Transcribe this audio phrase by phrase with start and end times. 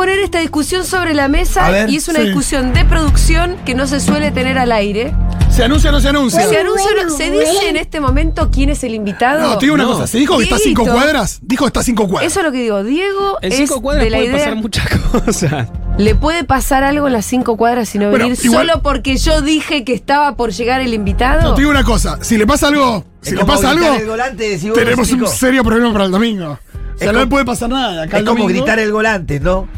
[0.00, 2.24] poner esta discusión sobre la mesa ver, y es una sí.
[2.26, 5.12] discusión de producción que no se suele tener al aire.
[5.50, 6.40] ¿Se anuncia o no se anuncia?
[6.48, 9.42] ¿Se, anuncia o no- ¿Se dice en este momento quién es el invitado?
[9.42, 9.90] No, te digo una No.
[9.92, 10.06] cosa.
[10.06, 11.38] ¿Se dijo que está a cinco cuadras?
[11.42, 12.32] Dijo que está a cinco cuadras.
[12.32, 12.82] Eso es lo que digo.
[12.82, 14.38] Diego En es cinco cuadras de la puede idea.
[14.38, 15.68] pasar muchas cosas.
[15.98, 19.18] Le puede pasar algo en las cinco cuadras y no Bueno, venir igual- solo porque
[19.18, 21.42] yo dije que estaba por llegar el invitado.
[21.42, 22.16] No, te digo una cosa.
[22.22, 26.10] Si le pasa algo, si le pasa algo, volante tenemos un serio problema para el
[26.10, 26.58] domingo.
[26.94, 28.04] O sea, no le puede pasar nada.
[28.04, 29.68] Acá Es el como domingo- gritar el volante, ¿no?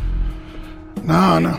[1.04, 1.58] No, no.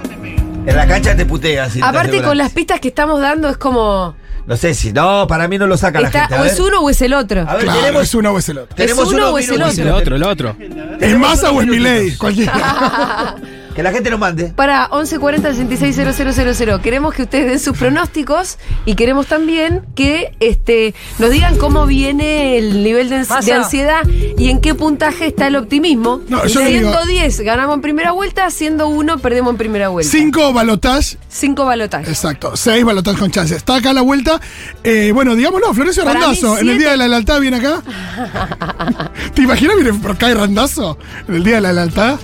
[0.66, 1.74] En la cancha te puteas.
[1.82, 4.16] Aparte con las pistas que estamos dando es como
[4.48, 4.94] No sé si.
[4.94, 6.36] No, para mí no lo saca la está, gente.
[6.36, 7.42] A o ver, es uno o es el otro.
[7.42, 8.76] a ver Claro, tenemos, es uno o es el otro.
[8.76, 9.74] tenemos uno o es el minutos.
[9.74, 10.56] Es el otro, el otro.
[11.00, 11.94] ¿Es masa o es mi ley?
[12.12, 12.18] minutitos.
[12.20, 13.36] Cualquiera.
[13.76, 14.50] Que la gente nos mande.
[14.56, 21.32] Para 1140 660000 queremos que ustedes den sus pronósticos y queremos también que este nos
[21.32, 23.42] digan cómo viene el nivel de, ans- Masa.
[23.46, 24.04] de ansiedad
[24.38, 26.22] y en qué puntaje está el optimismo.
[26.30, 30.12] No, yo siendo digo- 10 ganamos en primera vuelta, siendo 1 perdemos en primera vuelta.
[30.12, 31.18] Cinco balotaje.
[31.30, 32.10] 5 balotajes.
[32.10, 32.56] Exacto.
[32.56, 33.58] Seis balotaje con chances.
[33.58, 34.40] Está acá la vuelta.
[34.84, 36.54] Eh, bueno, digámoslo, Florencio Para Randazo.
[36.56, 37.82] mí, En el día de la lealtad viene acá.
[39.34, 41.00] ¿Te imaginas viene por acá y Randazo?
[41.28, 42.20] En el día de la lealtad.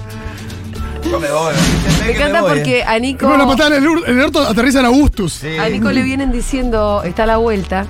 [2.05, 4.86] Me encanta porque a Nico, Con una patada en el, en el orto aterriza en
[4.86, 5.41] Augustus.
[5.44, 7.86] a Nico le vienen diciendo, está a la vuelta.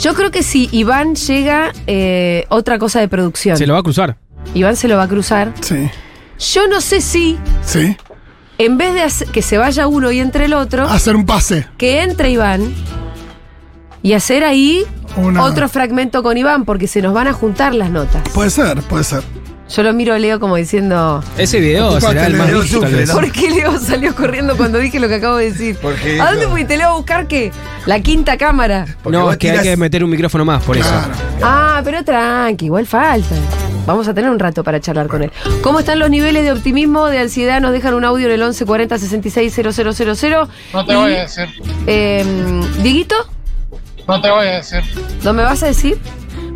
[0.00, 3.56] Yo creo que si Iván llega, eh, otra cosa de producción.
[3.56, 4.16] Se lo va a cruzar.
[4.54, 5.52] Iván se lo va a cruzar.
[5.60, 5.88] Sí.
[6.52, 7.96] Yo no sé si, Sí.
[8.58, 11.66] en vez de hacer- que se vaya uno y entre el otro, Hacer un pase.
[11.78, 12.74] que entre Iván
[14.02, 14.84] y hacer ahí
[15.16, 18.28] Una- otro fragmento con Iván, porque se nos van a juntar las notas.
[18.34, 19.22] Puede ser, puede ser.
[19.74, 23.06] Yo lo miro a Leo como diciendo, Ese video será el más Leo, visto, sufre.
[23.06, 23.12] ¿no?
[23.14, 25.76] ¿por qué Leo salió corriendo cuando dije lo que acabo de decir?
[25.82, 27.50] Porque ¿A dónde eso- fuiste, Leo, a buscar qué?
[27.86, 28.86] La quinta cámara.
[29.02, 30.88] Porque No, es que hay que meter un micrófono más, por eso.
[30.88, 31.12] Claro.
[31.42, 33.34] Ah, pero tranqui, igual falta.
[33.86, 35.32] Vamos a tener un rato para charlar con él.
[35.60, 37.60] ¿Cómo están los niveles de optimismo, de ansiedad?
[37.60, 40.48] Nos dejan un audio en el 1140 660000.
[40.72, 41.48] No te Y, voy a decir.
[41.86, 42.24] eh,
[42.82, 43.16] Dieguito,
[44.06, 44.80] No te voy a decir.
[45.24, 45.98] ¿no me vas a decir?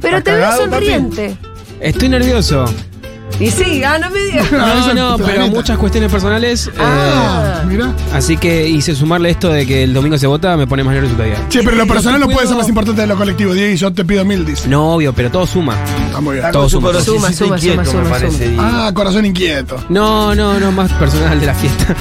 [0.00, 0.58] Pero ¿Estás te veo papi?
[0.70, 1.36] sonriente.
[1.80, 2.64] Estoy nervioso.
[3.40, 4.50] Y sí, ah, no me digas.
[4.50, 6.66] No, eso no, pero muchas cuestiones personales.
[6.68, 7.62] eh, Ah.
[7.68, 7.92] Mira.
[8.14, 11.14] así que hice sumarle esto de que el domingo se vota, me pone más nervioso
[11.16, 11.36] todavía.
[11.48, 13.52] Che, pero lo personal no puedo- puede ser más importante de lo colectivo.
[13.52, 14.68] Diego, y yo te pido mil, dice.
[14.68, 15.76] No, obvio, pero todo suma.
[16.06, 16.50] Está muy bien.
[16.50, 16.92] Todo suma.
[17.00, 18.44] Suma, suma, inquieto, suma, me suma, parece.
[18.48, 18.54] suma.
[18.54, 19.84] y- Ah, corazón inquieto.
[19.88, 21.94] No, no, no, más personal de la fiesta.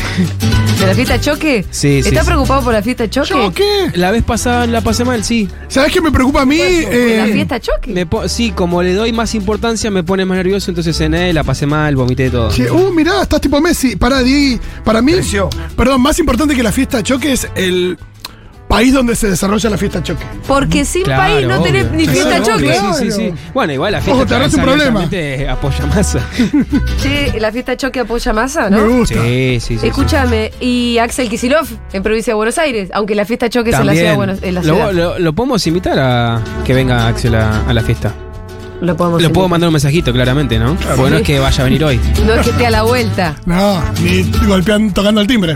[0.79, 1.65] ¿De la fiesta choque?
[1.69, 2.31] Sí, sí, ¿Estás sí.
[2.31, 3.29] preocupado por la fiesta choque?
[3.29, 3.91] ¿Yo qué?
[3.95, 5.47] La vez pasada la pasé mal, sí.
[5.67, 6.57] ¿Sabes qué me preocupa a mí?
[6.57, 7.91] ¿Por la Eh, fiesta choque?
[7.91, 10.95] Me sí, como le doy más importancia, me pone más nervioso, entonces
[11.33, 12.49] la pasé mal, vomité todo.
[12.49, 13.95] che, uh, mirá, estás tipo Messi.
[13.95, 14.59] Para, Di.
[14.83, 15.13] Para mí.
[15.13, 15.49] Creció.
[15.75, 17.97] Perdón, más importante que la fiesta choque es el
[18.67, 20.25] país donde se desarrolla la fiesta choque.
[20.45, 21.95] Porque sin Claro, país no tenés obvio.
[21.97, 22.69] ni Sí, fiesta claro, choque.
[22.79, 22.93] obvio.
[22.95, 23.33] Sí, sí, sí.
[23.53, 24.99] Bueno, igual la fiesta Ojo, te agarraste un choque problema.
[25.03, 26.19] abiertamente apoya masa.
[27.01, 28.77] Che, la fiesta choque apoya masa, ¿no?
[28.81, 29.21] Me gusta.
[29.23, 29.87] Sí, sí, sí.
[29.87, 33.85] Escúchame, y Axel Kisilov en provincia de Buenos Aires, aunque la fiesta choque es en
[33.85, 34.91] la ciudad de Buenos en la lo, ciudad.
[34.91, 38.13] lo- lo podemos invitar a que venga Axel a, a la fiesta.
[38.81, 40.75] Lo podemos Le puedo mandar un mensajito, claramente, ¿no?
[40.95, 41.99] Porque no es que vaya a venir hoy.
[42.25, 43.35] No es que esté a la vuelta.
[43.45, 45.55] No, ni golpean tocando el timbre.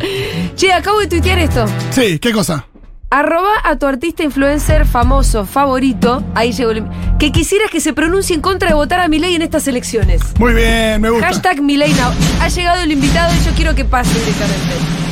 [0.55, 1.65] Che, acabo de tuitear esto.
[1.91, 2.65] Sí, ¿qué cosa?
[3.09, 6.23] Arroba a tu artista influencer famoso, favorito.
[6.33, 6.85] Ahí llegó el...
[7.19, 10.21] Que quisieras que se pronuncie en contra de votar a Milei en estas elecciones.
[10.39, 11.27] Muy bien, me gusta.
[11.27, 12.11] Hashtag Milei now.
[12.39, 15.10] Ha llegado el invitado y yo quiero que pase directamente.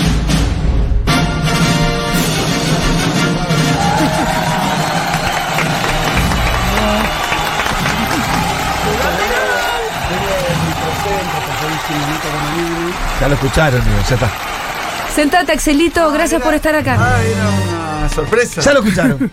[13.20, 14.32] Ya lo escucharon, ya está.
[15.14, 16.12] Sentate, Axelito.
[16.12, 16.96] Gracias por estar acá.
[17.00, 17.50] Ah, era
[18.00, 18.62] una sorpresa.
[18.62, 19.32] Ya lo escucharon.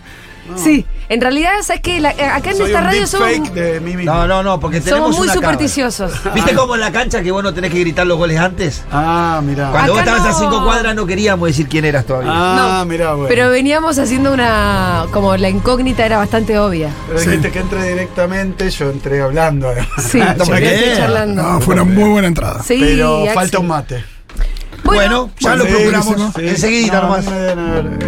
[0.55, 1.99] Sí, en realidad, ¿sabes qué?
[1.99, 4.13] La- acá en Soy esta un radio somos, de mí mismo.
[4.13, 5.53] No, no, no, porque tenemos somos muy una cámara.
[5.53, 6.11] supersticiosos.
[6.33, 8.83] ¿Viste cómo en la cancha que vos no tenés que gritar los goles antes?
[8.91, 9.69] Ah, mirá.
[9.71, 10.49] Cuando vos Acá estabas a no.
[10.51, 12.31] cinco cuadras no queríamos decir quién eras todavía.
[12.33, 13.27] Ah, No, mirá, bueno.
[13.29, 15.05] Pero veníamos haciendo una.
[15.11, 16.89] Como la incógnita era bastante obvia.
[17.07, 19.69] Pero dijiste que entre directamente, yo entré hablando.
[19.69, 19.87] además.
[19.99, 20.73] Sí, yo muy que bien.
[20.73, 21.41] estoy charlando.
[21.43, 22.61] No, fue una muy buena entrada.
[22.63, 23.33] Sí, Pero Axel.
[23.33, 24.03] falta un mate.
[24.95, 26.17] Bueno, ya lo procuramos.
[26.17, 26.31] No,
[27.01, 27.25] nomás.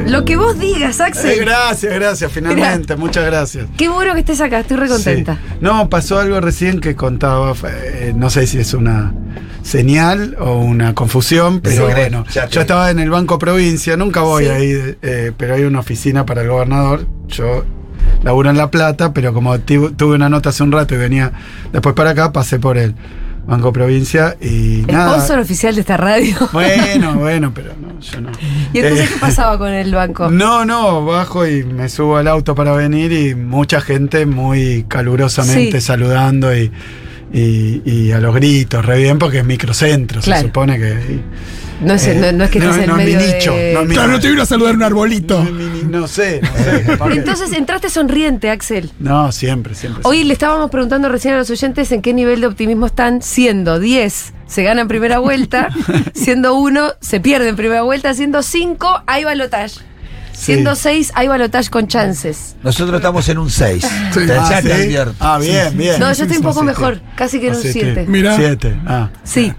[0.07, 1.39] Lo que vos digas, Eh, Axel.
[1.41, 3.65] gracias, gracias, finalmente, muchas gracias.
[3.77, 5.35] Qué bueno que estés acá, estoy recontenta.
[5.35, 5.57] Sí.
[5.61, 9.13] No, pasó algo recién que contaba, eh, no sé si es una
[9.61, 14.21] señal o una confusión, pero Sí, bueno, ya yo estaba en el Banco Provincia, nunca
[14.21, 14.49] voy Sí.
[14.49, 17.65] ahí, eh, pero hay una oficina para el gobernador, yo
[18.23, 21.31] laburo en La Plata, pero como tu- tuve una nota hace un rato y venía
[21.71, 22.95] después para acá, pasé por el
[23.49, 25.13] Banco Provincia y El nada.
[25.15, 26.35] sponsor oficial de esta radio.
[26.53, 28.29] Bueno, bueno, pero no, yo no.
[28.73, 30.29] ¿Y entonces Eh, qué pasaba con el banco?
[30.31, 35.81] no, no, bajo y me subo al auto para venir y mucha gente muy calurosamente
[35.81, 35.85] Sí.
[35.87, 36.71] saludando y,
[37.33, 40.41] y, y a los gritos, re bien, porque es microcentro, Claro.
[40.41, 41.19] se supone que.
[41.81, 43.53] No es, eh, no, no es que no, estés en no es mi medio nicho,
[43.53, 43.73] de...
[43.73, 45.43] no mi- Claro, no te vino a saludar un arbolito.
[45.43, 46.83] No, no sé, no sé.
[46.85, 48.91] capaz Entonces entraste sonriente, Axel.
[48.99, 50.01] no, siempre, siempre.
[50.05, 53.79] Hoy le estábamos preguntando recién a los oyentes en qué nivel de optimismo están, siendo
[53.79, 55.69] 10 se gana en primera vuelta,
[56.13, 59.75] siendo 1 se pierde en primera vuelta, siendo 5 hay balotage.
[60.33, 60.45] Sí.
[60.53, 62.55] Siendo 6 hay balotage con chances.
[62.63, 63.83] Nosotros estamos en un 6.
[64.13, 64.25] Sí.
[64.25, 64.95] Te, Ah, ¿sí?
[65.19, 65.99] Ah, bien, bien.
[65.99, 68.05] No, yo estoy un poco mejor, casi que en un así 7.
[68.07, 68.35] Mira.
[68.37, 69.09] Siete, ah.
[69.23, 69.53] Sí.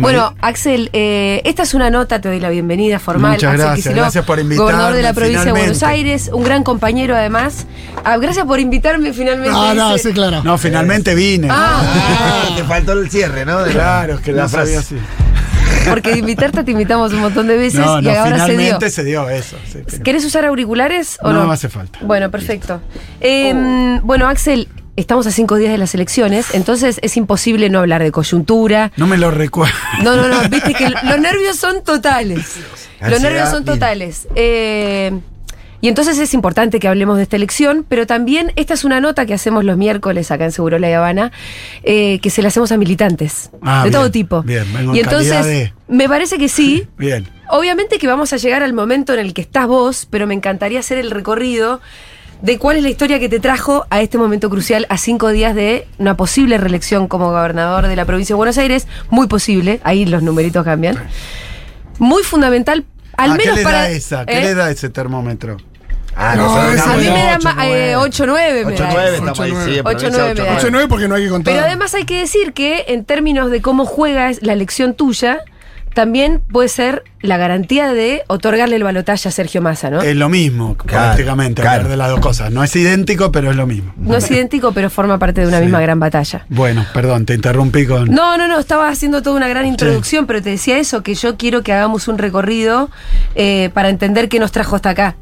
[0.00, 3.32] Bueno, Axel, eh, esta es una nota, te doy la bienvenida formal.
[3.32, 5.82] Muchas Axel gracias, Kicillof, gracias por invitarme, Gobernador de la provincia de Buenos.
[5.82, 7.66] Aires, un gran compañero además.
[8.04, 9.50] Ah, gracias por invitarme finalmente.
[9.50, 10.08] No, no, dice.
[10.08, 10.42] sí, claro.
[10.42, 11.48] No, finalmente vine.
[11.50, 13.60] Ah, Ah, te faltó el cierre, ¿no?
[13.60, 14.74] De la- Claro, es que la frase.
[14.74, 14.96] sabía así.
[15.88, 18.58] porque de invitarte te invitamos un montón de veces No, y no, ahora se dio.
[18.58, 19.56] finalmente se dio, eso.
[19.70, 20.00] sí.
[20.02, 21.44] ¿Querés usar auriculares o no?
[21.44, 21.98] No hace falta.
[22.02, 22.80] Bueno, perfecto.
[23.20, 28.02] Eh, Bueno, Axel, estamos a cinco días de las elecciones, entonces es imposible no hablar
[28.02, 28.92] de coyuntura.
[28.96, 29.74] No me lo recuerdo.
[30.02, 32.56] No, no, no, viste que los nervios son totales.
[33.00, 34.26] Los nervios son totales.
[34.34, 35.12] Eh,
[35.82, 39.26] y entonces es importante que hablemos de esta elección, pero también esta es una nota
[39.26, 41.30] que hacemos los miércoles acá en Seguro La Habana,
[41.82, 44.42] eh, que se la hacemos a militantes Ah, de bien, todo tipo.
[44.42, 46.88] bien, vengo y en entonces, de- me parece que sí.
[46.98, 47.28] Bien.
[47.50, 50.80] Obviamente que vamos a llegar al momento en el que estás vos, pero me encantaría
[50.80, 51.80] hacer el recorrido
[52.42, 55.54] de cuál es la historia que te trajo a este momento crucial, a cinco días
[55.54, 58.86] de una posible reelección como gobernador de la provincia de Buenos Aires.
[59.10, 60.96] Muy posible, ahí los numeritos cambian.
[61.98, 62.84] Muy fundamental,
[63.16, 63.78] al Ah, menos ¿Qué le para.
[63.82, 64.26] da esa?
[64.26, 64.42] ¿Qué ¿eh?
[64.42, 65.56] le da ese termómetro?
[66.14, 68.64] Ah, No, nosotros esa A mí me da ocho, ma- eh, nueve.
[68.64, 68.64] 8-9.
[68.66, 69.14] me da 8-9 eso.
[69.14, 70.70] estamos ahí, sí, en 8-9 provincia, me da 8-9.
[70.84, 71.54] 8-9 porque no hay que contar.
[71.54, 75.40] Pero además hay que decir que en términos de cómo juega la elección tuya,
[75.96, 80.02] también puede ser la garantía de otorgarle el balotaje a Sergio Massa, ¿no?
[80.02, 81.76] Es lo mismo, Claro, prácticamente, claro.
[81.76, 82.52] hablar de las dos cosas.
[82.52, 83.94] No es idéntico, pero es lo mismo.
[83.96, 85.62] No es idéntico, pero forma parte de una Sí.
[85.64, 86.44] misma gran batalla.
[86.50, 88.10] Bueno, perdón, te interrumpí con.
[88.10, 91.38] No, no, no, estaba haciendo toda una gran introducción, pero te decía eso, que yo
[91.38, 92.90] quiero que hagamos un recorrido
[93.34, 95.16] eh, para entender qué nos trajo hasta acá.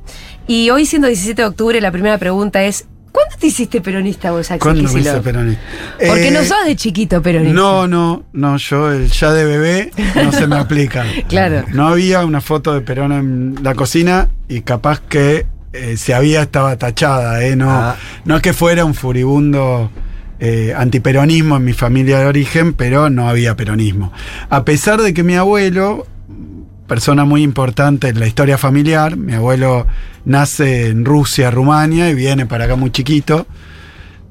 [0.49, 4.51] Y hoy, siendo 17 de octubre, la primera pregunta es, ¿cuándo te hiciste peronista vos,
[4.51, 5.63] Axel ¿Cuándo me hice peronista?
[6.07, 7.55] Porque Eh, no sos de chiquito peronista.
[7.55, 11.05] No, no, no, yo el ya de bebé no se me aplica.
[11.29, 11.65] Claro.
[11.73, 16.43] No había una foto de Perón en la cocina y capaz que eh, si había
[16.43, 17.55] estaba tachada, ¿eh?
[17.57, 17.97] No, Ah.
[18.25, 19.91] no es que fuera un furibundo
[20.41, 24.13] eh, antiperonismo en mi familia de origen, pero no había peronismo.
[24.51, 26.07] A pesar de que mi abuelo,
[26.87, 29.87] persona muy importante en la historia familiar, mi abuelo
[30.25, 33.47] nace en Rusia, Rumania y viene para acá muy chiquito,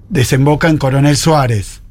[0.10, 1.82] desemboca en Coronel Suárez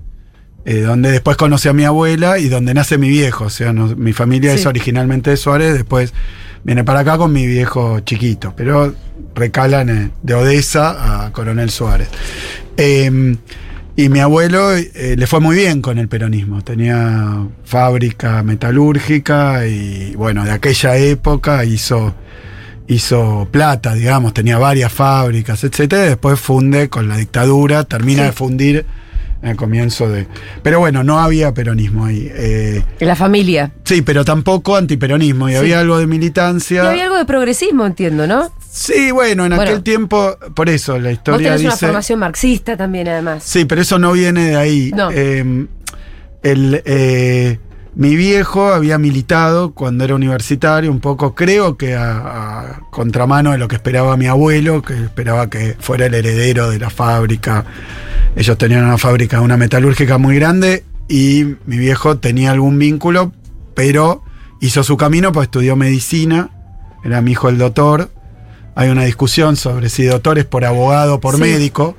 [0.65, 3.47] eh, donde después conocí a mi abuela y donde nace mi viejo.
[3.47, 4.61] O sea, no- mi familia Sí.
[4.61, 6.15] es originalmente de Suárez, después
[6.63, 8.95] viene para acá con mi viejo chiquito, pero
[9.35, 12.07] recalan eh, de Odessa a Coronel Suárez.
[12.77, 13.37] Eh,
[13.97, 16.63] y mi abuelo eh, le fue muy bien con el peronismo.
[16.63, 22.15] Tenía fábrica metalúrgica y bueno, de aquella época hizo,
[22.89, 26.07] hizo plata, digamos, tenía varias fábricas, etcétera.
[26.07, 28.27] y Después funde con la dictadura, termina Sí.
[28.29, 28.87] de fundir
[29.43, 30.27] el comienzo de.
[30.63, 32.31] Pero bueno, no había peronismo ahí.
[32.33, 33.73] eh, En la familia.
[33.85, 35.49] sí, pero tampoco antiperonismo.
[35.49, 35.59] Y Sí.
[35.59, 36.85] había algo de militancia.
[36.85, 38.51] Y había algo de progresismo, entiendo, ¿no?
[38.71, 39.63] Sí, bueno, en Bueno.
[39.71, 43.43] aquel tiempo, por eso la Vos historia tenés una formación marxista también, además.
[43.45, 44.91] Sí, pero eso no viene de ahí.
[44.95, 45.11] No.
[45.13, 45.67] Eh,
[46.43, 47.59] el, eh,
[47.95, 53.59] mi viejo había militado cuando era universitario, un poco, creo que a, a contramano de
[53.59, 57.65] lo que esperaba mi abuelo, que esperaba que fuera el heredero de la fábrica.
[58.35, 63.33] Ellos tenían una fábrica, una metalúrgica muy grande, y mi viejo tenía algún vínculo,
[63.75, 64.23] pero
[64.61, 66.49] hizo su camino, pues estudió medicina,
[67.05, 68.11] era mi hijo el doctor.
[68.75, 71.43] Hay una discusión sobre si doctor es por abogado o por Sí.
[71.43, 71.95] médico.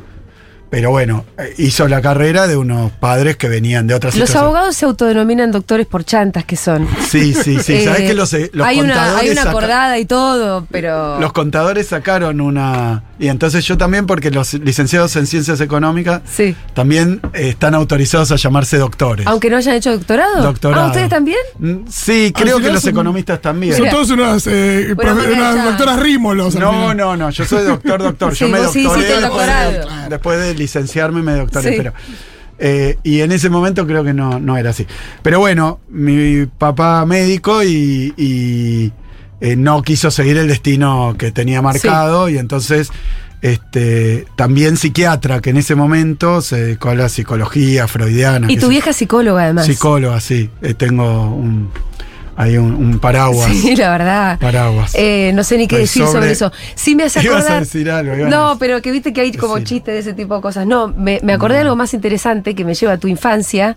[0.73, 4.43] Pero bueno, eh, hizo la carrera de unos padres que venían de otras Los situaciones.
[4.43, 6.87] abogados se autodenominan doctores por chantas que son.
[7.07, 7.83] Sí, sí, sí.
[7.85, 11.19] ¿Sabés Eh, que los, eh, los hay, una, contadores hay una acordada y todo, pero.
[11.19, 13.03] Los contadores sacaron una.
[13.19, 16.55] Y entonces yo también, porque los licenciados en ciencias económicas Sí.
[16.73, 19.27] también eh, están autorizados a llamarse doctores.
[19.27, 20.41] Aunque no hayan hecho doctorado.
[20.41, 20.85] Doctorado.
[20.85, 21.37] Ah, ¿ustedes también?
[21.59, 23.77] Mm, Sí, creo que los son- economistas también.
[23.77, 25.13] Son todos unas, eh, Bueno,
[25.65, 26.55] doctoras rímolos.
[26.55, 28.35] No, no, no, yo soy doctor, doctor.
[28.35, 30.09] Sí, yo me sí doctoré hiciste el después, de, doctorado.
[30.09, 31.75] después de licenciarme me doctoré, Sí.
[31.77, 31.93] pero
[32.59, 34.85] eh, y en ese momento creo que no, no era así.
[35.21, 38.91] Pero bueno, mi papá médico y, y,
[39.41, 42.89] eh, no quiso seguir el destino que tenía marcado y entonces
[43.41, 48.49] este también psiquiatra que en ese momento se dedicó a la psicología freudiana.
[48.49, 49.65] Y tu vieja psicóloga, además.
[49.65, 50.49] Psicóloga, sí.
[50.61, 51.69] Eh, tengo un,
[52.35, 53.51] hay un, un paraguas.
[53.51, 54.39] Sí, la verdad.
[54.39, 54.91] Paraguas.
[54.95, 56.51] Eh, no sé ni qué decir sobre, sobre- eso.
[56.75, 57.59] Sí me hace Ibas a acordar.
[57.61, 58.59] decir algo, no, decir.
[58.59, 59.67] pero que viste que hay como Decilo.
[59.69, 60.65] chistes de ese tipo de cosas.
[60.65, 63.75] No, me, me acordé de algo más interesante que me lleva a tu infancia.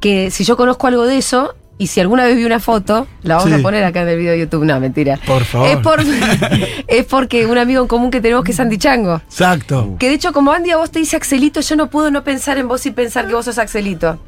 [0.00, 1.54] Que si yo conozco algo de eso.
[1.76, 3.58] Y si alguna vez vi una foto, la vamos Sí.
[3.58, 4.64] a poner acá en el video de YouTube.
[4.66, 5.18] No, mentira.
[5.26, 5.66] Por favor.
[5.66, 5.98] Es, por,
[6.88, 9.14] es porque un amigo en común que tenemos que es Andy Chango.
[9.24, 9.96] Exacto.
[9.98, 12.58] Que de hecho, como Andy a vos te dice Axelito, yo no puedo no pensar
[12.58, 14.18] en vos y pensar que vos sos Axelito.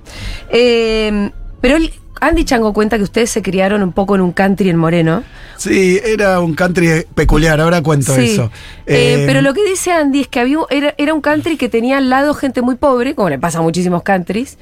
[0.48, 4.70] Eh, pero él- Andy Chango cuenta que ustedes se criaron un poco en un country
[4.70, 5.24] en Moreno.
[5.56, 8.30] Sí, era un country peculiar, ahora cuento Sí.
[8.32, 8.50] eso.
[8.86, 11.68] Eh, Eh, pero lo que dice Andy es que había, era, era un country que
[11.68, 14.56] tenía al lado gente muy pobre, como le pasa a muchísimos countries,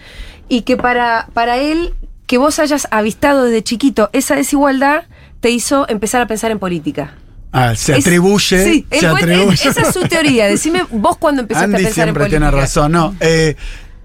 [0.49, 1.95] y que para, para él,
[2.27, 5.03] que vos hayas avistado desde chiquito esa desigualdad,
[5.41, 7.15] te hizo empezar a pensar en política.
[7.53, 8.65] ah, se Es- atribuye.
[8.65, 9.69] Sí, se atribuye.
[9.69, 10.47] esa es su teoría.
[10.47, 12.39] Decime vos cuando empezaste Andy a pensar en siempre política.
[12.51, 12.93] tiene razón.
[12.93, 13.57] No, eh,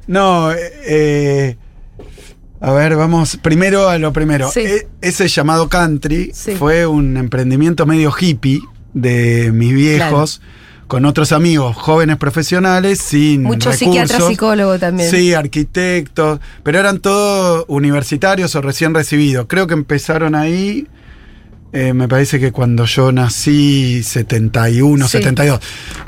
[0.08, 1.56] no eh,
[2.62, 4.50] a ver, vamos primero a lo primero.
[4.52, 4.62] Sí.
[4.62, 6.56] Eh, ese llamado country Sí.
[6.56, 8.62] fue un emprendimiento medio hippie
[8.94, 10.42] de mis viejos.
[10.88, 13.80] Con otros amigos, jóvenes profesionales, sin Mucho recursos.
[13.80, 15.10] psiquiatra, psicólogo también.
[15.10, 19.48] Sí, arquitectos, pero eran todos universitarios o recién recibidos.
[19.50, 20.88] Creo que empezaron ahí,
[21.74, 25.14] eh, me parece que cuando yo nací, 71, Sí.
[25.18, 25.60] 72.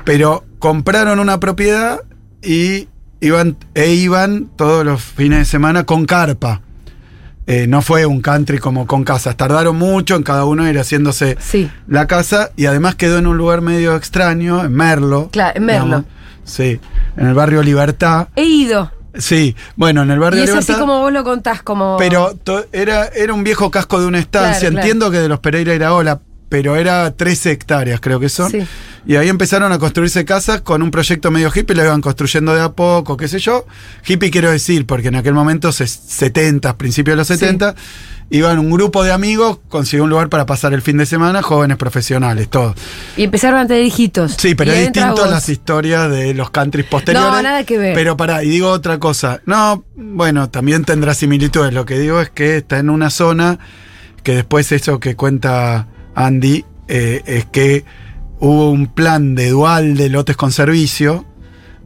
[0.05, 2.01] Pero compraron una propiedad
[2.43, 2.87] y
[3.21, 6.61] iban, e iban todos los fines de semana con carpa.
[7.49, 9.37] Eh, no fue un country como con casas.
[9.37, 11.71] Tardaron mucho en cada uno ir haciéndose Sí.
[11.87, 15.29] la casa y además quedó en un lugar medio extraño, en Merlo.
[15.31, 15.85] Claro, en Merlo.
[15.85, 16.05] digamos.
[16.43, 16.79] Sí,
[17.15, 18.27] en el barrio Libertad.
[18.35, 18.91] He ido.
[19.17, 20.71] Sí, bueno, en el barrio Y es Libertad.
[20.75, 21.95] así como vos lo contás, como.
[21.97, 22.37] Pero
[22.73, 24.59] era, era un viejo casco de una estancia.
[24.59, 24.77] Claro, claro.
[24.81, 28.51] Entiendo que de los Pereira era Ola, pero era 13 hectáreas, creo que son.
[28.51, 28.59] Sí.
[29.05, 32.61] Y ahí empezaron a construirse casas con un proyecto medio hippie, lo iban construyendo de
[32.61, 33.65] a poco, qué sé yo.
[34.05, 37.73] Hippie quiero decir, porque en aquel momento, se- 70, principios de los 70,
[38.29, 41.77] iban un grupo de amigos, consiguió un lugar para pasar el fin de semana, jóvenes
[41.77, 42.75] profesionales, todos.
[43.15, 44.35] Y empezaron a tener hijitos.
[44.37, 47.29] Sí, pero es distinto a las historias de los countries posteriores.
[47.31, 47.93] No, nada que ver.
[47.95, 49.39] Pero pará, y digo otra cosa.
[49.45, 51.73] No, bueno, también tendrá similitudes.
[51.73, 53.59] Lo que digo es que está en una zona
[54.23, 55.87] que después eso que cuenta
[56.17, 57.85] Andy eh, es que
[58.39, 61.25] hubo un plan de dual de lotes con servicio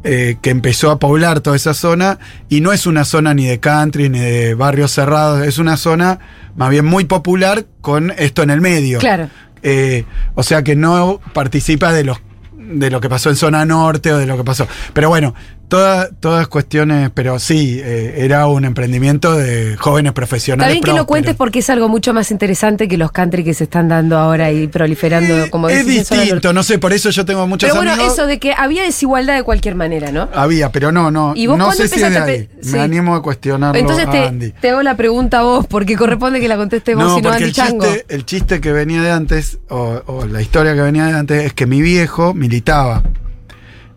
[0.04, 2.18] eh, que empezó a poblar toda esa zona
[2.50, 6.20] y no es una zona ni de country ni de barrios cerrados, es una zona
[6.56, 9.00] más bien muy popular con esto en el medio.
[9.00, 9.30] Claro.
[9.64, 12.18] Eh, o sea que no participa de los
[12.54, 14.66] de lo que pasó en zona norte o de lo que pasó.
[14.94, 15.36] Pero bueno,
[15.72, 20.74] toda- todas cuestiones, pero sí, eh, era un emprendimiento de jóvenes Está profesionales.
[20.74, 23.64] bien que lo cuentes porque es algo mucho más interesante que los country que se
[23.64, 27.48] están dando ahora y proliferando, Eh, como es distinto, no sé, por eso yo tengo
[27.48, 28.12] muchos Pero bueno, amigos.
[28.16, 30.28] eso de que había desigualdad de cualquier manera, ¿no?
[30.34, 31.32] Había, pero no, no.
[31.38, 32.50] ¿Y vos no sé si es de ahí.
[32.62, 32.72] sí.
[32.74, 34.52] Me animo a cuestionarlo Entonces a te, Andy.
[34.52, 37.30] te hago la pregunta a vos, porque corresponde que la conteste vos No, y no
[37.32, 37.86] Andy el Chango.
[37.86, 41.46] chiste, el chiste que venía de antes, o, o la historia que venía de antes,
[41.46, 43.04] es que mi viejo militaba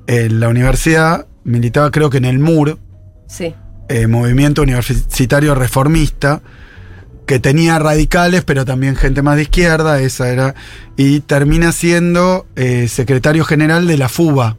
[0.06, 2.78] en la universidad, militaba creo que en el MUR,
[3.28, 3.54] Sí.
[3.88, 6.40] eh, movimiento universitario reformista,
[7.26, 10.54] que tenía radicales, pero también gente más de izquierda, esa era,
[10.96, 14.56] y termina siendo eh, secretario general de la FUBA,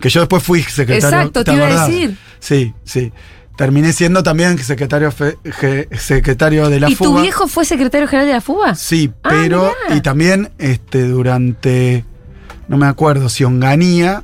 [0.00, 1.18] que yo después fui secretario.
[1.18, 2.16] Exacto, te iba a decir.
[2.40, 3.12] Sí, sí.
[3.56, 7.10] Terminé siendo también secretario, fe- ge- secretario de la ¿Y FUBA.
[7.16, 8.74] tu viejo fue secretario general de la FUBA?
[8.76, 9.72] Sí, Ah, pero.
[9.88, 9.96] mirá.
[9.96, 12.04] Y también este, durante.
[12.68, 14.22] No me acuerdo si Onganía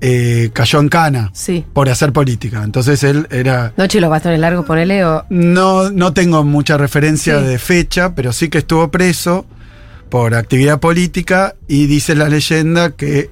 [0.00, 1.64] eh, cayó en cana Sí.
[1.72, 2.62] por hacer política.
[2.62, 3.72] Entonces él era.
[3.76, 5.24] Noche y los bastones largos, ponele o.
[5.28, 7.46] No, no tengo mucha referencia Sí.
[7.46, 9.46] de fecha, pero sí que estuvo preso
[10.08, 13.30] por actividad política y dice la leyenda que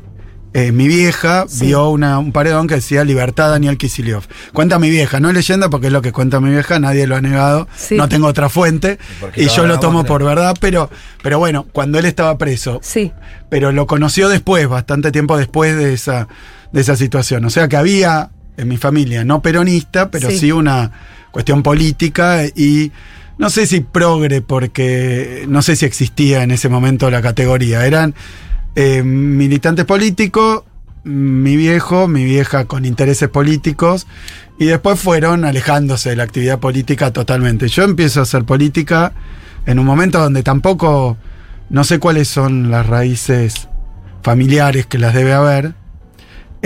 [0.59, 1.67] eh, mi vieja Sí.
[1.67, 4.27] vio una- un paredón que decía Libertad Daniel Kicillof.
[4.55, 7.15] Cuenta mi vieja, no es leyenda porque es lo que cuenta mi vieja, nadie lo
[7.15, 7.95] ha negado, Sí.
[7.97, 10.09] no tengo otra fuente Porque y yo lo tomo otra.
[10.09, 10.89] por verdad, pero,
[11.23, 13.13] pero bueno, cuando él estaba preso, Sí.
[13.51, 16.27] pero lo conoció después, bastante tiempo después de esa,
[16.73, 17.45] de esa situación.
[17.45, 20.39] O sea que había en mi familia, no peronista, pero Sí.
[20.39, 20.91] sí, una
[21.31, 22.91] cuestión política y
[23.39, 27.87] no sé si progre, porque no sé si existía en ese momento la categoría.
[27.87, 28.15] Eran
[28.75, 30.65] eh, militantes políticos,
[31.05, 34.07] mi viejo, mi vieja con intereses políticos,
[34.59, 37.69] y después fueron alejándose de la actividad política totalmente.
[37.69, 39.13] Yo empiezo a hacer política
[39.67, 41.19] en un momento donde tampoco,
[41.69, 43.69] no sé cuáles son las raíces
[44.23, 45.75] familiares que las debe haber,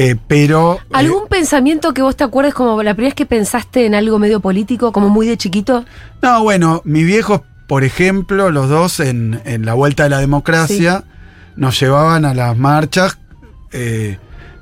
[0.02, 0.75] eh, pero...
[0.76, 4.19] eh, ¿Algún pensamiento que vos te acuerdes como la primera vez que pensaste en algo
[4.19, 5.85] medio político, como muy de chiquito?
[6.23, 11.04] No, bueno, mis viejos, por ejemplo, los dos en, en la vuelta de la democracia,
[11.57, 13.19] nos llevaban a las marchas
[13.73, 14.19] eh,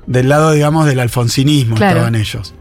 [0.07, 1.97] del lado, digamos, del alfonsinismo, Claro.
[1.99, 2.53] estaban ellos.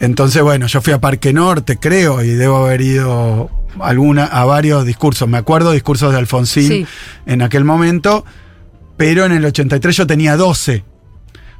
[0.00, 3.50] Entonces, bueno, yo fui a Parque Norte, creo, y debo haber ido
[3.80, 5.28] alguna, a varios discursos.
[5.28, 6.86] Me acuerdo discursos de Alfonsín Sí.
[7.26, 8.24] en aquel momento,
[8.96, 10.84] pero en el 83 yo tenía 12.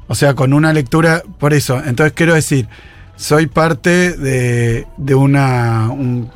[0.07, 1.81] O sea, con una lectura, por eso.
[1.85, 2.67] Entonces quiero decir,
[3.15, 6.29] soy parte de, de una, un-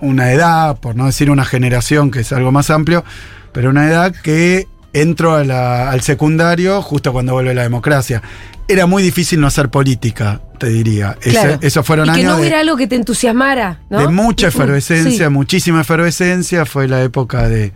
[0.00, 3.04] una edad, por no decir una generación, que es algo más amplio,
[3.52, 8.22] pero una edad que entro a la- al secundario justo cuando vuelve la democracia.
[8.68, 11.16] Era muy difícil no hacer política, te diría.
[11.20, 11.58] Ese- Claro.
[11.60, 14.00] esos fueron y que años no de- hubiera algo que te entusiasmara, ¿no?
[14.00, 15.32] de mucha efervescencia, Sí.
[15.32, 16.64] muchísima efervescencia.
[16.64, 17.72] Fue la época de,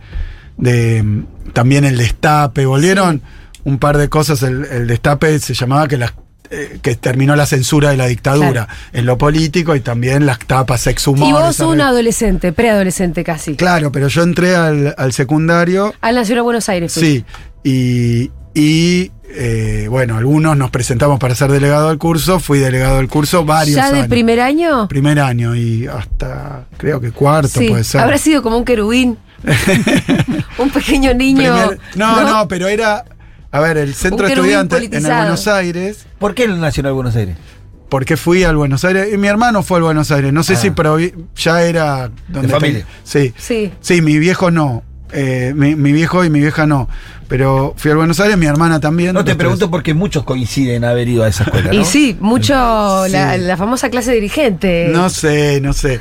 [0.57, 2.65] de, mm, también el destape.
[2.65, 3.21] Volvieron
[3.63, 4.43] un par de cosas.
[4.43, 6.13] El, el destape se llamaba que las
[6.51, 10.81] eh, que terminó la censura de la dictadura en lo político y también las tapas
[10.81, 11.29] sex humor.
[11.29, 13.55] Y vos un adolescente, preadolescente casi.
[13.55, 15.93] Claro, pero yo entré al, al secundario.
[16.01, 16.91] Al Nacional Buenos Aires.
[16.91, 17.19] fuiste.
[17.19, 17.25] Sí,
[17.63, 22.39] y, y, eh, bueno, algunos nos presentamos para ser delegado del curso.
[22.39, 24.07] Fui delegado del curso varios ¿Ya de años.
[24.07, 24.87] primer año?
[24.87, 27.67] Primer año y hasta creo que cuarto Sí.
[27.69, 28.01] puede ser.
[28.01, 29.19] Habrá sido como un querubín.
[30.57, 31.53] un pequeño niño.
[31.67, 33.05] Primer- no, no, pero era.
[33.51, 35.01] A ver, el centro de estudiantes en el.
[35.17, 36.05] Buenos Aires.
[36.19, 37.35] ¿Por qué el Nacional Buenos Aires?
[37.89, 39.09] Porque fui al Buenos Aires.
[39.11, 40.31] Y mi hermano fue al Buenos Aires.
[40.31, 40.57] No sé Ah.
[40.57, 42.11] si provi- ya era.
[42.27, 42.85] Donde familia.
[43.03, 43.33] sí.
[43.37, 43.71] Sí.
[43.81, 44.83] Sí, mi viejo no.
[45.11, 46.87] Eh, mi, mi viejo y mi vieja no.
[47.29, 49.13] Pero fui al Buenos Aires, mi hermana también.
[49.13, 51.79] No te pregunto porque muchos coinciden haber ido a esa escuela, ¿no?
[51.79, 53.11] Y sí, mucho Sí.
[53.11, 54.85] La, la famosa clase dirigente.
[54.87, 54.91] tres.
[54.97, 55.99] No sé, no sé.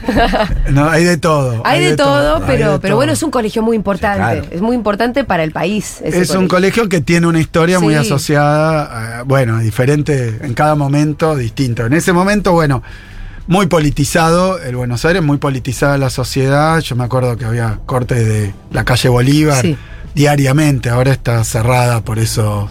[0.70, 1.60] No, hay de todo.
[1.66, 2.96] Hay de todo, pero, de pero todo.
[2.96, 4.18] bueno, es un colegio muy importante.
[4.36, 4.56] Sí, claro.
[4.56, 5.98] Es muy importante para el país.
[6.02, 6.88] ese Es un colegio.
[6.88, 11.84] que tiene una historia muy asociada, a, bueno, diferente en cada momento, distinto.
[11.84, 12.82] En ese momento, bueno,
[13.46, 16.80] muy politizado el Buenos Aires, muy politizada la sociedad.
[16.80, 19.76] Yo me acuerdo que había cortes de la calle Bolívar Sí.
[20.18, 22.68] Diariamente, ahora está cerrada por esos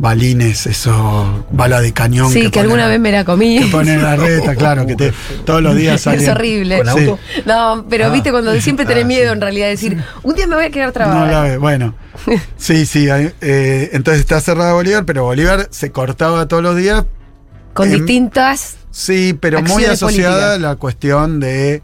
[0.00, 0.96] balines, esos
[1.52, 2.32] balas de cañón.
[2.32, 3.60] Sí, que, alguna vez me la comí.
[3.60, 5.12] Que ponen la reta, claro, que te-
[5.44, 6.20] todos los días salen.
[6.22, 6.78] Es horrible.
[6.78, 7.04] ¿Con Sí.
[7.06, 7.18] auto?
[7.46, 8.08] No, pero Ah.
[8.08, 9.32] viste cuando siempre tenés Ah, miedo sí.
[9.32, 11.20] en realidad de decir, un día me voy a quedar trabada.
[11.24, 11.94] No la ve, bueno.
[12.56, 13.08] Sí, sí.
[13.10, 17.04] hay- eh, entonces está cerrada Bolívar, pero Bolívar se cortaba todos los días.
[17.74, 18.76] Con distintas.
[18.90, 21.80] Sí, pero muy asociada a la cuestión de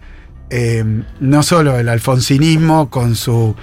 [0.50, 0.85] eh,
[1.20, 3.55] no solo el alfonsinismo con su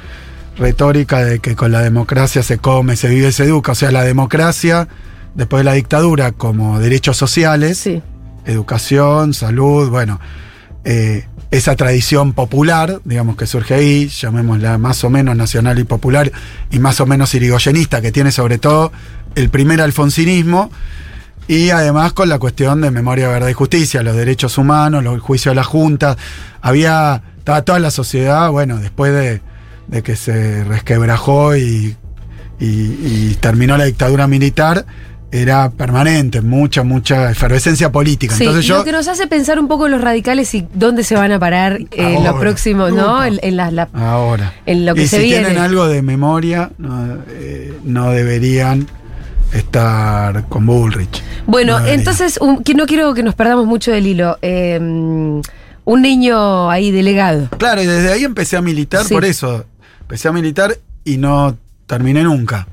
[0.57, 3.71] retórica de que con la democracia se come, se vive, se educa.
[3.71, 4.87] O sea, la democracia,
[5.35, 8.01] después de la dictadura, como derechos sociales, Sí.
[8.45, 10.19] educación, salud, bueno,
[10.83, 16.31] eh, esa tradición popular, digamos que surge ahí, llamémosla más o menos nacional y popular,
[16.71, 18.91] y más o menos irigoyenista, que tiene sobre todo
[19.35, 20.71] el primer alfonsinismo,
[21.47, 25.19] y además con la cuestión de memoria, verdad y justicia, los derechos humanos, los- el
[25.19, 26.15] juicio de la Junta,
[26.61, 29.41] había, estaba toda la sociedad, bueno, después de,
[29.91, 31.95] de que se resquebrajó y,
[32.59, 34.85] y- y terminó la dictadura militar,
[35.33, 38.35] era permanente, mucha, mucha efervescencia política.
[38.35, 41.03] Sí, Entonces y yo, lo que nos hace pensar un poco los radicales y dónde
[41.05, 42.31] se van a parar Ahora.
[42.31, 43.23] los próximos, ¿no?
[43.23, 45.45] En, en las- la- ahora, en lo que y se si viene.
[45.45, 48.87] tienen algo de memoria, no, eh, no deberían
[49.53, 51.21] estar con Bullrich.
[51.47, 54.37] Bueno, No entonces, un- que no quiero que nos perdamos mucho del hilo.
[54.41, 54.77] Eh,
[55.83, 57.49] un niño ahí delegado.
[57.57, 59.13] Claro, y desde ahí empecé a militar, Sí.
[59.13, 59.65] por eso.
[60.11, 61.55] Empecé a militar y no
[61.87, 62.67] terminé nunca.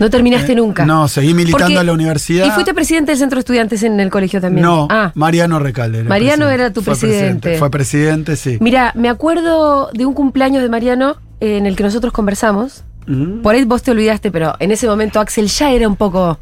[0.00, 0.84] No terminaste Eh, nunca.
[0.84, 2.46] No, seguí militando Porque- en la universidad.
[2.48, 4.64] ¿Y fuiste presidente del centro de estudiantes en el colegio también?
[4.66, 6.02] No, Ah, Mariano Recalde.
[6.02, 6.54] Mariano presidente.
[6.64, 7.58] era tu Fue presidente.
[7.58, 8.58] Fue presidente, sí.
[8.60, 12.82] mira, me acuerdo de un cumpleaños de Mariano eh, en el que nosotros conversamos.
[13.06, 13.42] Mm.
[13.42, 16.40] Por ahí vos te olvidaste, pero en ese momento Axel ya era un poco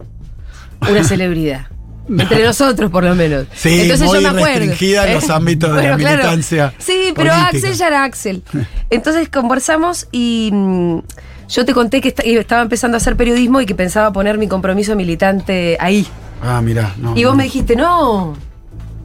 [0.90, 1.66] una celebridad.
[2.18, 3.46] Entre nosotros, por lo menos.
[3.54, 4.58] Sí, Entonces muy yo me acuerdo.
[4.60, 6.16] restringida en los ámbitos de la claro.
[6.18, 7.46] militancia Sí, pero política.
[7.48, 8.42] Axel ya era Axel.
[8.90, 10.98] Entonces conversamos y mm,
[11.48, 14.38] yo te conté que esta- que estaba empezando a hacer periodismo y que pensaba poner
[14.38, 16.06] mi compromiso militante ahí.
[16.42, 16.94] Ah, mirá.
[16.98, 17.36] No, Y vos no.
[17.38, 18.34] me dijiste, no.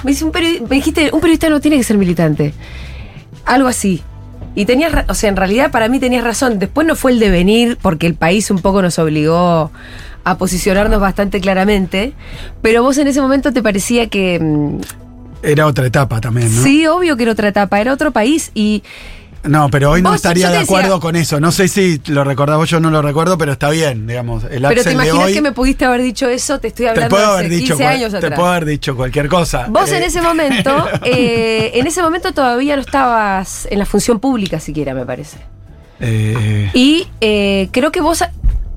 [0.03, 0.31] Me, dice, un
[0.69, 2.53] me dijiste, un periodista no tiene que ser militante.
[3.45, 4.01] Algo así.
[4.55, 6.59] Y tenías, o sea, en realidad para mí tenías razón.
[6.59, 9.71] Después no fue el devenir, porque el país un poco nos obligó
[10.23, 12.13] a posicionarnos bastante claramente.
[12.61, 14.39] Pero vos en ese momento te parecía que.
[14.39, 14.77] mm,
[15.43, 16.63] Era otra etapa también, ¿no?
[16.63, 18.51] Sí, obvio que era otra etapa, era otro país.
[18.53, 18.81] Y
[19.43, 21.39] No, pero hoy no Vos, estaría te de acuerdo decía- con eso.
[21.41, 24.45] No sé si lo recordás vos, yo no lo recuerdo, pero está bien, digamos.
[24.45, 27.09] El pero te imaginas hoy, que me pudiste haber dicho eso, te estoy te hablando
[27.13, 28.39] puedo de haber hace dicho 15 cual- años te atrás.
[28.39, 29.65] puedo haber dicho cualquier cosa.
[29.69, 34.21] Vos en Eh, ese momento, eh, en ese momento todavía no estabas en la función
[34.21, 35.39] pública siquiera, me parece.
[35.99, 37.05] eh, Y
[37.73, 38.23] creo que vos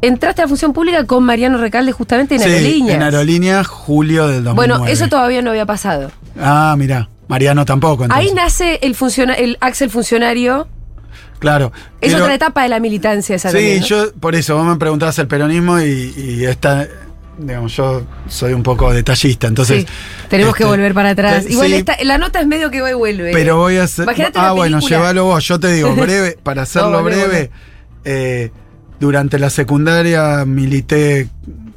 [0.03, 2.97] entraste a la función pública con Mariano Recalde justamente en sí, Aerolíneas.
[2.97, 4.55] en Aerolíneas, julio del 2009.
[4.55, 6.11] Bueno, eso todavía no había pasado.
[6.39, 7.09] Ah, mirá.
[7.29, 8.29] Mariano tampoco, entonces.
[8.29, 8.95] Ahí nace el,
[9.39, 10.69] el Axel funcionario.
[11.41, 11.73] Claro.
[12.01, 13.87] Es Pero- otra etapa de la militancia esa Sí, también, ¿no?
[13.87, 16.87] yo por eso, vos me preguntabas el peronismo y, y esta
[17.39, 19.83] digamos, yo soy un poco detallista, entonces.
[19.83, 19.89] Sí,
[20.31, 21.45] tenemos que este, volver para atrás.
[21.45, 23.33] te- Igual sí, esta- la nota es medio que va y vuelve.
[23.33, 24.05] Pero voy a hacer.
[24.05, 25.45] Imagínate Ah, bueno, llévalo vos.
[25.47, 27.51] Yo te digo, breve, para hacerlo No, breve.
[28.05, 28.51] eh,
[29.01, 31.29] durante la secundaria milité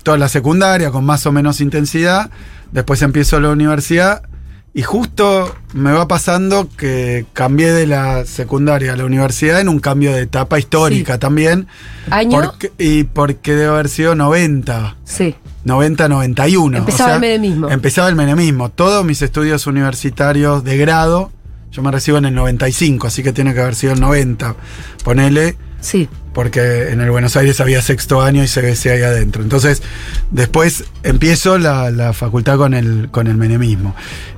[0.03, 2.29] toda la secundaria con más o menos intensidad.
[2.71, 4.23] Después empiezo la universidad.
[4.71, 9.79] Y justo me va pasando que cambié de la secundaria a la universidad en un
[9.79, 11.67] cambio de etapa histórica también.
[12.11, 12.39] ¿Año?
[12.39, 14.95] Porque- y porque debe haber sido 90.
[15.03, 15.35] Sí.
[15.65, 16.77] 90-91.
[16.77, 17.69] Empezaba el menemismo.
[17.69, 18.69] Empezaba el menemismo.
[18.69, 21.31] Todos mis estudios universitarios de grado,
[21.71, 24.55] yo me recibo en el 95, así que tiene que haber sido el 90.
[25.03, 26.07] Ponele, Sí.
[26.39, 29.43] Porque en el Buenos Aires había sexto año y CBC ahí adentro.
[29.43, 29.83] Entonces,
[30.31, 33.93] después empiezo la, la facultad con el, con el menemismo.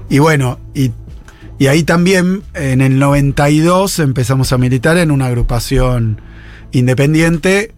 [0.09, 0.93] Y bueno, y,
[1.59, 6.19] y ahí también, en el 92, empezamos a militar en una agrupación
[6.71, 7.75] independiente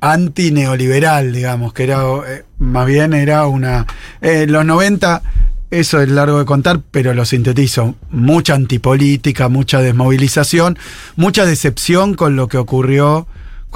[0.00, 3.84] antineoliberal, digamos, que era, eh, más bien era una...
[4.20, 5.22] eh, los 90,
[5.72, 10.78] eso es largo de contar, pero lo sintetizo, mucha antipolítica, mucha desmovilización,
[11.16, 13.26] mucha decepción con lo que ocurrió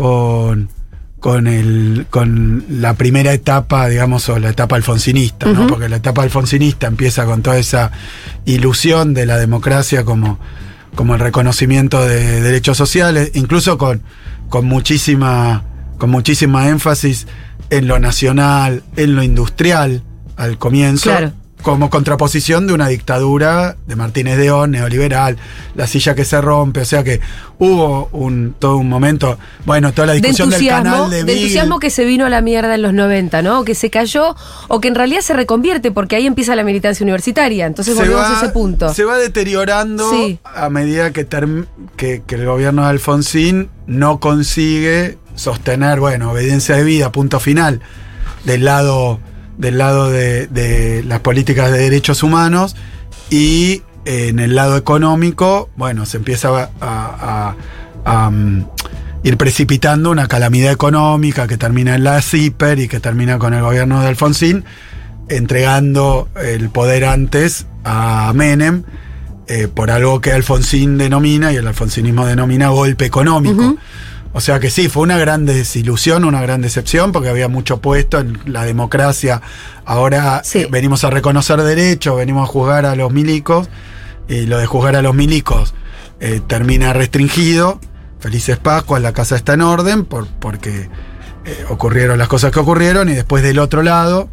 [0.00, 0.70] con,
[1.18, 5.66] con, el, con la primera etapa, digamos, o la etapa alfonsinista, ¿no?
[5.66, 7.92] Porque la etapa alfonsinista empieza con toda esa
[8.46, 10.38] ilusión de la democracia como,
[10.94, 14.00] como el reconocimiento de derechos sociales, incluso con,
[14.48, 15.64] con muchísima
[15.98, 17.26] con muchísima énfasis
[17.68, 20.02] en lo nacional, en lo industrial
[20.38, 21.32] al comienzo, Claro.
[21.62, 25.36] Como contraposición de una dictadura de Martínez de Oz, neoliberal,
[25.74, 27.20] la silla que se rompe, o sea que
[27.58, 31.78] hubo un todo un momento, bueno, toda la De discusión del canal de, de entusiasmo
[31.78, 33.60] que se vino a la mierda en los 90, ¿no?
[33.60, 34.34] O que se cayó,
[34.68, 37.66] o que en realidad se reconvierte, porque ahí empieza la militancia universitaria.
[37.66, 38.92] Entonces volvemos a ese punto.
[38.94, 40.38] se va deteriorando Sí.
[40.44, 46.76] a medida que, term- que, que el gobierno de Alfonsín no consigue sostener, bueno, obediencia
[46.76, 47.80] de vida, punto final,
[48.44, 49.20] del lado,
[49.60, 52.74] del lado de, las políticas de derechos humanos
[53.28, 57.54] y eh, en el lado económico, bueno, se empieza a,
[58.04, 58.64] a- um,
[59.22, 63.60] ir precipitando una calamidad económica que termina en la CIPER y que termina con el
[63.62, 64.64] gobierno de Alfonsín
[65.28, 68.82] entregando el poder antes a Menem
[69.46, 73.76] eh, por algo que Alfonsín denomina y el alfonsinismo denomina golpe económico.
[74.32, 78.20] O sea que sí, fue una gran desilusión, una gran decepción, porque había mucho puesto
[78.20, 79.42] en la democracia.
[79.84, 80.60] Ahora sí.
[80.60, 83.68] Eh, venimos a reconocer derechos, venimos a juzgar a los milicos,
[84.28, 85.74] y lo de juzgar a los milicos
[86.20, 87.80] eh, termina restringido.
[88.20, 90.88] Felices Pascuas, la casa está en orden, por, porque
[91.44, 94.28] eh, ocurrieron las cosas que ocurrieron, y después del otro lado,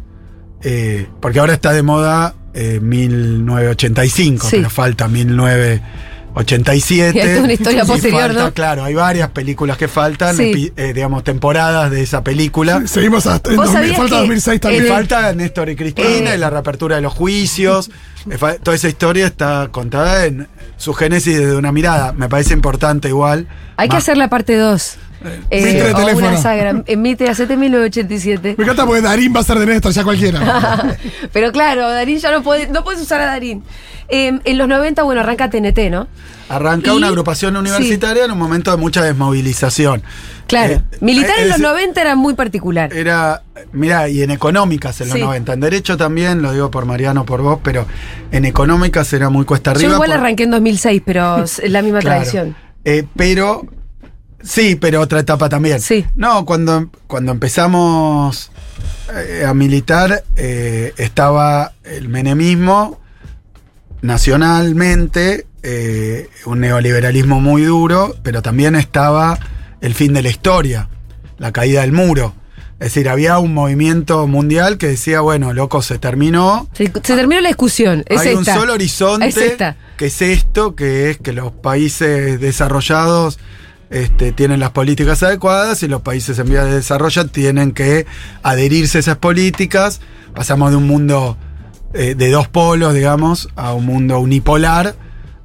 [1.20, 4.56] porque ahora está de moda 1985, sí.
[4.56, 6.17] pero falta 1985.
[6.38, 7.18] 87.
[7.18, 8.54] Esta es una historia posterior, falta, ¿no?
[8.54, 12.86] Claro, hay varias películas que faltan, eh, digamos, temporadas de esa película.
[12.86, 14.84] Seguimos hasta 2000, falta 2006 también.
[14.84, 17.90] El, falta Néstor y Cristina, eh, la reapertura de los juicios.
[18.30, 22.12] Eh, toda esa historia está contada en su génesis desde una mirada.
[22.12, 23.48] Me parece importante igual.
[23.76, 24.96] Hay que hacer la parte 2.
[25.20, 26.28] Mitre de o teléfono.
[26.28, 26.82] una saga.
[26.86, 28.54] En Mitre, hacete 1987.
[28.56, 30.96] Me encanta porque Darín va a ser de Néstor, ya cualquiera.
[31.32, 33.62] Pero claro, Darín ya no puede, no puedes usar a Darín.
[34.10, 36.08] Eh, en los 90, bueno, arranca TNT, ¿no?
[36.48, 40.02] Arranca Y- una agrupación universitaria en un momento de mucha desmovilización.
[40.46, 40.74] Claro.
[40.74, 42.90] Eh, Militar eh, en los es- 90 era muy particular.
[42.94, 45.22] Era, mira, y en económicas en los Sí.
[45.22, 45.52] 90.
[45.52, 47.86] En derecho también, lo digo por Mariano, por vos, pero
[48.32, 49.88] en económicas era muy cuesta arriba.
[49.90, 52.16] Yo igual por- arranqué en 2006, pero es la misma Claro.
[52.20, 52.56] tradición.
[52.86, 53.66] Eh, pero,
[54.42, 55.80] sí, pero otra etapa también.
[55.80, 56.04] Sí.
[56.16, 58.50] No, cuando, cuando empezamos
[59.14, 63.00] eh, a militar, eh, estaba el menemismo
[64.02, 69.38] nacionalmente, eh, un neoliberalismo muy duro, pero también estaba
[69.80, 70.88] el fin de la historia,
[71.38, 72.34] la caída del muro.
[72.80, 77.40] Es decir, había un movimiento mundial que decía, bueno, loco, se terminó, Se, se terminó
[77.40, 78.04] la discusión.
[78.06, 78.38] Es hay esta.
[78.38, 79.58] un solo horizonte Es
[79.96, 83.40] que es esto, que es que los países desarrollados
[83.90, 88.06] este, tienen las políticas adecuadas y los países en vías de desarrollo tienen que
[88.42, 90.00] adherirse a esas políticas.
[90.34, 91.36] Pasamos de un mundo
[91.94, 94.94] eh, de dos polos, digamos, a un mundo unipolar.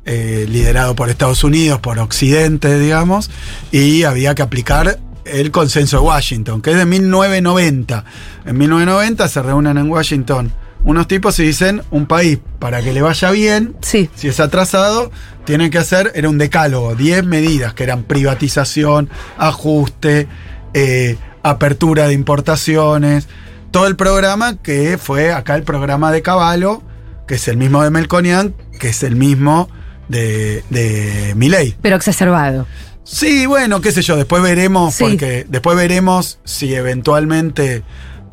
[0.06, 3.32] eh, liderado por Estados Unidos, por Occidente, digamos,
[3.72, 8.04] y había que aplicar el consenso de Washington, que es de 1990.
[8.46, 10.52] En 1990 se reúnen en Washington
[10.84, 14.10] unos tipos y dicen, un país, para que le vaya bien, Sí.
[14.16, 15.12] si es atrasado,
[15.46, 20.28] tiene que hacer, era un decálogo, 10 medidas, que eran privatización, ajuste,
[20.74, 23.28] eh, apertura de importaciones,
[23.72, 26.82] todo el programa que fue acá el programa de Caballo,
[27.28, 29.70] que es el mismo de Melconian, que es el mismo
[30.10, 31.76] de, de Milei.
[31.82, 32.68] Pero exacerbado.
[33.06, 35.04] Sí, bueno, qué sé yo, después veremos, Sí.
[35.04, 37.84] porque después veremos si eventualmente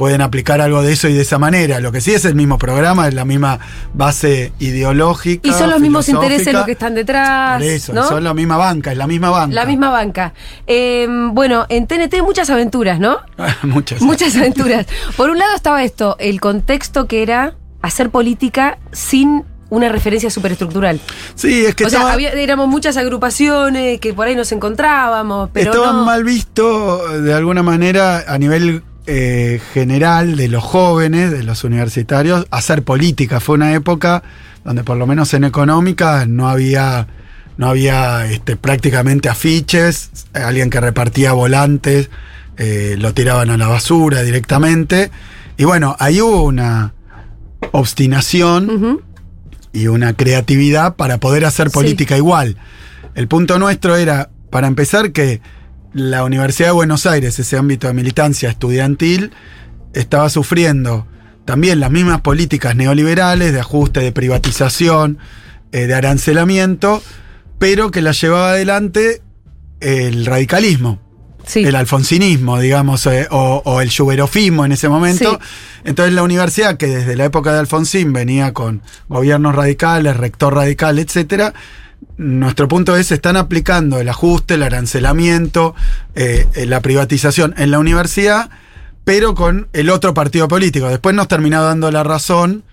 [0.01, 1.79] pueden aplicar algo de eso y de esa manera.
[1.79, 3.59] Lo que sí es el mismo programa, es la misma
[3.93, 5.47] base ideológica.
[5.47, 7.59] Y son los mismos intereses los que están detrás.
[7.59, 8.09] Por eso, ¿no?
[8.09, 9.55] son la misma banca, es la misma banca.
[9.55, 10.33] La misma banca.
[10.67, 13.19] Eh, bueno, en TNT muchas aventuras, ¿no?
[13.63, 14.01] Muchas.
[14.01, 14.87] Muchas aventuras.
[15.19, 20.99] Por un lado estaba esto, el contexto que era hacer política sin una referencia superestructural.
[21.35, 25.51] Sí, es que o sea, estaba- había- éramos muchas agrupaciones que por ahí nos encontrábamos,
[25.53, 26.05] pero Estaba no.
[26.07, 32.47] mal visto de alguna manera a nivel eh, general de los jóvenes, de los universitarios,
[32.51, 33.41] hacer política.
[33.41, 34.23] Fue una época
[34.65, 37.07] donde por lo menos en económica no había,
[37.57, 42.11] no había este, prácticamente afiches, alguien que repartía volantes,
[42.57, 45.11] eh, lo tiraban a la basura directamente.
[45.57, 46.93] Y bueno, ahí hubo una
[47.73, 49.01] obstinación
[49.73, 51.75] y una creatividad para poder hacer Sí.
[51.75, 52.57] política igual.
[53.15, 55.41] El punto nuestro era, para empezar, que
[55.93, 59.33] la Universidad de Buenos Aires, ese ámbito de militancia estudiantil,
[59.93, 61.07] estaba sufriendo
[61.45, 65.19] también las mismas políticas neoliberales de ajuste, de privatización,
[65.73, 67.03] eh, de arancelamiento,
[67.59, 69.23] pero que las llevaba adelante
[69.81, 71.01] el radicalismo
[71.47, 71.65] Sí.
[71.65, 75.39] el alfonsinismo, digamos, eh, o, o el yuberofismo en ese momento.
[75.43, 75.81] Sí.
[75.85, 80.99] Entonces la universidad, que desde la época de Alfonsín venía con gobiernos radicales, rector radical,
[80.99, 81.55] etcétera,
[82.17, 85.75] nuestro punto es, están aplicando el ajuste, el arancelamiento,
[86.15, 88.51] eh, la privatización en la universidad,
[89.05, 90.89] pero con el otro partido político.
[90.89, 92.65] Después nos terminó dando la razón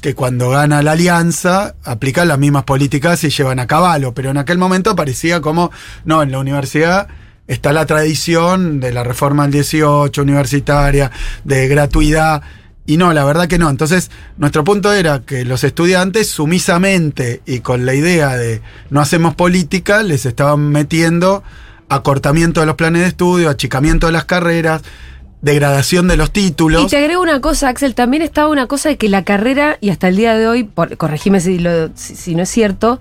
[0.00, 4.38] que cuando gana la alianza aplican las mismas políticas y llevan a caballo, pero en
[4.38, 5.70] aquel momento parecía como,
[6.04, 7.08] no, en la universidad
[7.46, 11.10] está la tradición de la reforma del 18 universitaria,
[11.44, 12.42] de gratuidad,
[12.86, 13.68] y no, la verdad que no.
[13.68, 19.34] Entonces, nuestro punto era que los estudiantes sumisamente y con la idea de no hacemos
[19.34, 21.42] política, les estaban metiendo
[21.88, 24.82] acortamiento de los planes de estudio, achicamiento de las carreras,
[25.46, 26.82] degradación de los títulos.
[26.84, 29.88] Y te agrego una cosa, Axel, también estaba una cosa de que la carrera, y
[29.88, 33.00] hasta el día de hoy, por, corregime si, lo- si, si no es cierto,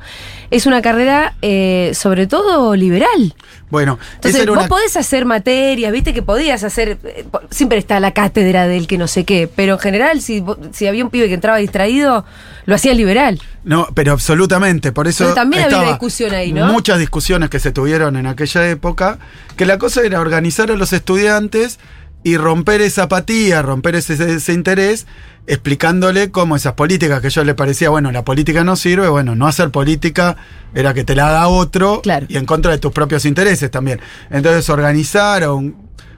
[0.52, 3.36] es una carrera eh, sobre todo liberal.
[3.72, 6.98] Bueno, Entonces, era vos una- podés hacer materias, viste que podías hacer.
[7.04, 10.88] eh, siempre está la cátedra del que no sé qué, pero en general, si, si
[10.88, 12.26] había un pibe que entraba distraído,
[12.68, 13.42] lo hacía liberal.
[13.64, 15.24] No, pero absolutamente, por eso.
[15.24, 16.68] Pero también había estaba discusión ahí, ¿no?
[16.68, 19.18] Muchas discusiones que se tuvieron en aquella época,
[19.58, 21.80] que la cosa era organizar a los estudiantes
[22.26, 25.06] y romper esa apatía, romper ese, ese interés,
[25.46, 29.48] explicándole cómo esas políticas que yo le parecía, bueno, la política no sirve, bueno, no
[29.48, 30.36] hacer política
[30.74, 32.26] era que te la haga otro Claro.
[32.28, 34.00] y en contra de tus propios intereses también.
[34.32, 35.76] Entonces organizar a un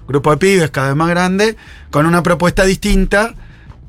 [0.07, 1.57] grupo de pibes cada vez más grande
[1.91, 3.33] con una propuesta distinta.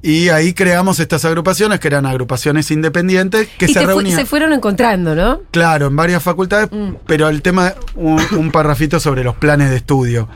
[0.02, 4.16] Y ahí creamos estas agrupaciones, que eran agrupaciones independientes, que y se fu- reunían.
[4.16, 5.40] se fueron encontrando, ¿no?
[5.50, 6.94] Claro, en varias facultades, Mm.
[7.06, 10.28] pero el tema, un, un parrafito sobre los planes de estudio,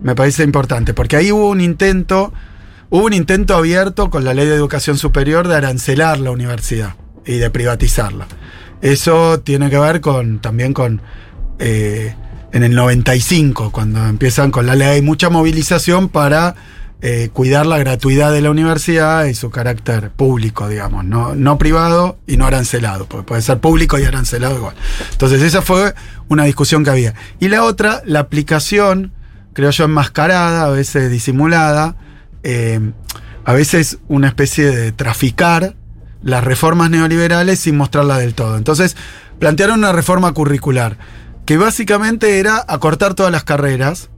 [0.00, 2.32] me parece importante, porque ahí hubo un intento,
[2.88, 6.94] hubo un intento abierto con la ley de educación superior de arancelar la universidad
[7.26, 8.26] y de privatizarla.
[8.80, 11.02] Eso tiene que ver con también con
[11.58, 12.14] eh,
[12.52, 16.56] en el 95, cuando empiezan con la ley, hay mucha movilización para
[17.02, 22.18] eh, cuidar la gratuidad de la universidad y su carácter público, digamos, no, no privado
[22.26, 24.74] y no arancelado, puede ser público y arancelado igual.
[25.12, 25.94] Entonces esa fue
[26.28, 27.14] una discusión que había.
[27.38, 29.12] Y la otra, la aplicación,
[29.60, 31.94] creo yo, enmascarada, a veces disimulada,
[32.42, 32.80] eh,
[33.44, 35.76] a veces una especie de traficar
[36.22, 38.56] las reformas neoliberales sin mostrarla del todo.
[38.56, 38.96] Entonces,
[39.38, 40.96] plantearon una reforma curricular,
[41.44, 44.08] que básicamente era acortar todas las carreras,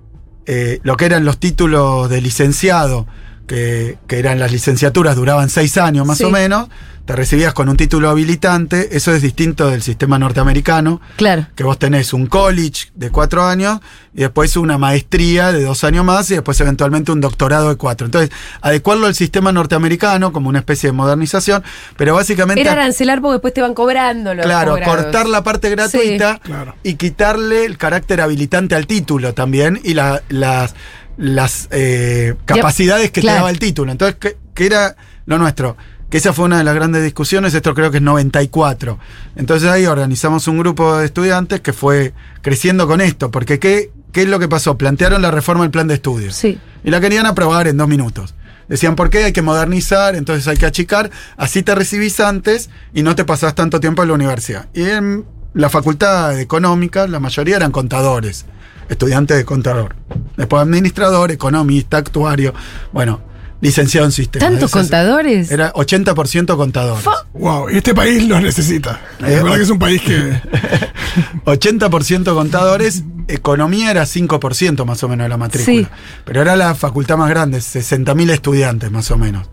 [0.47, 3.09] eh, lo que eran los títulos de licenciado,
[3.47, 6.25] que, que eran las licenciaturas, duraban seis años más Sí.
[6.25, 6.69] o menos,
[7.05, 11.49] te recibías con un título habilitante, eso es distinto del sistema norteamericano, Claro.
[11.57, 13.81] que vos tenés un college de cuatro años
[14.15, 18.05] y después una maestría de dos años más y después eventualmente un doctorado de cuatro.
[18.07, 21.65] Entonces, adecuarlo al sistema norteamericano como una especie de modernización,
[21.97, 22.61] pero básicamente...
[22.61, 26.41] Era arancelar porque después te van cobrando los Claro, cortar la parte gratuita Sí.
[26.45, 26.77] Claro.
[26.85, 30.75] y quitarle el carácter habilitante al título también y la- las,
[31.17, 33.35] las eh, capacidades que claro.
[33.35, 33.93] te daba el título.
[33.93, 34.97] Entonces, ¿qué, qué era
[35.27, 35.77] lo nuestro?
[36.11, 38.99] Que esa fue una de las grandes discusiones, esto creo que es 94.
[39.37, 44.23] Entonces ahí organizamos un grupo de estudiantes que fue creciendo con esto, porque ¿qué, qué
[44.23, 44.77] es lo que pasó?
[44.77, 46.35] Plantearon la reforma del plan de estudios.
[46.35, 46.59] Sí.
[46.85, 48.35] Y la querían aprobar en dos minutos.
[48.69, 49.25] Decían, ¿por qué?
[49.25, 53.55] Hay que modernizar, entonces hay que achicar, así te recibís antes y no te pasás
[53.55, 54.69] tanto tiempo en la universidad.
[54.73, 58.47] Y en la facultad de económica, la mayoría eran contadores,
[58.93, 59.95] estudiantes de contador.
[60.37, 62.55] Después administrador, economista, actuario.
[62.93, 63.21] Bueno,
[63.61, 64.49] licenciado en sistemas.
[64.51, 65.51] ¿Tantos es- contadores?
[65.51, 67.05] Era 80% contadores.
[67.35, 69.01] Wow, y este país los necesita.
[69.21, 70.41] Eh, La verdad que es un país que.
[71.45, 75.77] 80% contadores, economía era 5% más o menos de la matrícula.
[75.77, 75.87] Sí.
[76.25, 79.49] Pero era la facultad más grande, 60.000 estudiantes más o menos.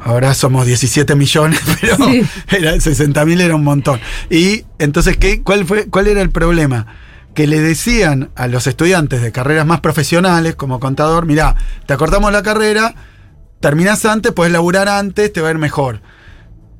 [0.00, 2.22] Ahora somos 17 millones, pero Sí.
[2.50, 4.00] era 60.000 era un montón.
[4.30, 6.86] Y entonces, ¿qué, cuál, fue, ¿cuál era el problema?
[7.34, 12.32] Que le decían a los estudiantes de carreras más profesionales, como contador, mirá, te acortamos
[12.32, 12.94] la carrera,
[13.60, 16.00] terminás antes, puedes laburar antes, te va a ir mejor.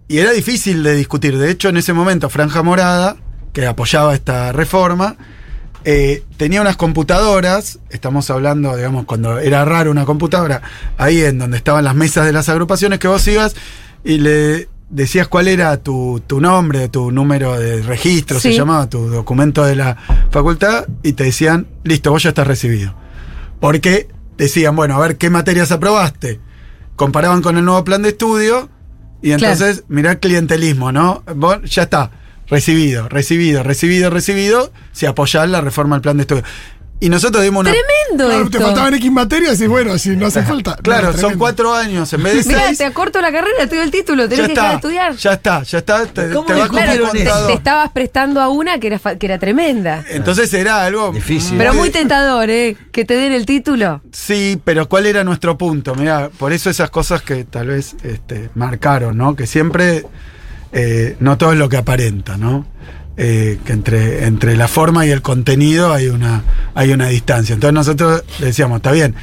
[0.07, 1.39] Y era difícil de discutir.
[1.39, 3.17] De hecho, en ese momento, Franja Morada,
[3.53, 5.17] que apoyaba esta reforma,
[5.85, 10.63] eh, tenía unas computadoras, estamos hablando, digamos, cuando era raro una computadora,
[10.97, 13.55] ahí en donde estaban las mesas de las agrupaciones, que vos ibas
[14.03, 19.09] y le decías cuál era tu, tu nombre, tu número de registro, se llamaba, tu
[19.09, 19.97] documento de la
[20.31, 22.95] facultad, y te decían, listo, vos ya estás recibido.
[23.61, 26.41] Porque decían, bueno, a ver qué materias aprobaste.
[26.97, 28.69] Comparaban con el nuevo plan de estudio
[29.23, 29.53] y Claro.
[29.55, 31.23] entonces, mirá el clientelismo, ¿no?
[31.35, 32.11] Vos ya está,
[32.47, 36.45] recibido, recibido, recibido, recibido, si apoyás la reforma del plan de estudio.
[37.01, 37.73] Y nosotros dimos una...
[37.73, 40.77] Tremendo Claro, te faltaban X materias y bueno, si no hace falta.
[40.77, 42.79] Claro, no, son cuatro años en vez de Mirá, seis.
[42.79, 45.17] te acorto la carrera, te doy el título, tenés Ya que dejar de está, estudiar.
[45.17, 46.07] ya está, ya está.
[46.07, 49.39] Te, ¿Cómo te vas Claro, te, te estabas prestando a una que era, que era
[49.39, 50.05] tremenda.
[50.09, 51.59] Entonces era algo Difícil.
[51.59, 52.77] Pero muy tentador, ¿eh?
[52.93, 54.01] Que te den el título.
[54.13, 55.95] Sí, pero ¿cuál era nuestro punto?
[55.97, 59.35] Mira, por eso esas cosas que tal vez este, marcaron, ¿no?
[59.37, 60.07] Que siempre
[60.73, 62.67] eh, no todo es lo que aparenta, ¿no?
[63.17, 66.43] Eh, que entre, entre la forma y el contenido hay una,
[66.75, 67.55] hay una distancia.
[67.55, 69.15] Entonces nosotros le decíamos, está bien,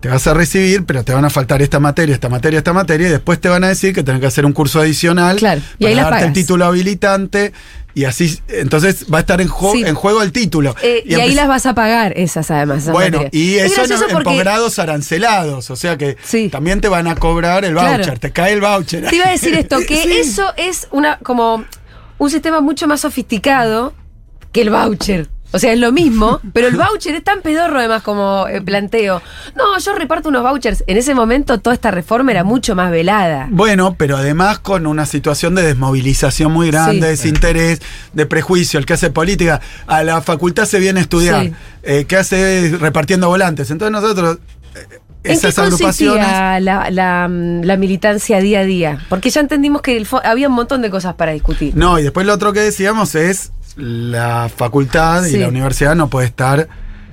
[0.00, 3.08] te vas a recibir, pero te van a faltar esta materia, esta materia, esta materia,
[3.08, 5.84] y después te van a decir que tenés que hacer un curso adicional Claro, y
[5.84, 7.52] para ahí darte el título habilitante,
[7.94, 9.82] y así, entonces va a estar en, jo- Sí.
[9.84, 10.76] en juego el título.
[10.82, 12.82] Eh, y ahí las vas a pagar, esas además.
[12.82, 13.34] esas bueno, materias.
[13.34, 16.48] y Es eso en, posgrados arancelados, o sea que Sí.
[16.50, 17.96] también te van a cobrar el Claro.
[18.04, 19.06] voucher, te cae el voucher.
[19.08, 20.12] Te iba a decir esto, que Sí.
[20.12, 21.64] eso es una como
[22.18, 23.94] un sistema mucho más sofisticado
[24.52, 25.28] que el voucher.
[25.50, 29.22] O sea, es lo mismo, pero el voucher es tan pedorro además como eh, planteo.
[29.56, 30.84] No, yo reparto unos vouchers.
[30.86, 33.48] En ese momento toda esta reforma era mucho más velada.
[33.50, 37.30] Bueno, pero además con una situación de desmovilización muy grande, Sí.
[37.30, 37.80] desinterés,
[38.12, 38.78] de prejuicio.
[38.78, 41.44] El que hace política, a la facultad se viene a estudiar.
[41.46, 41.52] Sí.
[41.82, 43.70] Eh, ¿Qué hace repartiendo volantes?
[43.70, 44.38] Entonces nosotros,
[44.74, 46.26] eh, ¿En qué esas agrupaciones...
[46.26, 48.98] la, la, mm, la militancia día a día?
[49.08, 51.76] Porque ya entendimos que el había un montón de cosas para discutir.
[51.76, 55.36] No, y después lo otro que decíamos es la facultad Sí.
[55.36, 56.68] y la universidad no puede estar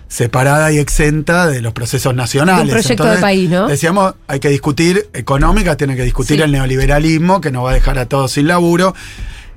[0.08, 2.66] separada y exenta de los procesos nacionales.
[2.68, 3.68] De un proyecto de país, ¿no?
[3.68, 6.44] Decíamos, hay que discutir económicas, tiene que discutir Sí.
[6.44, 8.96] el neoliberalismo, que nos va a dejar a todos sin laburo.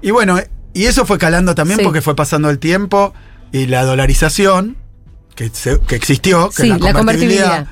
[0.03, 0.39] Y bueno,
[0.75, 1.85] y eso fue calando también Sí.
[1.85, 3.13] porque fue pasando el tiempo
[3.53, 4.77] y la dolarización,
[5.35, 7.67] que, se- que existió, que Sí, es la convertibilidad.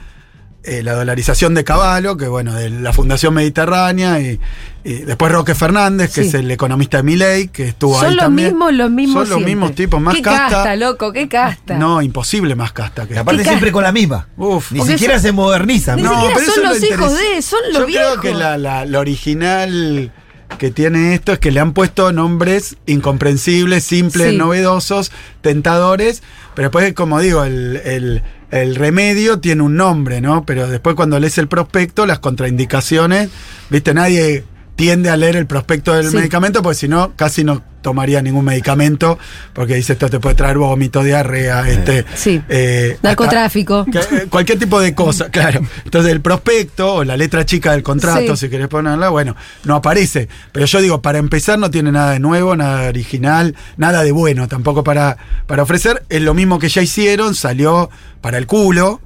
[0.66, 4.38] Eh, la dolarización de Caballo, que bueno, de la Fundación Mediterránea, y,
[4.84, 6.28] y después Roque Fernández, que Sí.
[6.28, 8.48] es el economista de Milei, que estuvo Son ahí los también.
[8.48, 9.12] mismos, los mismos.
[9.14, 9.54] Son los siempre.
[9.54, 10.76] mismos tipos, más qué casta.
[10.76, 11.76] loco, qué casta.
[11.76, 14.28] No, imposible más casta que aparte ¿Qué siempre con la misma.
[14.36, 14.72] Uf.
[14.72, 15.96] Ni Porque siquiera son- se modernizan.
[15.96, 16.10] Ni ¿no?
[16.14, 18.58] siquiera pero son eso es lo los hijos de, son los Yo creo que la,
[18.58, 20.12] la- original
[20.58, 24.36] que tiene esto es que le han puesto nombres incomprensibles, simples, Sí.
[24.36, 26.22] novedosos, tentadores,
[26.54, 30.46] pero después, como digo, el, el- el remedio tiene un nombre, ¿no?
[30.46, 33.28] Pero después cuando lees el prospecto, las contraindicaciones,
[33.70, 34.44] viste, nadie
[34.76, 36.16] tiende a leer el prospecto del Sí.
[36.16, 39.18] medicamento, porque si no, casi no tomaría ningún medicamento,
[39.52, 42.04] porque dice esto te puede traer vómito, diarrea, este...
[42.14, 42.42] Sí.
[42.48, 43.84] eh, Narcotráfico.
[43.86, 45.60] que, eh, cualquier tipo de cosa, claro.
[45.84, 48.46] Entonces el prospecto o la letra chica del contrato, Sí.
[48.46, 49.34] si querés ponerla, bueno,
[49.64, 50.28] no aparece.
[50.52, 54.12] Pero yo digo, para empezar no tiene nada de nuevo, nada de original, nada de
[54.12, 56.02] bueno tampoco para, para ofrecer.
[56.08, 57.88] Es lo mismo que ya hicieron, salió
[58.20, 59.00] para el culo.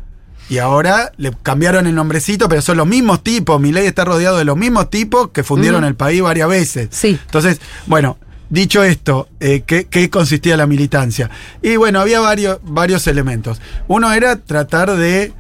[0.51, 3.59] Y ahora le cambiaron el nombrecito, pero son los mismos tipos.
[3.61, 5.87] Mi ley está rodeado de los mismos tipos que fundieron Mm.
[5.87, 6.89] el país varias veces.
[6.91, 7.19] Sí.
[7.25, 8.19] Entonces, bueno,
[8.51, 11.31] dicho esto, eh, ¿qué, qué consistía la militancia?
[11.63, 13.61] Y bueno, había varios, varios elementos.
[13.87, 15.33] Uno era tratar de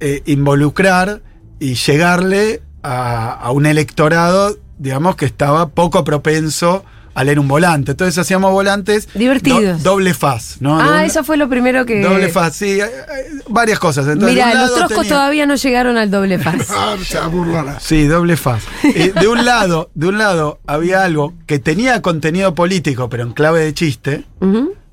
[0.00, 1.22] eh, involucrar
[1.58, 7.92] y llegarle a, a un electorado, digamos, que estaba poco propenso a leer un volante.
[7.92, 9.82] Entonces hacíamos volantes Divertidos.
[9.82, 10.80] do- doble faz, ¿no?
[10.80, 12.00] Ah, eso fue lo primero que.
[12.02, 12.88] Doble faz, sí, eh, eh,
[13.48, 14.06] varias cosas.
[14.08, 16.68] Entonces, un los troscos tenía- todavía no llegaron al doble faz.
[16.70, 16.96] Ah.
[17.80, 18.62] Sí, doble faz.
[18.84, 23.32] Eh, de un lado, de un lado había algo que tenía contenido político, pero en
[23.32, 24.24] clave de chiste.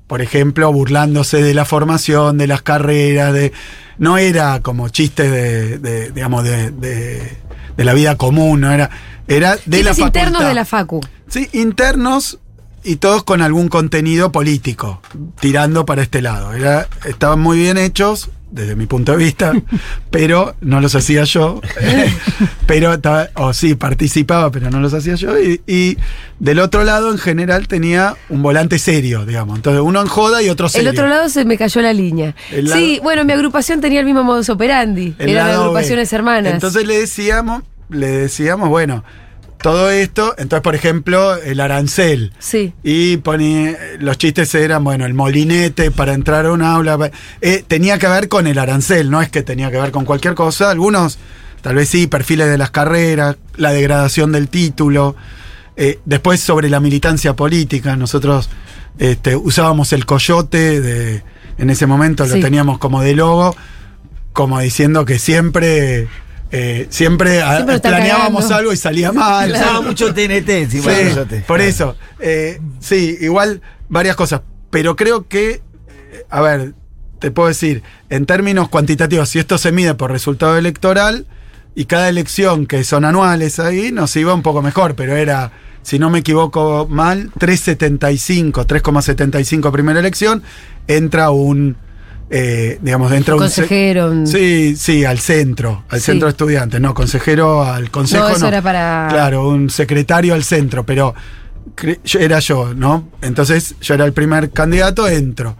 [0.06, 3.52] Por ejemplo, burlándose de la formación, de las carreras, de.
[3.98, 7.36] No era como chistes de, de, digamos, de, de-
[7.76, 8.90] de la vida común, no era.
[9.28, 10.48] Era de la Chistes internos facultad.
[10.48, 11.00] de la Facu.
[11.30, 12.38] Sí, internos
[12.84, 15.00] y todos con algún contenido político,
[15.40, 16.52] tirando para este lado.
[16.52, 19.52] Era, estaban muy bien hechos desde mi punto de vista,
[20.10, 21.60] pero no los hacía yo.
[22.66, 22.96] pero,
[23.34, 25.38] o sí, participaba, pero no los hacía yo.
[25.38, 25.98] Y, y
[26.38, 29.56] del otro lado, en general, tenía un volante serio, digamos.
[29.56, 30.90] Entonces, uno en joda y otro El serio.
[30.90, 32.34] otro lado se me cayó la línea.
[32.50, 35.14] El lado- Sí, bueno, mi agrupación tenía el mismo modus operandi.
[35.18, 35.52] El Eran B.
[35.52, 36.54] agrupaciones hermanas.
[36.54, 39.04] Entonces le decíamos, le decíamos, bueno,
[39.62, 42.32] todo esto, entonces, por ejemplo, el arancel.
[42.38, 42.72] sí.
[42.82, 47.10] Y ponía, los chistes eran, bueno, el molinete para entrar a un aula.
[47.40, 50.34] eh, tenía que ver con el arancel, no es que tenía que ver con cualquier
[50.34, 50.70] cosa.
[50.70, 51.18] Algunos,
[51.60, 55.14] tal vez sí, perfiles de las carreras, la degradación del título.
[55.76, 58.48] Eh, después sobre la militancia política, nosotros
[58.98, 61.22] este, usábamos el coyote, de,
[61.58, 62.34] en ese momento Sí.
[62.36, 63.54] lo teníamos como de logo,
[64.32, 66.08] como diciendo que siempre...
[66.52, 68.56] eh, siempre, a- Siempre lo está planeábamos cagando.
[68.56, 69.52] algo y salía mal.
[69.52, 71.42] Usaba mucho TNT Sí, nosotros.
[71.46, 71.96] por eso.
[72.18, 74.42] Eh, sí, igual varias cosas.
[74.70, 76.74] Pero creo que, eh, a ver,
[77.18, 81.26] te puedo decir, en términos cuantitativos, si esto se mide por resultado electoral
[81.74, 85.98] y cada elección, que son anuales ahí, nos iba un poco mejor, pero era, si
[85.98, 90.42] no me equivoco mal, 3,75, 3,75 primera elección,
[90.88, 91.76] entra un,
[92.30, 93.50] eh, digamos, entra Un un...
[93.50, 96.06] se- consejero, un- Sí, sí, al centro, al Sí.
[96.06, 98.28] centro de estudiantes, no, consejero al consejo.
[98.28, 101.14] No, eso era para- Claro, un secretario al centro, pero
[102.18, 103.08] era yo, ¿no?
[103.22, 105.56] Entonces yo era el primer candidato, entro.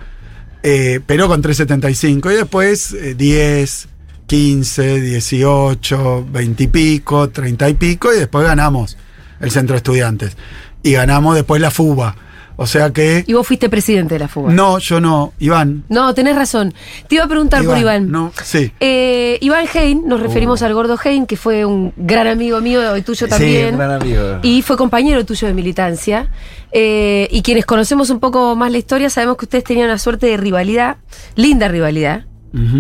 [0.63, 2.31] Eh, pero con 375.
[2.31, 3.89] Y después eh, 10,
[4.27, 8.97] 15, 18, 20 y pico, 30 y pico, y después ganamos
[9.41, 10.37] el centro de estudiantes.
[10.83, 12.15] Y ganamos después la FUBA.
[12.63, 13.25] O sea que.
[13.27, 14.53] Y vos fuiste presidente de la fuga.
[14.53, 15.85] No, yo no, Iván.
[15.89, 16.75] No, tenés razón.
[17.09, 18.11] Te iba a preguntar por Iván.
[18.11, 18.71] No, sí.
[18.81, 20.67] Eh, Iván Hein, nos referimos Uh.
[20.67, 23.69] al gordo Hein, que fue un gran amigo mío y tuyo también.
[23.69, 24.39] Sí, un gran amigo.
[24.43, 26.29] Y fue compañero tuyo de militancia.
[26.71, 30.27] Eh, y quienes conocemos un poco más la historia sabemos que ustedes tenían una suerte
[30.27, 30.99] de rivalidad,
[31.37, 32.27] linda rivalidad,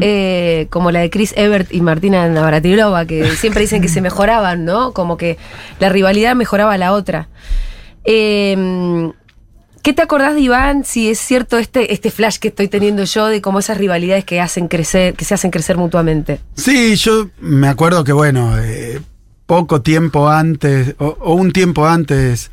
[0.02, 4.66] eh, como la de Chris Evert y Martina Navratilova, que siempre dicen que se mejoraban,
[4.66, 4.92] ¿no?
[4.92, 5.38] Como que
[5.78, 7.28] la rivalidad mejoraba a la otra.
[8.04, 9.10] Eh,
[9.82, 10.84] ¿Qué te acordás de Iván?
[10.84, 14.40] Si es cierto este, este flash que estoy teniendo yo de cómo esas rivalidades que
[14.40, 16.40] hacen crecer, que se hacen crecer mutuamente.
[16.54, 19.00] Sí, yo me acuerdo que, bueno, eh,
[19.46, 22.50] poco tiempo antes, o, un tiempo antes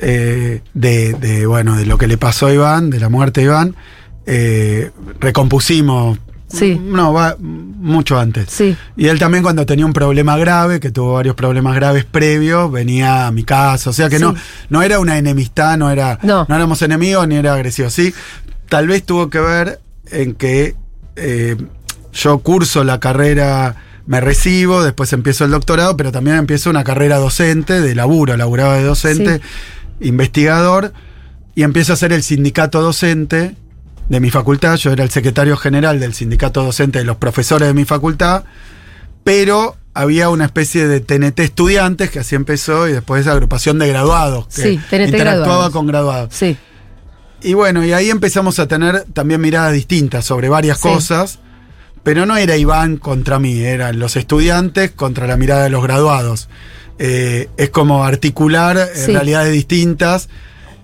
[0.00, 3.46] eh, de, de, bueno, de lo que le pasó a Iván, de la muerte de
[3.46, 3.76] Iván,
[4.26, 4.90] eh,
[5.20, 6.18] recompusimos.
[6.52, 6.80] Sí.
[6.82, 8.50] No, va mucho antes.
[8.50, 8.76] Sí.
[8.96, 13.26] Y él también cuando tenía un problema grave, que tuvo varios problemas graves previos, venía
[13.26, 13.90] a mi casa.
[13.90, 14.22] O sea que Sí.
[14.22, 14.34] no,
[14.68, 16.46] no era una enemistad, no era, No.
[16.48, 17.88] éramos enemigos ni era agresivo.
[17.90, 18.12] Sí,
[18.68, 19.80] tal vez tuvo que ver
[20.10, 20.74] en que
[21.16, 21.56] eh,
[22.12, 23.76] yo curso la carrera,
[24.06, 28.74] me recibo, después empiezo el doctorado, pero también empiezo una carrera docente, de laburo, laburaba
[28.76, 29.40] de docente,
[30.00, 30.92] investigador,
[31.54, 33.54] y empiezo a hacer el sindicato docente
[34.10, 34.76] de mi facultad.
[34.76, 38.44] Yo era el secretario general del sindicato docente de los profesores de mi facultad,
[39.24, 44.46] pero había una especie de TNT estudiantes, que así empezó, y después agrupación de graduados,
[44.48, 45.72] que Sí, TNT interactuaba graduados.
[45.72, 46.34] con graduados.
[46.34, 46.56] Sí.
[47.42, 50.82] Y bueno, y ahí empezamos a tener también miradas distintas sobre varias Sí.
[50.88, 51.38] cosas,
[52.02, 56.48] pero no era Iván contra mí, eran los estudiantes contra la mirada de los graduados.
[56.98, 59.12] Eh, es como articular Sí.
[59.12, 60.28] realidades distintas.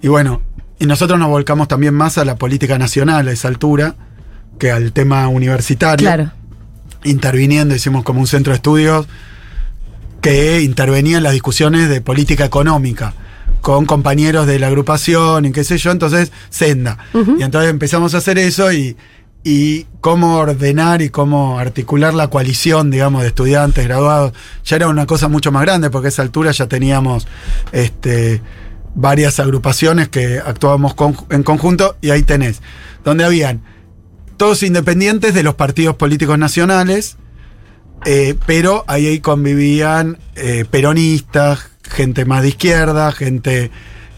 [0.01, 0.41] Y bueno,
[0.79, 3.95] y nosotros nos volcamos también más a la política nacional a esa altura
[4.59, 6.07] que al tema universitario.
[6.07, 6.33] Claro.
[7.05, 9.07] Interviniendo, hicimos como un centro de estudios
[10.21, 13.15] que intervenía en las discusiones de política económica
[13.61, 16.99] con compañeros de la agrupación y qué sé yo, entonces senda.
[17.39, 18.97] Y entonces empezamos a hacer eso y,
[19.43, 24.33] y cómo ordenar y cómo articular la coalición, digamos, de estudiantes, graduados,
[24.65, 27.27] ya era una cosa mucho más grande porque a esa altura ya teníamos
[27.73, 28.41] este,
[28.99, 32.61] varias agrupaciones que actuábamos con- en conjunto y ahí tenés,
[33.05, 33.61] donde habían
[34.39, 37.17] todos independientes de los partidos políticos nacionales,
[38.07, 43.71] eh, pero ahí, ahí convivían eh, peronistas, gente más de izquierda, gente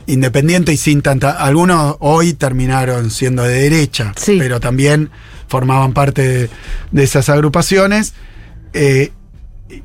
[0.06, 1.32] independiente y sin tanta.
[1.32, 4.36] Algunos hoy terminaron siendo de derecha, Sí.
[4.38, 5.10] pero también
[5.48, 6.50] formaban parte de,
[6.92, 8.14] de esas agrupaciones.
[8.74, 9.12] eh,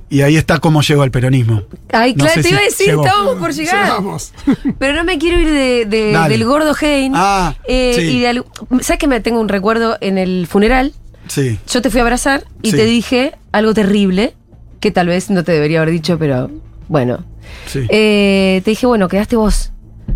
[0.09, 1.63] y- ahí está cómo llegó al peronismo.
[1.91, 3.05] Ay, No claro, te iba a decir, llegó.
[3.05, 3.85] estábamos por llegar.
[3.85, 4.33] Llegamos.
[4.79, 7.13] Pero no me quiero ir de, de- del gordo Hein.
[7.15, 8.01] Ah, Eh, sí.
[8.03, 8.45] y de algo-
[8.81, 10.93] ¿Sabes que me tengo un recuerdo en el funeral?
[11.27, 11.57] Sí.
[11.69, 12.77] Yo te fui a abrazar y Sí.
[12.77, 14.33] te dije algo terrible,
[14.79, 16.49] que tal vez no te debería haber dicho, pero
[16.87, 17.23] bueno.
[17.67, 17.85] sí.
[17.89, 19.71] Eh, te dije, bueno, quedaste vos.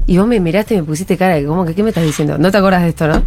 [0.05, 2.38] Y vos me miraste y me pusiste cara de, ¿cómo que qué me estás diciendo?
[2.38, 3.24] No te acuerdas de esto, ¿no?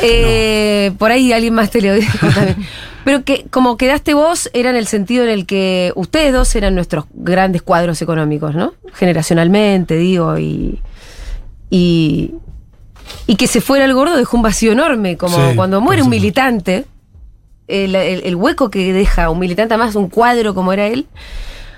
[0.00, 2.56] Eh, Por ahí alguien más te lo dijo también.
[3.04, 6.74] Pero que como quedaste vos era en el sentido en el que ustedes dos eran
[6.74, 8.74] nuestros grandes cuadros económicos, ¿no?
[8.94, 10.80] Generacionalmente, digo, y.
[11.70, 12.34] Y,
[13.26, 16.10] y que se fuera el gordo dejó un vacío enorme, como Sí, cuando muere un
[16.10, 16.84] militante,
[17.66, 21.06] el, el- el hueco que deja un militante, más un cuadro como era él.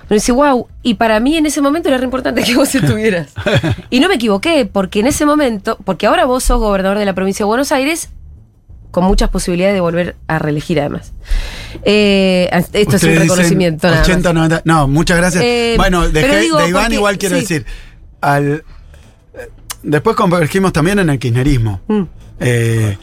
[0.08, 3.28] Me dice, wow, y para mí en ese momento era re importante que vos estuvieras.
[3.90, 7.14] y no me equivoqué, porque en ese momento, porque ahora vos sos gobernador de la
[7.14, 8.10] provincia de Buenos Aires,
[8.90, 11.12] con muchas posibilidades de volver a reelegir además.
[11.84, 13.88] Eh, esto es un reconocimiento.
[13.88, 14.08] nada más.
[14.08, 14.62] 80, 90.
[14.64, 15.42] No, muchas gracias.
[15.44, 17.40] Eh, bueno, de, digo, de Iván porque- igual quiero sí.
[17.40, 17.66] decir.
[18.20, 18.62] Al,
[19.34, 19.48] eh,
[19.82, 21.80] después convergimos también en el kirchnerismo.
[21.88, 22.02] Mm.
[22.38, 22.96] Eh,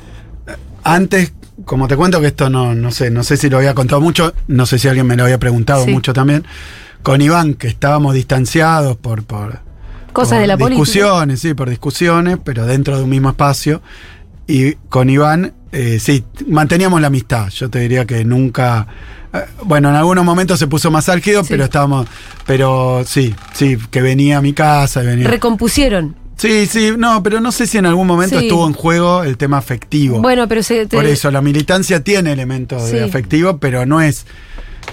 [0.84, 1.34] antes,
[1.66, 4.34] como te cuento que esto no, no sé, no sé si lo había contado mucho,
[4.48, 5.92] no sé si alguien me lo había preguntado Sí.
[5.92, 6.46] mucho también.
[7.04, 9.60] Con Iván, que estábamos distanciados por, por
[10.14, 10.82] Cosas por de la política.
[10.84, 13.82] discusiones, sí, por discusiones, pero dentro de un mismo espacio.
[14.48, 17.50] Y con Iván, eh, sí, manteníamos la amistad.
[17.50, 18.88] Yo te diría que nunca.
[19.34, 21.48] eh, Bueno, en algunos momentos se puso más álgido, Sí.
[21.52, 22.08] pero estábamos.
[22.46, 25.02] Pero sí, sí, que venía a mi casa.
[25.02, 25.28] Venía.
[25.28, 26.16] Recompusieron.
[26.36, 28.46] sí, sí, no, pero no sé si en algún momento Sí.
[28.48, 30.20] estuvo en juego el tema afectivo.
[30.22, 32.96] Bueno, pero se, te- Por eso, la militancia tiene elementos Sí.
[32.96, 34.26] de afectivo, pero no es.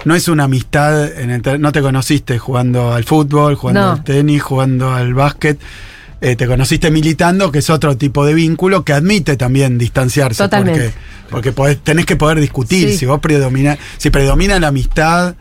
[0.05, 3.91] No es una amistad, en el no te conociste jugando al fútbol, jugando No.
[3.93, 5.59] al tenis, jugando al básquet.
[6.21, 10.43] Eh, te conociste militando, que es otro tipo de vínculo que admite también distanciarse.
[10.43, 10.91] Totalmente.
[11.29, 12.89] Porque, porque podés- tenés que poder discutir.
[12.91, 12.97] Sí.
[12.97, 15.35] Si vos predomina, si predomina la amistad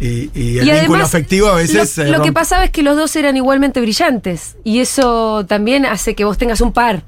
[0.00, 1.96] y, y el Y vínculo además, afectivo, a veces.
[1.98, 4.56] Lo, lo que pasaba es que los dos eran igualmente brillantes.
[4.64, 7.04] Y eso también hace que vos tengas un par.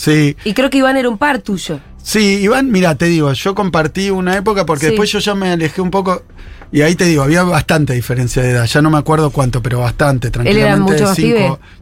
[0.00, 1.80] Sí, Y creo que Iván era un par tuyo.
[2.00, 4.90] Sí, Iván, mira, te digo, yo compartí una época porque Sí.
[4.92, 6.22] después yo ya me alejé un poco.
[6.70, 8.66] Y ahí te digo, había bastante diferencia de edad.
[8.66, 11.02] Ya no me acuerdo cuánto, pero bastante, tranquilamente.
[11.02, 11.12] mucho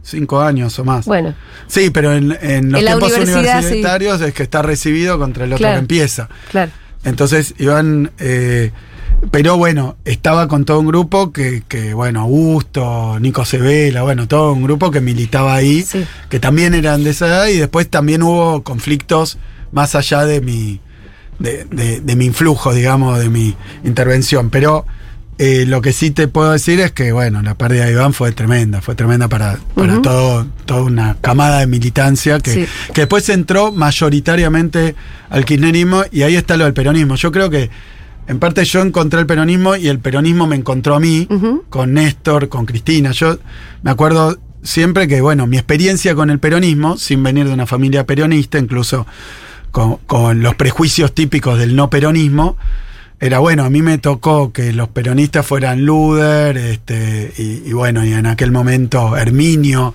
[0.01, 1.05] cinco, años o más.
[1.05, 1.35] Bueno,
[1.67, 5.59] Sí, pero en, en los En tiempos universitarios es que está recibido contra el otro
[5.59, 5.75] Claro.
[5.75, 6.27] que empieza.
[6.49, 6.71] claro.
[7.03, 8.11] Entonces, Iván.
[8.17, 8.71] eh,
[9.31, 14.53] pero bueno, estaba con todo un grupo que, que, bueno, Augusto, Nico Cebela, bueno, todo
[14.53, 16.05] un grupo que militaba ahí, Sí.
[16.29, 19.37] que también eran de esa edad y después también hubo conflictos
[19.71, 20.79] más allá de mi,
[21.39, 24.49] de, de- de mi influjo, digamos, de mi intervención.
[24.49, 24.85] Pero
[25.39, 28.31] eh, lo que sí te puedo decir es que, bueno, la pérdida de Iván fue
[28.31, 32.65] tremenda, fue tremenda para, para todo, toda una camada de militancia que, Sí.
[32.93, 34.95] que después entró mayoritariamente
[35.29, 37.15] al kirchnerismo y ahí está lo del peronismo.
[37.15, 37.69] Yo creo que
[38.27, 41.27] en parte yo encontré el peronismo y el peronismo me encontró a mí,
[41.69, 43.11] con Néstor, con Cristina.
[43.11, 43.37] Yo
[43.83, 48.05] me acuerdo siempre que, bueno, mi experiencia con el peronismo, sin venir de una familia
[48.05, 49.07] peronista, incluso
[49.71, 52.57] con, con los prejuicios típicos del no peronismo,
[53.19, 58.05] era bueno, a mí me tocó que los peronistas fueran Luder, este, y, y bueno,
[58.05, 59.93] y en aquel momento Herminio,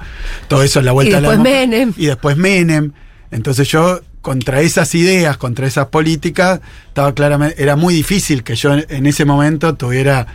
[0.49, 1.93] todo eso en la vuelta Y a la después democ- Menem.
[1.97, 2.93] Y después Menem.
[3.31, 8.73] Entonces yo, contra esas ideas, contra esas políticas, estaba claramente, era muy difícil que yo
[8.75, 10.27] en, ese momento tuviera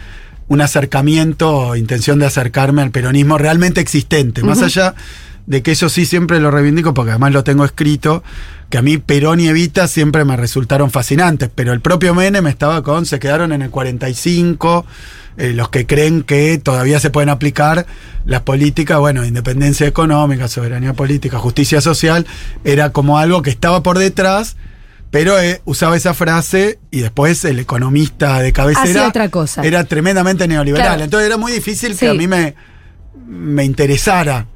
[0.50, 4.44] un acercamiento o intención de acercarme al peronismo realmente existente.
[4.44, 4.94] Más allá
[5.48, 8.22] de que eso sí siempre lo reivindico, porque además lo tengo escrito,
[8.70, 12.84] que a mí Perón y Evita siempre me resultaron fascinantes, pero el propio Menem estaba
[12.84, 14.86] con, se quedaron en el 45,
[15.38, 17.86] eh, los que creen que todavía se pueden aplicar
[18.26, 22.28] las políticas, bueno, independencia económica, soberanía política, justicia social,
[22.66, 24.58] era como algo que estaba por detrás,
[25.12, 29.64] pero eh, usaba esa frase y después el economista de cabecera otra cosa.
[29.64, 30.88] era tremendamente neoliberal.
[30.88, 31.04] Claro.
[31.06, 32.00] Entonces era muy difícil Sí.
[32.00, 32.56] que a mí me,
[33.26, 34.48] me interesara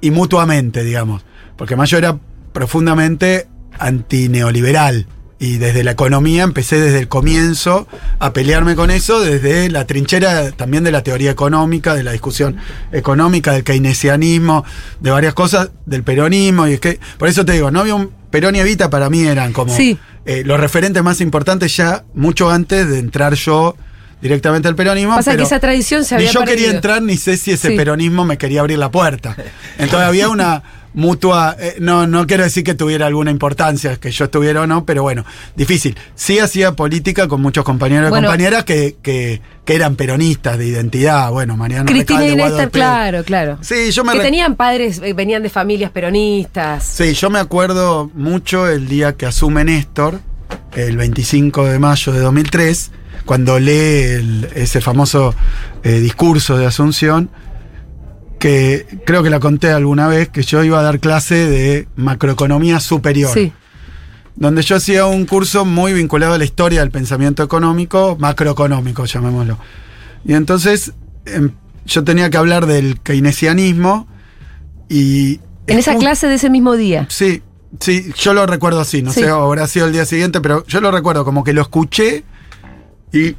[0.00, 1.22] y mutuamente, digamos.
[1.56, 2.18] Porque más yo era
[2.52, 3.46] profundamente
[3.78, 5.06] antineoliberal.
[5.38, 7.88] Y desde la economía empecé desde el comienzo
[8.20, 12.58] a pelearme con eso, desde la trinchera también de la teoría económica, de la discusión
[12.92, 14.64] económica, del keynesianismo,
[15.00, 16.68] de varias cosas, del peronismo.
[16.68, 18.10] Y es que, por eso te digo, no había un.
[18.30, 19.98] Perón y Evita para mí eran como Sí.
[20.24, 23.76] eh, los referentes más importantes ya mucho antes de entrar yo
[24.22, 25.14] directamente al peronismo.
[25.16, 27.76] Pasa que esa tradición se ni había yo quería entrar ni sé si ese Sí.
[27.76, 29.36] peronismo me quería abrir la puerta.
[29.78, 30.62] Entonces había una
[30.94, 34.84] mutua, eh, no, no quiero decir que tuviera alguna importancia, que yo estuviera o no,
[34.84, 35.24] pero bueno,
[35.56, 35.96] difícil.
[36.14, 38.28] Sí hacía política con muchos compañeros y Bueno.
[38.28, 41.30] compañeras que, que, que eran peronistas de identidad.
[41.30, 43.58] Bueno, Mariano Cristina Recalde, y Néstor, claro, claro.
[43.62, 46.84] Sí, yo me Que tenían padres, eh, venían de familias peronistas.
[46.84, 50.20] Sí, yo me acuerdo mucho el día que asume Néstor,
[50.76, 52.90] el 25 de mayo de 2003,
[53.24, 53.72] cuando lee
[54.16, 55.34] el- ese famoso
[55.82, 57.30] eh, discurso de Asunción,
[58.38, 62.80] que creo que la conté alguna vez, que yo iba a dar clase de macroeconomía
[62.80, 63.52] superior, Sí.
[64.34, 69.58] donde yo hacía un curso muy vinculado a la historia del pensamiento económico, macroeconómico, llamémoslo.
[70.24, 70.92] Y entonces
[71.24, 71.50] em,
[71.86, 74.08] yo tenía que hablar del keynesianismo
[74.88, 75.40] y...
[75.68, 77.06] En esa clase de ese mismo día.
[77.10, 77.42] Sí,
[77.78, 79.20] sí, yo lo recuerdo así, no Sí.
[79.20, 82.24] sé, habrá sido el día siguiente, pero yo lo recuerdo como que lo escuché
[83.12, 83.36] y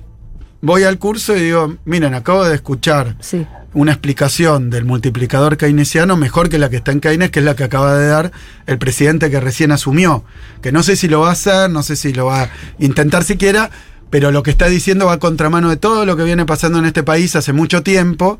[0.62, 3.46] voy al curso y digo, miren, acabo de escuchar Sí.
[3.74, 7.56] una explicación del multiplicador keynesiano mejor que la que está en Keynes, que es la
[7.56, 8.32] que acaba de dar
[8.68, 10.24] el presidente que recién asumió.
[10.62, 12.50] Que no sé si lo va a hacer, no sé si lo va a
[12.80, 13.72] intentar siquiera,
[14.10, 16.86] pero lo que está diciendo va a contramano de todo lo que viene pasando en
[16.86, 18.40] este país hace mucho tiempo,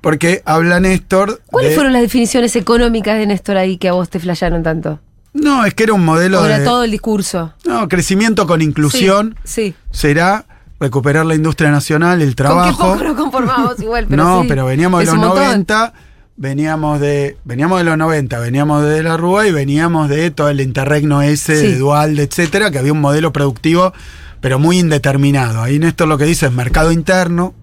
[0.00, 1.40] porque habla Néstor.
[1.46, 5.00] ¿Cuáles de- fueron las definiciones económicas de Néstor ahí que a vos te flayaron tanto?
[5.32, 6.64] No, es que era un modelo ¿O era de.
[6.64, 7.54] todo el discurso?
[7.64, 9.74] No, crecimiento con inclusión Sí.
[9.92, 10.44] será
[10.80, 12.92] recuperar la industria nacional, el Con qué trabajo.
[12.92, 14.48] poco nos conformamos igual, pero no, sí.
[14.48, 15.44] pero veníamos de los un montón.
[15.44, 15.92] 90,
[16.36, 20.60] veníamos de veníamos de los 90, veníamos de la Rúa y veníamos de todo el
[20.60, 21.66] interregno ese, Sí.
[21.68, 23.92] de Dualde, etcétera, que había un modelo productivo,
[24.40, 25.62] pero muy indeterminado.
[25.62, 27.54] Ahí Néstor lo que dice es mercado interno.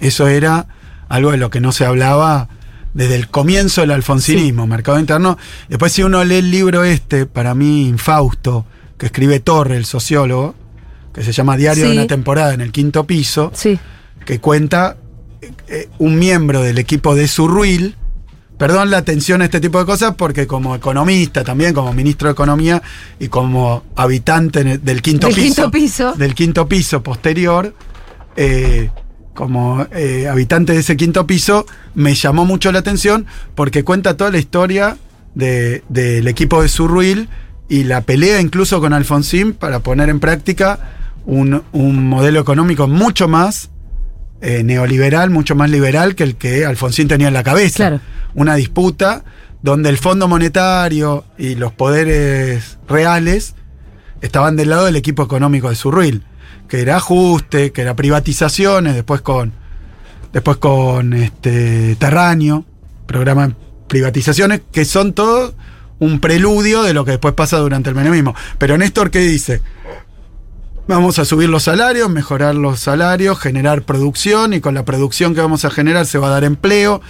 [0.00, 0.66] Eso era
[1.08, 2.48] algo de lo que no se hablaba
[2.94, 5.36] desde el comienzo del alfonsinismo, mercado interno.
[5.68, 8.64] Después, si uno lee el libro este, para mí, infausto,
[8.98, 10.54] que escribe Torre, el sociólogo,
[11.14, 13.78] que se llama Diario de una temporada en el quinto piso, Sí.
[14.26, 14.96] que cuenta
[15.68, 17.96] eh, un miembro del equipo de Surruil.
[18.58, 22.32] Perdón la atención a este tipo de cosas porque como economista también, como ministro de
[22.32, 22.82] Economía
[23.18, 25.44] y como habitante el- del quinto Del piso.
[25.54, 26.12] quinto piso.
[26.14, 27.74] Del quinto piso posterior,
[28.36, 28.90] eh,
[29.34, 34.30] como eh, habitante de ese quinto piso, me llamó mucho la atención porque cuenta toda
[34.30, 34.96] la historia
[35.34, 37.28] de- del equipo de Surruil
[37.68, 40.78] y la pelea incluso con Alfonsín para poner en práctica
[41.26, 43.70] un, un modelo económico mucho más
[44.40, 47.76] eh, neoliberal, mucho más liberal que el que Alfonsín tenía en la cabeza.
[47.76, 48.00] Claro.
[48.34, 49.24] Una disputa
[49.62, 53.54] donde el Fondo Monetario y los poderes reales
[54.20, 56.22] estaban del lado del equipo económico de Surruil,
[56.68, 59.52] que era ajuste, que era privatizaciones, después con
[60.32, 62.64] después con este Terraño,
[63.06, 63.54] programa de
[63.88, 65.54] privatizaciones, que son todo
[66.00, 68.34] un preludio de lo que después pasa durante el menemismo.
[68.58, 69.62] Pero Néstor, ¿qué dice?
[70.86, 75.40] Vamos a subir los salarios, mejorar los salarios, generar producción y con la producción que
[75.40, 77.00] vamos a generar se va a dar empleo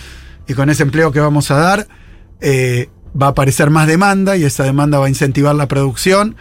[0.47, 1.89] y con ese empleo que vamos a dar
[2.41, 2.89] eh,
[3.21, 6.37] va a aparecer más demanda y esa demanda va a incentivar la producción.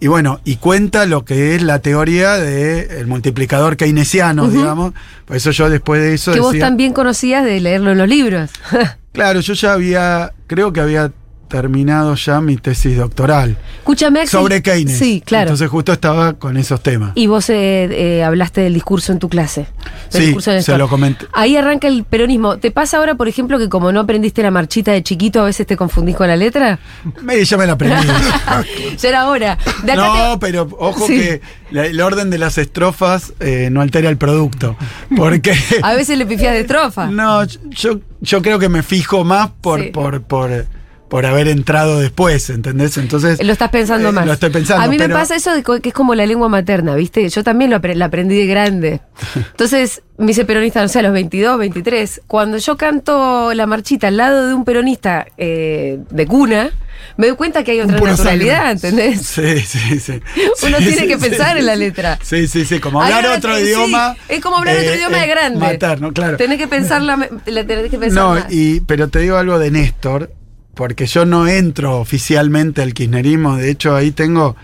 [0.00, 4.92] Y bueno, y cuenta lo que es la teoría del multiplicador keynesiano, digamos.
[5.24, 8.50] Por eso yo después de eso Que vos también conocías de leerlo en los libros.
[9.10, 11.10] Claro, yo ya había, creo que había
[11.48, 14.40] terminado ya mi tesis doctoral Escúchame, Axel.
[14.40, 14.98] sobre Keynes.
[14.98, 15.44] Sí, claro.
[15.44, 17.12] Entonces justo estaba con esos temas.
[17.14, 17.88] y vos eh,
[18.18, 19.66] eh, hablaste del discurso en tu clase.
[20.12, 21.26] Del Sí, discurso se lo comenté.
[21.32, 22.58] Ahí arranca el peronismo.
[22.58, 25.66] ¿Te pasa ahora, por ejemplo, que como no aprendiste la marchita de chiquito, a veces
[25.66, 26.78] te confundís con la letra?
[27.22, 28.06] Me, ya me la aprendí.
[28.98, 29.58] ya era hora.
[29.84, 31.18] De acá no, te- pero ojo Sí.
[31.18, 31.40] que
[31.70, 34.76] la- el orden de las estrofas eh, no altera el producto.
[35.16, 35.54] Porque.
[35.82, 37.06] A veces le pifias de estrofa.
[37.18, 39.86] No, yo, yo creo que me fijo más por, Sí.
[39.88, 40.66] por, por,
[41.08, 42.96] por haber entrado después, ¿entendés?
[42.98, 43.42] Entonces.
[43.42, 44.26] Lo estás pensando eh, más.
[44.26, 44.84] Lo estoy pensando.
[44.84, 47.28] A mí me pasa eso de que es como la lengua materna, ¿viste?
[47.28, 49.00] Yo también lo la aprendí de grande.
[49.34, 52.22] Entonces, me hice peronista, no sé, a los 22, 23.
[52.26, 56.70] Cuando yo canto la marchita al lado de un peronista eh, de cuna,
[57.16, 59.04] me doy cuenta que hay otra naturalidad, sangre.
[59.06, 59.22] ¿entendés?
[59.26, 60.20] Sí, sí, sí.
[60.66, 62.18] Uno Sí, tiene sí, que pensar sí, en la letra.
[62.22, 64.16] Sí, sí, sí, como hablar otro idioma.
[64.28, 65.58] es como hablar otro eh, idioma de grande.
[65.60, 66.36] Materno, claro.
[66.36, 68.46] Tenés que pensar la, la tenés que pensar No, más.
[68.50, 70.32] y, pero te digo algo de Néstor,
[70.78, 74.54] porque yo no entro oficialmente al kirchnerismo, de hecho ahí tengo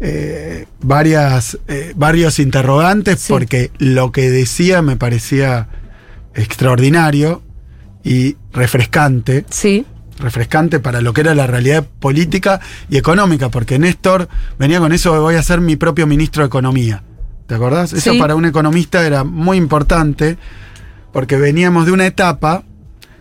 [0.00, 3.32] eh, varias, eh, varios interrogantes, Sí.
[3.32, 5.68] porque lo que decía me parecía
[6.34, 7.40] extraordinario
[8.02, 9.86] y refrescante, Sí.
[10.18, 14.28] refrescante para lo que era la realidad política y económica, porque Néstor
[14.58, 17.04] venía con eso de voy a ser mi propio ministro de Economía.
[17.46, 17.92] ¿Te acordás?
[17.92, 20.36] Eso para un economista era muy importante,
[21.12, 22.64] porque veníamos de una etapa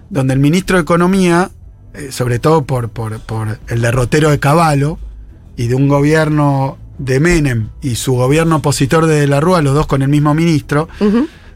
[0.09, 1.51] donde el ministro de Economía,
[1.93, 4.97] eh, sobre todo por, por, por el derrotero de Caballo
[5.55, 9.73] y de un gobierno de Menem y su gobierno opositor de De la Rúa, los
[9.73, 10.87] dos con el mismo ministro,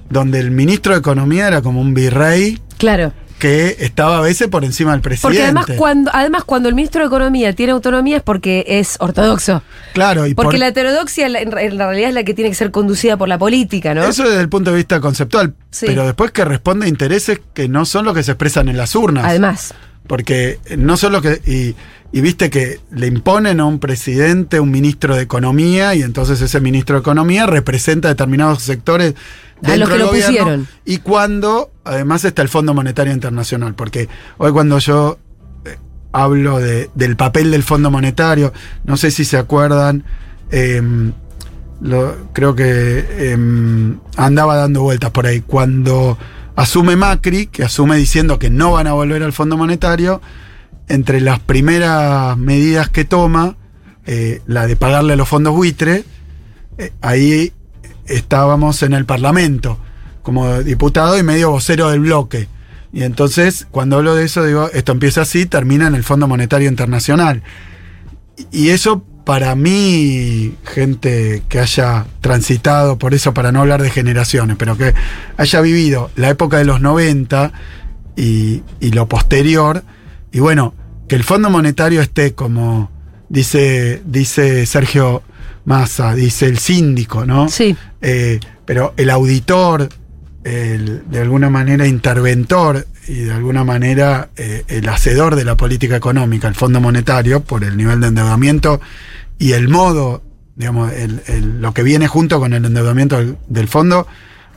[0.09, 3.11] donde el ministro de Economía era como un virrey Claro.
[3.39, 5.27] que estaba a veces por encima del presidente.
[5.27, 9.61] Porque además cuando, además cuando el ministro de Economía tiene autonomía es porque es ortodoxo.
[9.93, 12.55] Claro, y Porque por- la heterodoxia en, re- en realidad es la que tiene que
[12.55, 14.03] ser conducida por la política, ¿no?
[14.03, 15.85] Eso desde el punto de vista conceptual, Sí.
[15.87, 18.95] pero después que responde a intereses que no son los que se expresan en las
[18.95, 19.25] urnas.
[19.25, 19.73] Además.
[20.07, 21.41] Porque no son los que.
[21.45, 21.75] Y,
[22.17, 26.59] y viste que le imponen a un presidente un ministro de Economía, y entonces ese
[26.61, 29.13] ministro de Economía representa determinados sectores
[29.63, 30.37] A dentro los que del lo gobierno.
[30.37, 30.67] pusieron.
[30.85, 33.75] Y cuando, además, está el Fondo Monetario Internacional.
[33.75, 35.17] Porque hoy, cuando yo
[35.65, 35.77] eh,
[36.13, 38.53] hablo de- del papel del Fondo Monetario,
[38.85, 40.03] no sé si se acuerdan.
[40.49, 41.11] em,
[41.81, 45.41] lo- creo que em, andaba dando vueltas por ahí.
[45.41, 46.17] Cuando
[46.57, 50.21] asume Macri, que asume diciendo que no van a volver al Fondo Monetario,
[50.89, 53.55] entre las primeras medidas que toma,
[54.07, 56.03] eh, la de pagarle a los fondos buitre,
[56.79, 57.53] eh, ahí
[58.07, 59.77] estábamos en el Parlamento,
[60.23, 62.47] como diputado y medio vocero del bloque.
[62.91, 66.69] Y entonces, cuando hablo de eso, digo, esto empieza así, termina en el Fondo Monetario
[66.69, 67.43] Internacional.
[68.51, 74.55] Y eso para mí, gente que haya transitado por eso, para no hablar de generaciones,
[74.57, 74.93] pero que
[75.35, 77.51] haya vivido la época de los 90
[78.15, 79.83] y, y lo posterior,
[80.31, 80.73] y bueno,
[81.09, 82.89] que el Fondo Monetario esté como
[83.27, 85.23] dice, dice Sergio
[85.65, 87.49] Massa, dice el síndico, ¿no?
[87.49, 87.75] Sí.
[88.01, 89.89] Eh, pero el auditor,
[90.45, 95.97] el, de alguna manera interventor y de alguna manera eh, el hacedor de la política
[95.97, 98.79] económica, el Fondo Monetario, por el nivel de endeudamiento
[99.39, 100.21] y el modo,
[100.55, 104.07] digamos, el- el- lo que viene junto con el endeudamiento del, del fondo,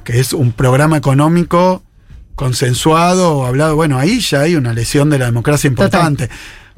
[0.04, 1.82] que es un programa económico
[2.34, 3.76] consensuado o hablado.
[3.76, 6.30] Bueno, ahí ya hay una lesión de la democracia importante.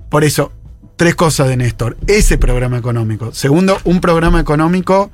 [0.09, 0.53] Por eso,
[0.97, 1.97] tres cosas de Néstor.
[2.09, 3.33] Ese programa económico.
[3.33, 5.11] Segundo, un programa económico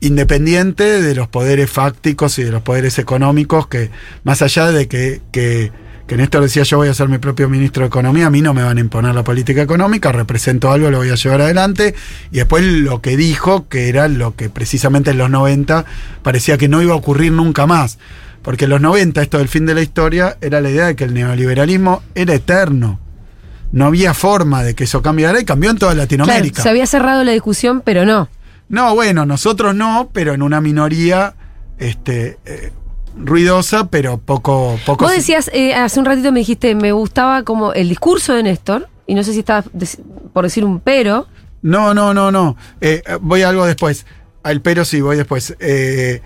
[0.00, 3.90] independiente de los poderes fácticos y de los poderes económicos, que
[4.22, 5.72] más allá de que, que,
[6.06, 8.52] que Néstor decía yo voy a ser mi propio ministro de Economía, a mí no
[8.52, 11.94] me van a imponer la política económica, represento algo, lo voy a llevar adelante,
[12.30, 15.84] y después lo que dijo, que era lo que precisamente en los 90
[16.22, 17.98] parecía que no iba a ocurrir nunca más,
[18.42, 21.04] porque en los 90, esto del fin de la historia, era la idea de que
[21.04, 23.00] el neoliberalismo era eterno.
[23.72, 26.62] No había forma de que eso cambiara y cambió en toda Claro, Latinoamérica.
[26.62, 28.28] se había cerrado la discusión, pero no.
[28.68, 31.34] No, bueno, nosotros no, pero en una minoría
[31.78, 32.72] este, eh,
[33.16, 34.78] ruidosa, pero poco...
[34.84, 38.42] poco Vos decías, eh, hace un ratito me dijiste, me gustaba como el discurso de
[38.42, 39.66] Néstor, y no sé si estabas
[40.32, 41.26] por decir un pero.
[41.62, 42.56] No, no, no, no.
[42.80, 44.06] Eh, voy a algo después.
[44.42, 45.56] Al pero sí, voy después.
[45.60, 46.20] Eh,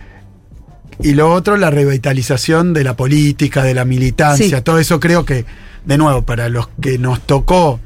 [1.01, 4.62] y lo otro, la revitalización de la política, de la militancia, Sí.
[4.64, 5.45] todo eso creo que,
[5.84, 7.78] de nuevo, para los que nos tocó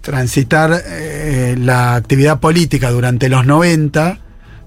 [0.00, 0.82] transitar
[1.58, 4.18] la actividad política durante los 90,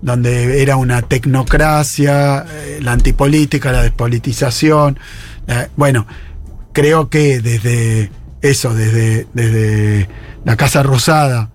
[0.02, 4.98] donde era una tecnocracia, eh, la antipolítica, la despolitización.
[5.48, 6.06] eh, bueno,
[6.74, 10.08] creo que desde eso, desde, desde
[10.46, 11.52] la Casa Rosada,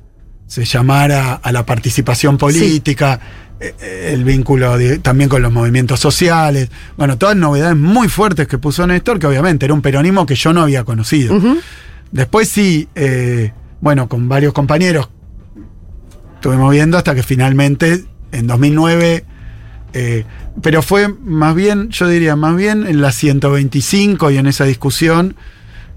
[0.47, 3.19] se llamara a la participación política,
[3.59, 8.47] eh, eh, el vínculo de- también con los movimientos sociales, bueno, todas novedades muy fuertes
[8.47, 11.35] que puso Néstor, que obviamente era un peronismo que yo no había conocido.
[12.13, 15.09] Después sí, eh, bueno, con varios compañeros
[16.37, 19.25] estuvimos viendo hasta que finalmente en 2009,
[19.93, 20.25] eh,
[20.63, 25.37] pero fue más bien, yo diría, más bien en la 125 y en esa discusión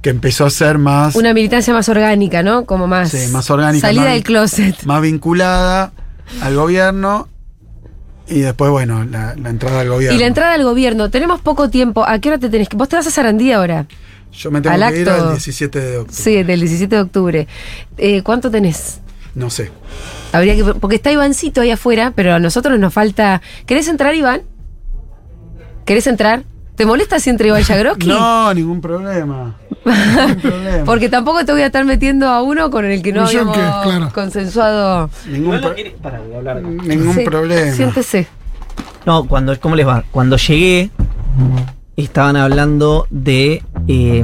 [0.02, 2.66] que empezó a ser más, Una militancia más orgánica, ¿no?
[2.66, 3.12] Como más.
[3.12, 4.84] Sí, más orgánica, Salida más- del closet.
[4.86, 5.92] más vinculada
[6.42, 7.28] al gobierno
[8.28, 10.16] y después, bueno, la, la entrada al gobierno.
[10.16, 12.06] Y la entrada al gobierno, tenemos poco tiempo.
[12.08, 12.78] ¿A qué hora te tenés que.?
[12.78, 13.88] Vos te vas a Sarandí ahora.
[14.32, 15.24] Yo me tengo al que ir acto.
[15.26, 16.22] al 17 de octubre.
[16.24, 17.48] Sí, del 17 de octubre.
[17.98, 19.00] Eh, ¿Cuánto tenés?
[19.34, 19.72] No sé.
[20.32, 20.64] Habría que.
[20.76, 23.42] Porque está Ivancito ahí afuera, pero a nosotros nos falta.
[23.66, 24.42] ¿Querés entrar, Iván?
[25.86, 26.44] ¿Querés entrar?
[26.76, 28.08] ¿Te molesta si entra Iván Yagroski?
[28.08, 29.56] No, ningún problema.
[29.86, 30.86] Ningún problema.
[30.86, 34.12] Porque tampoco te voy a estar metiendo a uno con el que no habíamos claro.
[34.14, 35.10] consensuado.
[35.28, 36.62] Ningún, pro- Para, hablar.
[36.62, 37.72] ningún Sí, problema.
[37.74, 38.28] Siéntese.
[39.06, 40.04] No, cuando, ¿cómo les va?
[40.12, 40.90] Cuando llegué,
[41.98, 43.64] estaban hablando de.
[43.88, 44.24] eh,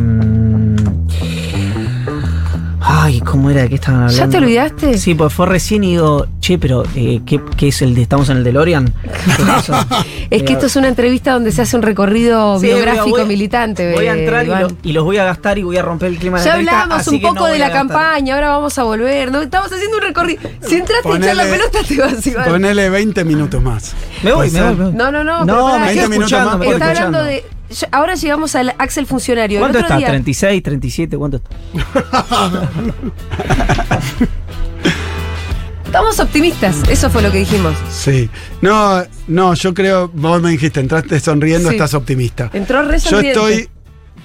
[2.88, 3.64] ay, ¿cómo era?
[3.64, 4.18] ¿De qué estaban hablando?
[4.26, 4.98] ¿Ya te olvidaste?
[4.98, 8.30] Sí, pues fue recién y digo, che, pero eh, ¿qué, qué es el de estamos
[8.30, 8.94] en el DeLorean?
[10.30, 13.26] Es que esto es una entrevista donde se hace un recorrido Sí, biográfico voy a-
[13.26, 13.94] militante.
[13.94, 16.10] Voy a eh, entrar y, lo- y los voy a gastar y voy a romper
[16.10, 18.50] el clima de la Ya entrevista, hablamos así un poco no de la campaña, ahora
[18.50, 19.32] vamos a volver.
[19.32, 19.42] ¿no?
[19.42, 20.42] Estamos haciendo un recorrido.
[20.68, 22.46] Si entraste a echar la pelota, te vas, Iván.
[22.50, 23.94] Ponele 20 minutos más.
[24.24, 24.94] Me voy, me voy.
[24.94, 25.46] No, no, no.
[25.46, 27.46] No, pero pará, me 20 quedo minutos más, me Está hablando de.
[27.92, 29.58] ahora llegamos al Axel Funcionario.
[29.60, 30.12] El ¿Cuánto otro está?
[30.12, 31.18] día- ¿36, 37?
[31.18, 31.50] ¿Cuánto está?
[35.86, 36.78] Estamos optimistas.
[36.90, 37.74] Eso fue lo que dijimos.
[37.90, 38.30] Sí.
[38.62, 41.76] No, no, yo creo, vos me dijiste, entraste sonriendo, Sí.
[41.76, 42.50] estás optimista.
[42.54, 43.40] Entró re Yo sonriente.
[43.40, 43.70] estoy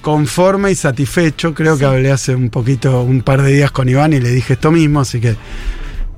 [0.01, 1.53] conforme y satisfecho.
[1.53, 4.53] Creo que hablé hace un poquito, un par de días con Iván y le dije
[4.53, 5.35] esto mismo, así que.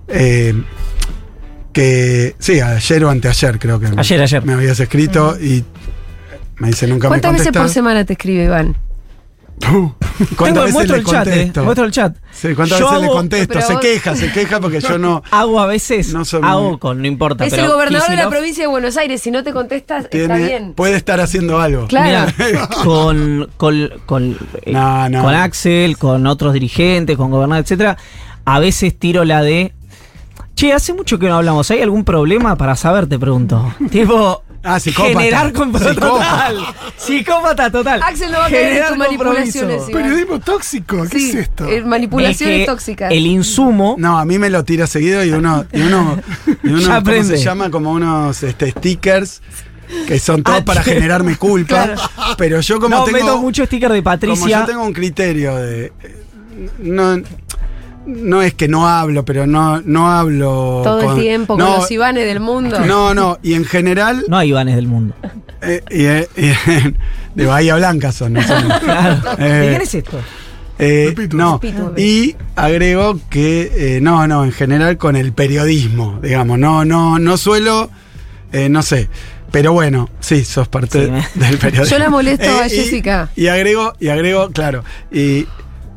[0.08, 0.54] eh,
[1.72, 4.46] que sí, ayer o anteayer creo que Ayer, ayer.
[4.46, 5.64] me habías escrito y
[6.58, 7.74] me dice nunca me ¿Cuántas veces por contestas.
[7.74, 8.76] semana te escribe Iván?
[9.68, 11.64] ¿Cuántas Tengo- veces muestro le el chat, eh, contesto?
[11.64, 12.16] muestro el chat.
[12.32, 13.54] Sí, ¿cuántas Yo veces le hago- contesto?
[13.54, 15.24] pero Se vos- queja, se queja porque yo no.
[15.32, 17.46] Hago a veces, No soy hago muy- con, no importa.
[17.46, 19.22] Es pero el gobernador de la provincia de Buenos Aires.
[19.22, 20.74] Si no te contestas, está bien.
[20.74, 21.88] puede estar haciendo algo.
[21.88, 22.32] Claro.
[22.38, 25.24] Mirá, con, con, con, eh, No, no.
[25.24, 27.98] con Axel, con otros dirigentes, con gobernadores, etcétera,
[28.46, 29.74] a veces tiro la de.
[30.56, 31.72] Che, hace mucho que no hablamos.
[31.72, 33.08] ¿Hay algún problema para saber?
[33.08, 33.74] Te pregunto.
[33.90, 34.43] tipo.
[34.64, 35.20] Ah, psicópata.
[35.20, 35.94] Generar compromiso.
[35.94, 36.30] Psicópata.
[36.50, 36.76] Total.
[36.98, 38.02] Psicópata total.
[38.02, 39.90] Axel no va a caer en Generar tus manipulaciones.
[39.90, 40.04] Iván.
[40.04, 41.68] Periodismo tóxico, ¿qué Sí, es esto?
[41.68, 43.12] eh, manipulaciones Es que tóxicas.
[43.12, 43.96] El insumo.
[43.98, 46.18] No, a mí me lo tira seguido y uno, y uno,
[46.64, 47.38] y uno Ya ¿cómo aprende.
[47.38, 47.70] se llama?
[47.70, 49.42] Como unos este, stickers
[50.08, 51.84] que son todos Ah, para generarme culpa.
[51.84, 52.02] Claro.
[52.38, 53.18] Pero yo como no, tengo.
[53.20, 54.60] meto mucho sticker de Como Patricia.
[54.62, 55.86] yo tengo un criterio de.
[56.02, 57.22] eh, No,
[58.06, 60.82] no es que no hablo, pero no, no hablo.
[60.84, 62.80] Todo con- el tiempo con no, los Ivanes del mundo.
[62.82, 64.24] No, no, y en general.
[64.28, 65.16] No hay Ivanes del mundo.
[65.62, 66.94] eh, y, eh, y-
[67.40, 68.64] de Bahía Blanca son, no son.
[68.84, 69.22] Claro.
[69.40, 70.20] Eh, ¿De quién es esto?
[70.80, 71.62] Eh, no,
[71.96, 77.38] y agrego que eh, no, no, en general con el periodismo, digamos, no, no, no
[77.38, 77.92] suelo,
[78.52, 79.08] eh, no sé,
[79.52, 81.86] pero bueno, sí, sos parte Sí, me- del periodismo.
[81.96, 83.30] Yo la molesto a y- Jessica.
[83.36, 85.46] Y, agrego, y agrego, claro, y,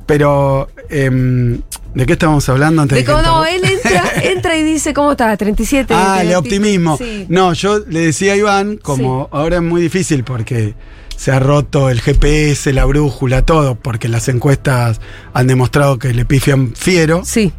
[0.04, 1.62] pero, em,
[1.96, 5.12] ¿de qué estábamos hablando antes De de, que no, él entra, entra y dice, ¿cómo
[5.12, 5.38] estás?
[5.38, 5.94] 37.
[5.96, 6.36] Ah, el 20.
[6.36, 6.98] optimismo.
[6.98, 7.24] Sí.
[7.30, 10.74] No, yo le decía a Iván, como ahora es muy difícil porque
[11.16, 15.00] se ha roto el GPS, la brújula, todo, porque las encuestas
[15.32, 17.22] han demostrado que le pifian fiero.
[17.24, 17.50] Sí.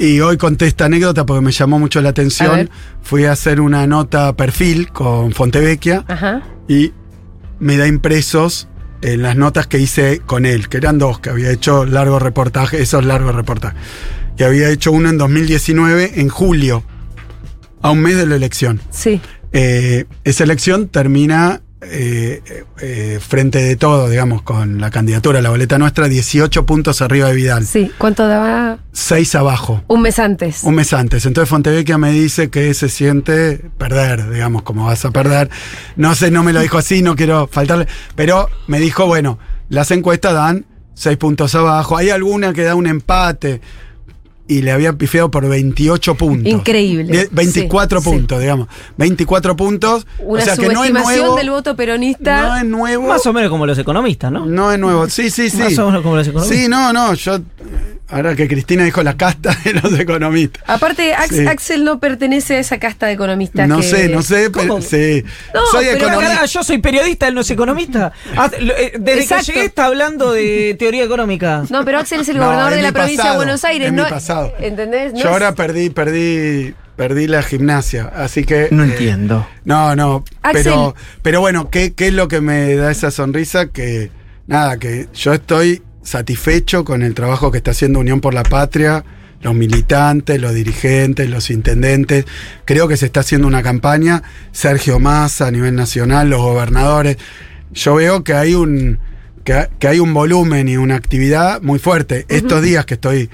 [0.00, 2.70] Y hoy conté esta anécdota porque me llamó mucho la atención.
[3.02, 6.42] Fui a hacer una nota perfil con Fontevecchia Ajá.
[6.66, 6.90] y
[7.60, 8.66] me da impresos
[9.02, 12.80] en las notas que hice con él, que eran dos, que había hecho largos reportajes,
[12.80, 13.78] esos largos reportajes.
[14.36, 16.84] Que había hecho uno en 2019, en julio,
[17.82, 18.80] a un mes de la elección.
[18.90, 19.20] Sí.
[19.52, 25.50] Eh, esa elección termina eh, eh, frente de todo, digamos, con la candidatura a la
[25.50, 27.90] boleta nuestra, 18 puntos arriba de Vidal, Sí.
[27.98, 28.78] ¿Cuánto daba?
[28.92, 29.82] 6 abajo.
[29.88, 30.62] Un mes antes.
[30.62, 31.26] Un mes antes.
[31.26, 35.50] Entonces Fontevecchia me dice que se siente perder, digamos, como vas a perder.
[35.96, 37.86] No sé, no me lo dijo así, no quiero faltarle.
[38.14, 41.96] Pero me dijo, bueno, las encuestas dan seis puntos abajo.
[41.96, 43.60] Hay alguna que da un empate.
[44.48, 46.52] Y le había pifiado por 28 puntos.
[46.52, 47.04] Increíble.
[47.12, 48.10] Die- 24 Sí, sí.
[48.10, 48.68] puntos, digamos.
[48.96, 50.06] 24 puntos.
[50.18, 51.36] Una o sea que no es subestimación nuevo.
[51.36, 52.42] del voto peronista.
[52.42, 53.06] No es nuevo.
[53.08, 54.44] Más o menos como los economistas, ¿no?
[54.44, 55.08] No es nuevo.
[55.08, 55.56] Sí, sí, sí.
[55.58, 56.58] Más o menos como los economistas.
[56.58, 57.14] Sí, no, no.
[57.14, 57.38] Yo.
[58.08, 60.62] Ahora que Cristina dijo la casta de los economistas.
[60.66, 61.46] Aparte, Ax- Sí.
[61.46, 63.66] Axel no pertenece a esa casta de economistas.
[63.66, 64.80] No que- sé, no sé, ¿Cómo?
[64.80, 65.24] pero sí.
[65.54, 66.28] No, Soy pero economista.
[66.34, 68.12] carajo, yo soy periodista, él no es economista.
[68.36, 69.46] Ah, eh, Desde Exacto.
[69.46, 71.62] que llegué está hablando de teoría económica.
[71.70, 73.92] No, pero Axel es el No, gobernador de la provincia pasado, de Buenos Aires.
[73.94, 74.02] no,
[74.34, 74.52] pasado.
[74.60, 75.12] ¿Entendés?
[75.12, 78.68] No Yo es- ahora perdí, perdí, perdí la gimnasia, así que.
[78.70, 79.46] No eh, entiendo.
[79.64, 80.24] No, no.
[80.42, 80.62] Axel.
[80.64, 83.66] Pero, pero bueno, ¿qué, ¿qué es lo que me da esa sonrisa?
[83.66, 84.10] Que
[84.46, 89.04] nada, que yo estoy satisfecho con el trabajo que está haciendo Unión por la Patria,
[89.40, 92.24] los militantes, los dirigentes, los intendentes.
[92.64, 94.22] Creo que se está haciendo una campaña.
[94.52, 97.16] Sergio Massa a nivel nacional, los gobernadores.
[97.72, 98.98] Yo veo que hay un,
[99.44, 102.26] que, que hay un volumen y una actividad muy fuerte.
[102.28, 103.30] Estos días que estoy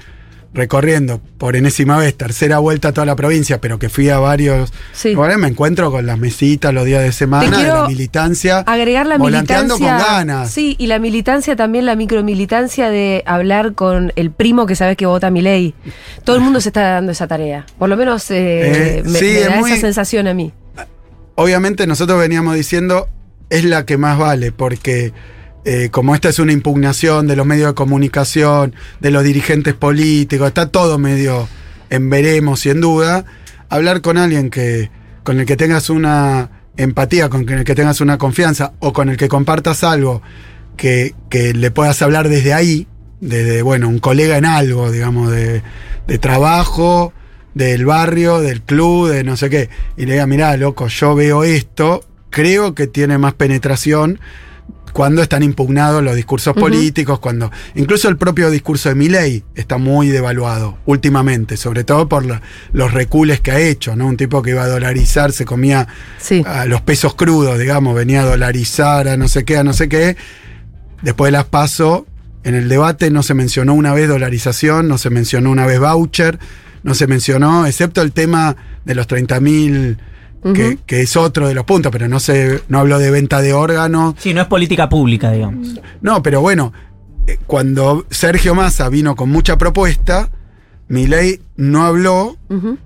[0.53, 4.73] recorriendo por enésima vez, tercera vuelta a toda la provincia, pero que fui a varios
[4.93, 5.13] Sí.
[5.13, 8.59] lugares, me encuentro con las mesitas los días de semana, de la militancia.
[8.59, 10.05] agregar la volanteando militancia.
[10.07, 10.51] con ganas.
[10.51, 15.05] Sí, y la militancia también, la micromilitancia de hablar con el primo que sabes que
[15.05, 15.75] vota mi ley.
[16.23, 17.65] Todo el mundo se está dando esa tarea.
[17.77, 20.51] Por lo menos eh, Eh, me, sí, me es da muy- esa sensación a mí.
[21.35, 23.07] Obviamente nosotros veníamos diciendo
[23.49, 25.13] es la que más vale, porque
[25.65, 30.47] eh, como esta es una impugnación de los medios de comunicación, de los dirigentes políticos,
[30.47, 31.47] está todo medio
[31.89, 33.25] en veremos y en duda,
[33.69, 34.89] hablar con alguien que
[35.23, 39.17] con el que tengas una empatía, con el que tengas una confianza o con el
[39.17, 40.21] que compartas algo
[40.77, 42.87] que, que le puedas hablar desde ahí,
[43.19, 45.61] desde, bueno, un colega en algo, digamos, de,
[46.07, 47.13] de trabajo,
[47.53, 51.43] del barrio, del club, de no sé qué, y le diga, mirá, loco, yo veo
[51.43, 54.19] esto, creo que tiene más penetración
[54.93, 60.07] cuando están impugnados los discursos políticos, cuando incluso el propio discurso de Milei está muy
[60.09, 62.41] devaluado últimamente, sobre todo por la-
[62.73, 64.07] los recules que ha hecho, ¿no?
[64.07, 65.87] Un tipo que iba a dolarizar, se comía
[66.19, 66.43] Sí.
[66.45, 69.89] a los pesos crudos, digamos, venía a dolarizar, a no sé qué, a no sé
[69.89, 70.17] qué.
[71.01, 72.05] Después de las paso,
[72.43, 76.39] en el debate no se mencionó una vez dolarización, no se mencionó una vez voucher,
[76.83, 79.97] no se mencionó, excepto el tema de los 30 mil,
[80.41, 83.53] que, que es otro de los puntos, pero no se, no habló de venta de
[83.53, 84.15] órganos.
[84.17, 85.79] Sí, no es política pública, digamos.
[86.01, 86.73] No, pero bueno,
[87.27, 90.29] eh, cuando Sergio Massa vino con mucha propuesta,
[90.87, 92.37] Milei no habló,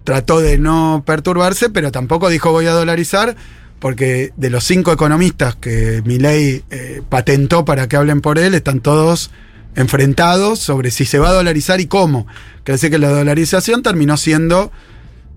[0.03, 3.35] trató de no perturbarse, pero tampoco dijo voy a dolarizar,
[3.79, 8.81] porque de los cinco economistas que Milei eh, patentó para que hablen por él, están
[8.81, 9.31] todos
[9.75, 12.27] enfrentados sobre si se va a dolarizar y cómo.
[12.63, 14.71] Quiere decir que la dolarización terminó siendo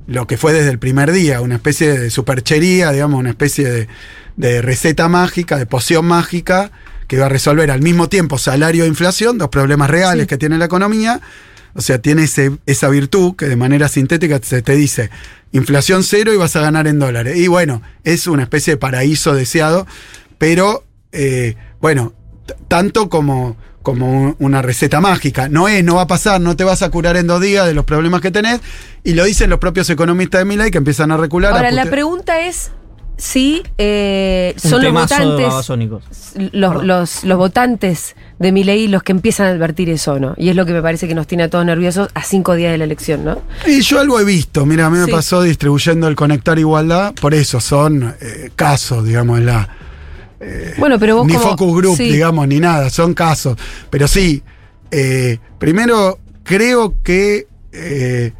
[0.06, 3.88] lo que fue desde el primer día, una especie de superchería, digamos, una especie de,
[4.36, 6.70] de receta mágica, de poción mágica,
[7.08, 10.28] que iba a resolver al mismo tiempo salario e inflación, dos problemas reales Sí.
[10.28, 11.20] que tiene la economía.
[11.74, 15.10] O sea, tiene ese- esa virtud que de manera sintética se te dice
[15.52, 17.36] inflación cero y vas a ganar en dólares.
[17.36, 19.86] Y bueno, es una especie de paraíso deseado,
[20.38, 22.12] pero eh, bueno,
[22.68, 23.56] tanto como,
[23.86, 25.48] como un- una receta mágica.
[25.48, 27.72] No es, no va a pasar, no te vas a curar en dos días de
[27.72, 28.60] los problemas que tenés.
[29.04, 31.52] Y lo dicen los propios economistas de Milei que empiezan a recular.
[31.52, 32.72] a Ahora, la pregunta es,
[33.16, 35.52] si eh, son los votantes,
[36.52, 40.34] los, los, los votantes de mi ley los que empiezan a advertir eso, ¿no?
[40.36, 42.72] Y es lo que me parece que nos tiene a todos nerviosos a cinco días
[42.72, 43.40] de la elección, ¿no?
[43.66, 45.12] Y yo algo he visto, mira, a mí me Sí.
[45.12, 49.68] pasó distribuyendo el Conectar Igualdad, por eso son eh, casos, digamos, la,
[50.78, 52.10] Bueno, pero vos ni como- focus group, sí.
[52.12, 53.56] digamos, ni nada, son casos.
[53.90, 54.42] Pero sí,
[54.90, 58.32] eh, primero creo que eh,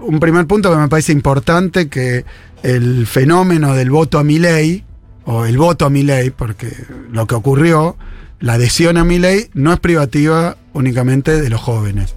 [0.00, 2.24] un primer punto que me parece importante, que
[2.62, 4.84] el fenómeno del voto a mi ley,
[5.24, 6.70] o el voto a mi ley, porque
[7.10, 7.96] lo que ocurrió,
[8.40, 12.14] la adhesión a mi ley, no es privativa únicamente de los jóvenes.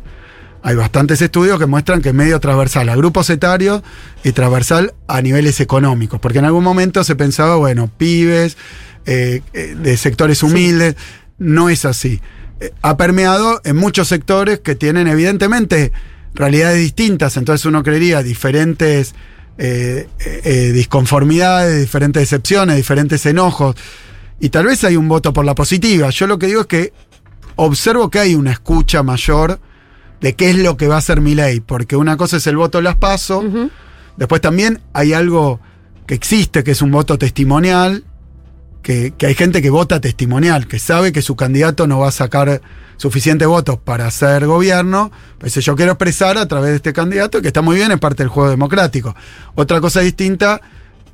[0.63, 3.81] Hay bastantes estudios que muestran que es medio transversal a grupos etarios
[4.23, 8.57] y transversal a niveles económicos, porque en algún momento se pensaba, bueno, pibes,
[9.07, 10.95] eh, eh, de sectores humildes,
[11.39, 12.21] no es así.
[12.59, 15.91] Eh, ha permeado en muchos sectores que tienen evidentemente
[16.35, 19.15] realidades distintas, entonces uno creería diferentes
[19.57, 23.75] eh, eh, eh, disconformidades, diferentes decepciones, diferentes enojos,
[24.39, 26.11] y tal vez hay un voto por la positiva.
[26.11, 26.93] Yo lo que digo es que
[27.55, 29.59] observo que hay una escucha mayor
[30.21, 32.55] de qué es lo que va a hacer mi ley, porque una cosa es el
[32.55, 33.43] voto las paso,
[34.15, 35.59] después también hay algo
[36.05, 38.03] que existe, que es un voto testimonial,
[38.87, 42.61] que, hay gente que vota testimonial, que sabe que su candidato no va a sacar
[42.95, 47.47] suficientes votos para hacer gobierno, pues yo quiero expresar a través de este candidato, que
[47.49, 49.13] está muy bien, es parte del juego democrático.
[49.55, 50.61] Otra cosa distinta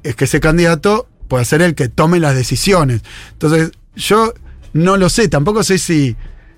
[0.04, 3.02] es que ese candidato puede ser el que tome las decisiones.
[3.32, 4.34] Entonces, yo
[4.74, 6.16] no lo sé, tampoco sé si.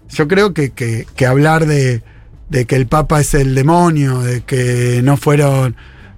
[0.10, 2.04] Yo creo que, que- que hablar de,
[2.50, 5.78] de que el Papa es el demonio, de que no fueron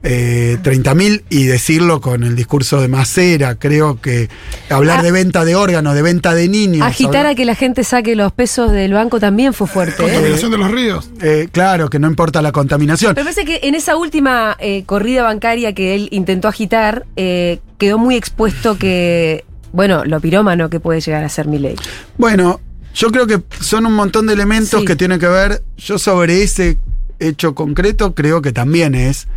[0.10, 4.30] eh, 30.000 y decirlo con el discurso de Macera, creo que
[4.70, 5.03] hablar Ah.
[5.03, 6.88] de venta de órganos, de venta de niños.
[6.88, 10.03] Agitar hablar- a que la gente saque los pesos del banco también fue fuerte.
[10.03, 10.05] ¿eh?
[10.14, 11.10] Contaminación de los ríos.
[11.22, 13.16] eh, claro, que no importa la contaminación.
[13.16, 17.97] Pero parece que en esa última eh, corrida bancaria que él intentó agitar, eh, quedó
[17.97, 19.43] muy expuesto que,
[19.74, 21.76] bueno, lo pirómano que puede llegar a ser mi ley.
[22.18, 22.62] Bueno,
[22.95, 24.86] yo creo que son un montón de elementos Sí.
[24.86, 25.64] que tienen que ver.
[25.78, 26.78] Yo sobre ese
[27.20, 29.28] hecho concreto creo que también es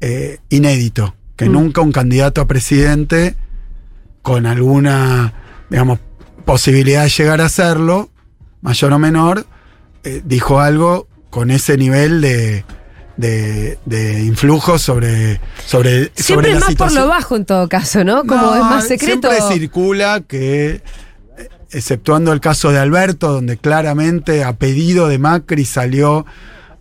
[0.00, 1.14] eh, inédito.
[1.36, 1.52] Que Mm.
[1.52, 3.36] nunca un candidato a presidente
[4.22, 5.32] con alguna,
[5.70, 5.98] digamos,
[6.44, 8.10] posibilidad de llegar a hacerlo,
[8.62, 9.46] mayor o menor,
[10.04, 12.64] eh, dijo algo con ese nivel de,
[13.16, 18.04] de, de influjo sobre, sobre, Siempre sobre la más por lo bajo en todo caso,
[18.04, 18.24] ¿no?
[18.24, 19.28] Como No, es más secreto.
[19.30, 20.82] Siempre circula que,
[21.36, 26.24] eh, exceptuando el caso de Alberto, donde claramente a pedido de Macri salió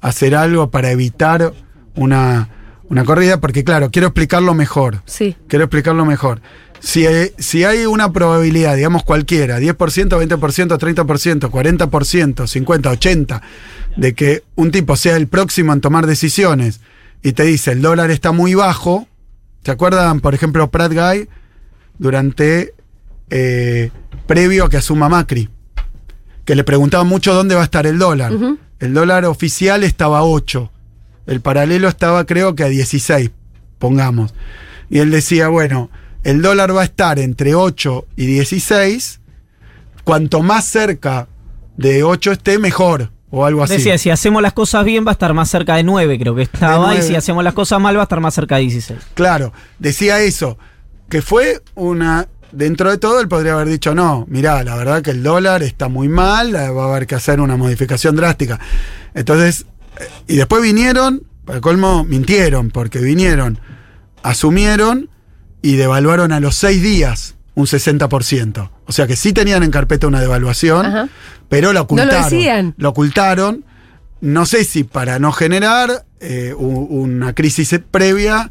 [0.02, 1.54] a hacer algo para evitar
[1.96, 2.50] una,
[2.90, 5.02] una corrida, porque claro, quiero explicarlo mejor.
[5.06, 5.36] Sí.
[5.48, 6.42] Quiero explicarlo mejor.
[6.80, 13.42] Si hay, si hay una probabilidad, digamos cualquiera, 10%, 20%, 30%, 40%, 50, 80,
[13.96, 16.82] de que un tipo sea el próximo en tomar decisiones
[17.24, 19.08] y te dice el dólar está muy bajo,
[19.64, 21.28] ¿se acuerdan, por ejemplo, Pratt Guy
[21.98, 22.76] durante,
[23.32, 23.90] eh,
[24.28, 25.50] previo a que asuma Macri?
[26.44, 28.32] Que le preguntaban mucho dónde va a estar el dólar.
[28.80, 30.72] El dólar oficial estaba a 8.
[31.28, 33.32] El paralelo estaba creo que a 16,
[33.80, 34.34] pongamos.
[34.90, 35.90] Y él decía, bueno,
[36.24, 39.20] el dólar va a estar entre 8 y 16.
[40.04, 41.28] Cuanto más cerca
[41.78, 43.12] de 8 esté, mejor.
[43.32, 43.74] O algo así.
[43.74, 46.44] Decía, si hacemos las cosas bien va a estar más cerca de 9, creo que
[46.44, 49.00] estaba, y si hacemos las cosas mal va a estar más cerca de 16.
[49.14, 50.58] Claro, decía eso,
[51.10, 52.28] que fue una...
[52.52, 55.90] Dentro de todo, él podría haber dicho, no, mirá, la verdad que el dólar está
[55.90, 58.62] muy mal, va a haber que hacer una modificación drástica.
[59.14, 59.66] Entonces,
[60.28, 63.60] y después vinieron, para colmo, mintieron, porque vinieron,
[64.24, 65.10] asumieron
[65.62, 68.70] y devaluaron a los seis días un 60%.
[68.86, 71.10] O sea que sí tenían en carpeta una devaluación, Ajá.
[71.50, 72.24] pero la No lo ocultaron.
[72.30, 72.74] decían.
[72.78, 73.66] Lo ocultaron.
[74.22, 78.50] No sé si para no generar eh, una crisis previa,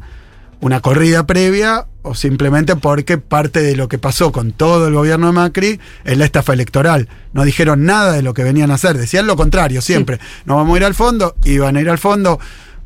[0.61, 5.27] una corrida previa, o simplemente porque parte de lo que pasó con todo el gobierno
[5.27, 7.09] de Macri es la estafa electoral.
[7.33, 10.19] No dijeron nada de lo que venían a hacer, decían lo contrario siempre.
[10.45, 12.39] No vamos a ir al fondo, iban a ir al fondo,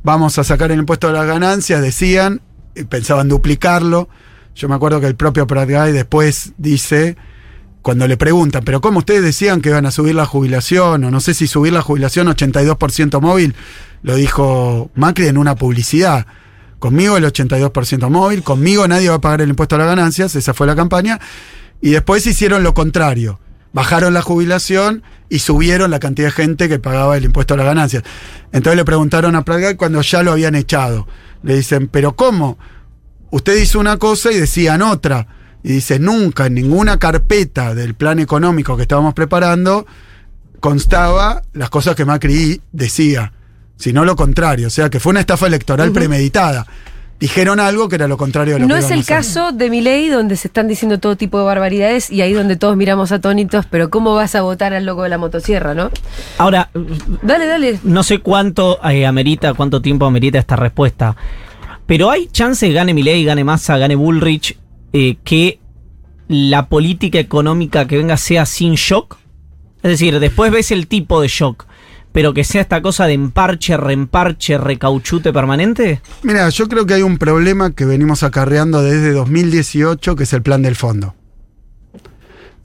[0.03, 2.41] vamos a sacar el impuesto de las ganancias, decían,
[2.75, 4.07] y pensaban duplicarlo.
[4.55, 7.17] Yo me acuerdo que el propio Prat Guy después dice,
[7.81, 11.03] cuando le preguntan, pero ¿cómo ustedes decían que iban a subir la jubilación?
[11.03, 13.53] O no sé si subir la jubilación 82% móvil,
[14.01, 16.25] lo dijo Macri en una publicidad.
[16.79, 20.53] Conmigo el 82% móvil, conmigo nadie va a pagar el impuesto a las ganancias, esa
[20.53, 21.19] fue la campaña.
[21.81, 23.39] Y después hicieron lo contrario.
[23.71, 27.65] Bajaron la jubilación y subieron la cantidad de gente que pagaba el impuesto a las
[27.65, 28.03] ganancias.
[28.51, 31.07] Entonces le preguntaron a Prat Guy cuando ya lo habían echado.
[31.43, 32.57] Le dicen, ¿pero cómo?
[33.29, 35.27] Usted hizo una cosa y decían otra.
[35.63, 39.85] Y dice, nunca en ninguna carpeta del plan económico que estábamos preparando
[40.59, 43.33] constaba las cosas que Macri decía,
[43.79, 44.67] sino lo contrario.
[44.67, 46.67] O sea, que fue una estafa electoral premeditada.
[47.19, 50.07] dijeron algo que era lo contrario de lo No que es el caso de Milei
[50.09, 53.89] donde se están diciendo todo tipo de barbaridades y ahí donde todos miramos atónitos, pero
[53.89, 55.89] ¿cómo vas a votar al loco de la motosierra, no?
[56.37, 56.69] Ahora,
[57.21, 57.79] Dale, dale.
[57.83, 61.15] no sé cuánto eh, amerita, cuánto tiempo amerita esta respuesta.
[61.85, 64.57] Pero hay chances gane Milei, gane Massa, gane Bullrich,
[64.93, 65.59] eh, que
[66.27, 69.17] la política económica que venga sea sin shock.
[69.81, 71.65] Es decir, después ves el tipo de shock,
[72.11, 76.01] pero que sea esta cosa de emparche, reemparche, recauchute permanente.
[76.23, 80.41] Mira, yo creo que hay un problema que venimos acarreando desde 2018, que es el
[80.41, 81.15] plan del fondo.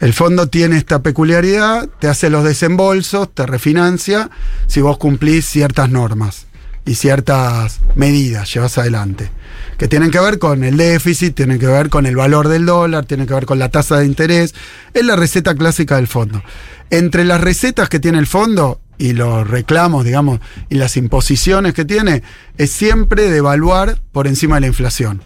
[0.00, 4.28] El fondo tiene esta peculiaridad, te hace los desembolsos, te refinancia
[4.66, 6.46] si vos cumplís ciertas normas
[6.84, 9.30] y ciertas medidas llevas adelante,
[9.78, 13.06] que tienen que ver con el déficit, tienen que ver con el valor del dólar,
[13.06, 14.54] tienen que ver con la tasa de interés,
[14.92, 16.42] es la receta clásica del fondo.
[16.90, 21.84] Entre las recetas que tiene el fondo y los reclamos, digamos, y las imposiciones que
[21.84, 22.22] tiene,
[22.56, 25.22] es siempre devaluar por encima de la inflación.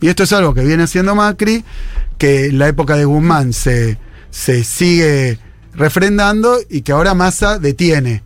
[0.00, 1.64] Y esto es algo que viene haciendo Macri,
[2.18, 3.98] que en la época de Guzmán se,
[4.30, 5.38] se sigue
[5.74, 8.22] refrendando y que ahora Massa detiene.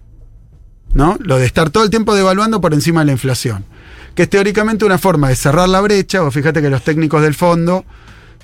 [0.95, 1.17] ¿No?
[1.21, 3.65] Lo de estar todo el tiempo devaluando por encima de la inflación.
[4.15, 7.35] Que es teóricamente una forma de cerrar la brecha, o fíjate que los técnicos del
[7.35, 7.85] fondo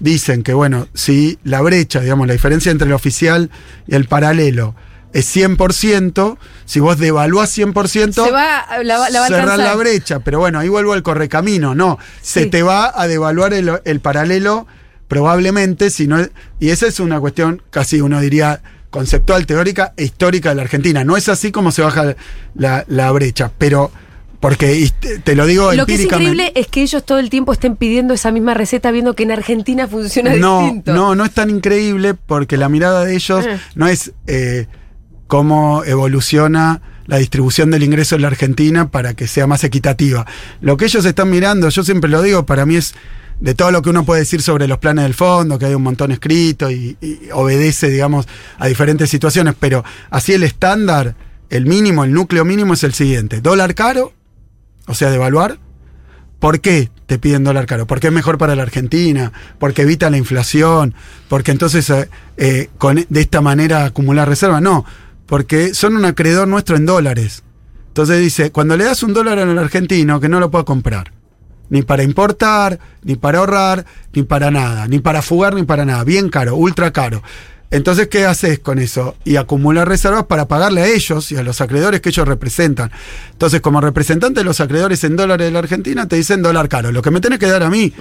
[0.00, 3.50] dicen que, bueno, si la brecha, digamos, la diferencia entre el oficial
[3.86, 4.74] y el paralelo
[5.12, 9.58] es 100%, si vos devaluás 100%, Se va, la, va- la va a cerrar alcanzar.
[9.58, 13.70] la brecha, pero bueno, ahí vuelvo al correcamino, no, se te va a devaluar el,
[13.84, 14.66] el paralelo
[15.08, 16.18] probablemente, si no,
[16.60, 18.60] y esa es una cuestión casi uno diría
[18.90, 21.02] conceptual, teórica e histórica de la Argentina.
[21.04, 22.14] No es así como se baja
[22.54, 23.90] la, la brecha, pero
[24.40, 27.52] porque y te, lo digo Lo que es increíble es que ellos todo el tiempo
[27.52, 30.94] estén pidiendo esa misma receta viendo que en Argentina funciona no, distinto.
[30.94, 33.58] no, no es tan increíble porque la mirada de ellos Eh.
[33.74, 34.66] no es eh,
[35.26, 40.26] cómo evoluciona la distribución del ingreso en la Argentina para que sea más equitativa.
[40.60, 42.94] Lo que ellos están mirando, yo siempre lo digo, para mí es
[43.40, 45.82] de todo lo que uno puede decir sobre los planes del fondo, que hay un
[45.82, 48.26] montón escrito y, y obedece, digamos,
[48.58, 51.14] a diferentes situaciones, pero así el estándar,
[51.48, 53.40] el mínimo, el núcleo mínimo es el siguiente.
[53.40, 54.12] Dólar caro,
[54.88, 55.58] o sea, devaluar,
[56.38, 57.86] ¿Por qué te piden dólar caro?
[57.86, 60.94] Porque es mejor para la Argentina, porque evita la inflación,
[61.28, 62.68] porque entonces eh, eh,
[63.08, 64.62] de esta manera acumular reservas.
[64.62, 64.84] No,
[65.26, 67.42] porque son un acreedor nuestro en dólares.
[67.88, 71.12] Entonces dice, cuando le das un dólar al argentino que no lo pueda comprar,
[71.70, 76.04] ni para importar, ni para ahorrar, ni para nada, ni para fugar, ni para nada,
[76.04, 77.22] bien caro, ultra caro.
[77.70, 79.14] Entonces, ¿qué haces con eso?
[79.24, 82.90] Y acumular reservas para pagarle a ellos y a los acreedores que ellos representan.
[83.32, 86.92] Entonces, como representante de los acreedores en dólares de la Argentina, te dicen dólar caro.
[86.92, 87.92] Lo que me tenés que dar a mí,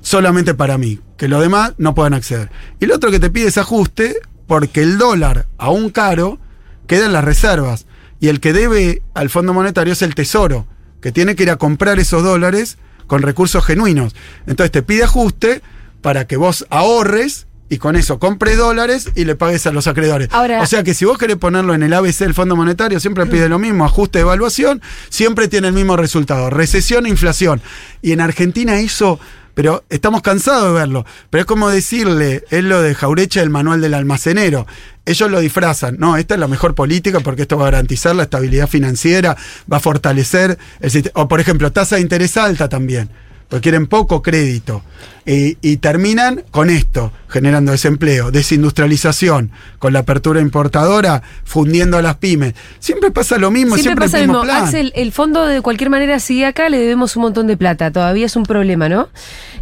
[0.00, 2.50] solamente para mí, que los demás no puedan acceder.
[2.80, 4.16] Y lo otro que te pide es ajuste,
[4.46, 6.38] porque el dólar, aún caro,
[6.86, 7.86] queda en las reservas.
[8.18, 10.66] Y el que debe al Fondo Monetario es el Tesoro,
[11.02, 14.14] que tiene que ir a comprar esos dólares con recursos genuinos.
[14.46, 15.60] Entonces te pide ajuste
[16.00, 20.28] para que vos ahorres y con eso compres dólares y le pagues a los acreedores.
[20.32, 23.26] Ahora- o sea que si vos querés ponerlo en el ABC del Fondo Monetario, siempre
[23.26, 27.60] pide lo mismo, ajuste de evaluación, siempre tiene el mismo resultado, recesión e inflación.
[28.02, 29.18] Y en Argentina eso,
[29.54, 33.80] pero estamos cansados de verlo, pero es como decirle, es lo de Jaureche el manual
[33.80, 34.66] del almacenero.
[35.04, 38.24] Ellos lo disfrazan, no, esta es la mejor política porque esto va a garantizar la
[38.24, 39.36] estabilidad financiera,
[39.72, 41.22] va a fortalecer el sistema.
[41.22, 43.08] O por ejemplo, tasa de interés alta también
[43.48, 44.82] porque quieren poco crédito.
[45.28, 52.16] Y, y terminan con esto, generando desempleo, desindustrialización, con la apertura importadora, fundiendo a las
[52.16, 52.54] pymes.
[52.78, 54.54] Siempre pasa lo mismo, Siempre, siempre, pasa el lo mismo mismo.
[54.58, 54.64] plan.
[54.68, 58.26] Axel, el fondo de cualquier manera sigue acá, le debemos un montón de plata, todavía
[58.26, 59.08] es un problema, ¿no?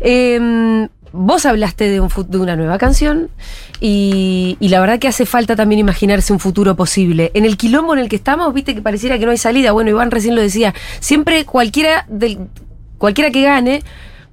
[0.01, 3.30] Eh, vos hablaste de, un fu- de una nueva canción
[3.80, 7.30] y, y la verdad que hace falta también imaginarse un futuro posible.
[7.35, 9.72] En el quilombo en el que estamos, viste que pareciera que no hay salida.
[9.72, 12.39] Bueno, Iván recién lo decía, siempre cualquiera, del,
[12.99, 13.82] cualquiera que gane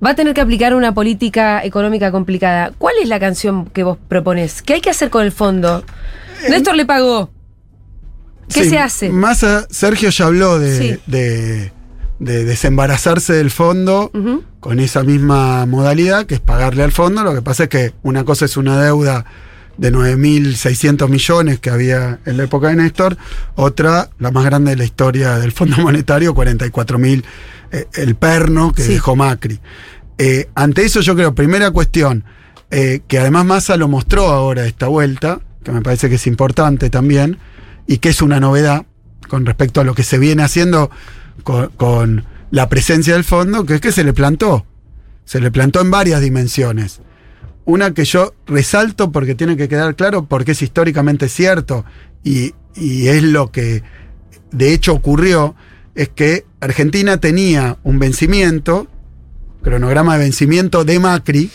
[0.04, 2.72] va a tener que aplicar una política económica complicada.
[2.78, 4.62] ¿Cuál es la canción que vos propones?
[4.62, 5.84] ¿Qué hay que hacer con el fondo?
[6.50, 7.30] Néstor le pagó.
[8.54, 9.10] ¿Qué Sí, se hace?
[9.10, 11.00] Más a- Sergio ya habló de, Sí.
[11.08, 11.72] de-
[12.20, 14.12] de desembarazarse del fondo
[14.60, 17.24] con esa misma modalidad, que es pagarle al fondo.
[17.24, 19.26] Lo que pasa es que una cosa es una deuda
[19.82, 23.18] de 9.600 millones que había en la época de Néstor,
[23.56, 27.24] otra, la más grande de la historia del Fondo Monetario, 44.000,
[27.72, 28.94] eh, el perno que Sí.
[28.94, 29.60] dejó Macri.
[30.20, 32.24] Eh, ante eso yo creo, primera cuestión,
[32.70, 36.92] eh, que además Massa lo mostró ahora esta vuelta, que me parece que es importante
[36.92, 37.40] también,
[37.88, 38.86] y que es una novedad
[39.30, 40.92] con respecto a lo que se viene haciendo
[41.44, 44.64] con, con la presencia del fondo, que es que se le plantó.
[45.26, 47.02] Se le plantó en varias dimensiones.
[47.66, 51.86] Una que yo resalto porque tiene que quedar claro, porque es históricamente cierto
[52.24, 53.84] y, y es lo que
[54.52, 55.56] de hecho ocurrió,
[55.96, 58.88] es que Argentina tenía un vencimiento
[59.62, 61.52] cronograma de vencimiento de Macri,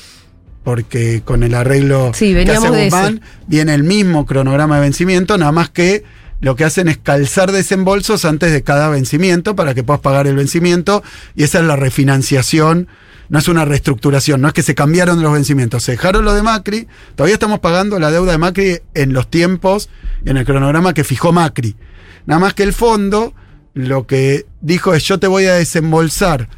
[0.64, 2.68] porque con el arreglo Sí, que hace.
[2.68, 6.04] Guzmán viene el mismo cronograma de vencimiento, nada más que
[6.40, 10.36] lo que hacen es calzar desembolsos antes de cada vencimiento para que puedas pagar el
[10.36, 11.02] vencimiento
[11.34, 12.88] y esa es la refinanciación.
[13.28, 16.42] No es una reestructuración, no es que se cambiaron los vencimientos, se dejaron lo de
[16.42, 19.88] Macri, todavía estamos pagando la deuda de Macri en los tiempos,
[20.24, 21.76] en el cronograma que fijó Macri.
[22.26, 23.34] Nada más que el fondo
[23.74, 26.48] lo que dijo es yo te voy a desembolsar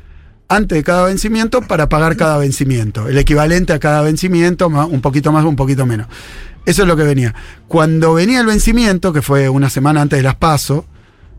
[0.49, 3.09] antes de cada vencimiento para pagar cada vencimiento.
[3.09, 6.07] El equivalente a cada vencimiento, un poquito más, un poquito menos.
[6.65, 7.35] Eso es lo que venía.
[7.67, 10.87] Cuando venía el vencimiento, que fue una semana antes de las PASO,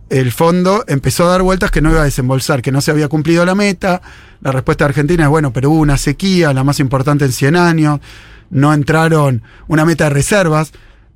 [0.10, 3.08] el fondo empezó a dar vueltas que no iba a desembolsar, que no se había
[3.08, 4.02] cumplido la meta.
[4.42, 7.56] La respuesta de Argentina es, bueno, pero hubo una sequía, la más importante en 100
[7.56, 8.00] años,
[8.50, 10.72] no entraron una meta de reservas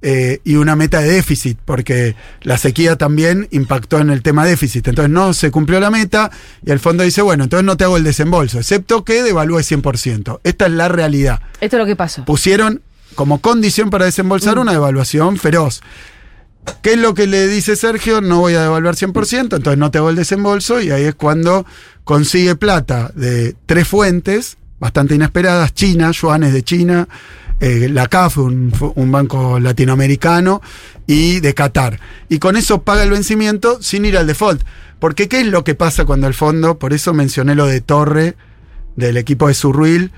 [0.06, 4.88] eh, y una meta de déficit, porque la sequía también impactó en el tema déficit.
[4.90, 6.30] Entonces no se cumplió la meta
[6.66, 10.42] y el fondo dice, bueno, entonces no te hago el desembolso, excepto que devalúe 100%.
[10.44, 12.26] Esta es la realidad Esto es lo que pasó.
[12.26, 12.82] pusieron
[13.16, 15.82] como condición para desembolsar una devaluación feroz.
[16.82, 18.22] ¿Qué es lo que le dice Sergio?
[18.22, 21.66] No voy a devaluar 100%, entonces no te hago el desembolso y ahí es cuando
[22.04, 27.08] consigue plata de tres fuentes bastante inesperadas, China, yuanes de China,
[27.62, 30.62] eh, la CAF, un, un banco latinoamericano,
[31.08, 32.02] y de Qatar.
[32.28, 34.62] Y con eso paga el vencimiento sin ir al default.
[35.00, 38.36] Porque ¿qué es lo que pasa cuando el fondo, por eso mencioné lo de Torre,
[38.98, 40.12] del equipo de Surruil,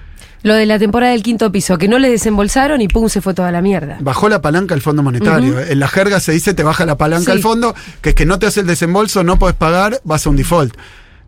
[0.44, 3.34] Lo de la temporada del quinto piso, que no le desembolsaron y pum, se fue
[3.34, 3.98] toda la mierda.
[4.00, 5.60] Bajó la palanca el Fondo Monetario.
[5.60, 7.38] En la jerga se dice te baja la palanca Sí.
[7.38, 10.30] el fondo, que es que no te hace el desembolso, no puedes pagar, vas a
[10.30, 10.76] un default.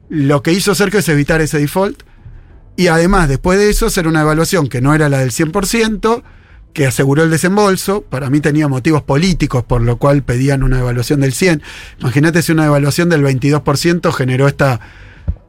[0.10, 2.04] Lo que hizo Sergio es evitar ese default.
[2.76, 6.22] Y además, después de eso, hacer una evaluación que no era la del 100%,
[6.74, 8.04] que aseguró el desembolso.
[8.08, 11.62] Para mí tenía motivos políticos, por lo cual pedían una evaluación del 100%.
[12.00, 14.80] Imagínate si una evaluación del 22% generó esta,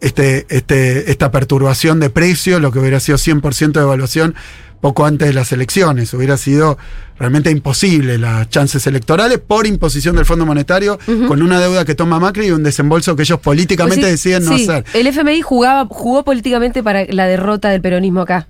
[0.00, 4.34] este, este, esta perturbación de precio, lo que hubiera sido 100% de evaluación
[4.80, 6.14] poco antes de las elecciones.
[6.14, 6.78] Hubiera sido
[7.18, 12.20] realmente imposible las chances electorales por imposición del Fondo Monetario, con una deuda que toma
[12.20, 14.84] Macri y un desembolso que ellos políticamente Pues sí, deciden no sí, hacer.
[14.94, 18.48] El FMI jugaba, jugó políticamente para la derrota del peronismo acá.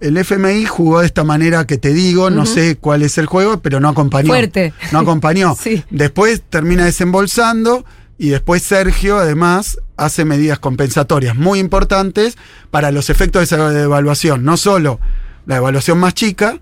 [0.00, 3.60] El FMI jugó de esta manera que te digo, no sé cuál es el juego,
[3.60, 4.28] pero no acompañó.
[4.28, 4.74] Fuerte.
[4.92, 5.56] No acompañó.
[5.64, 5.82] Sí.
[5.88, 7.86] Después termina desembolsando
[8.18, 12.36] y después Sergio además hace medidas compensatorias muy importantes
[12.70, 14.44] para los efectos de esa devaluación.
[14.44, 15.00] No solo
[15.46, 16.60] la devaluación más chica,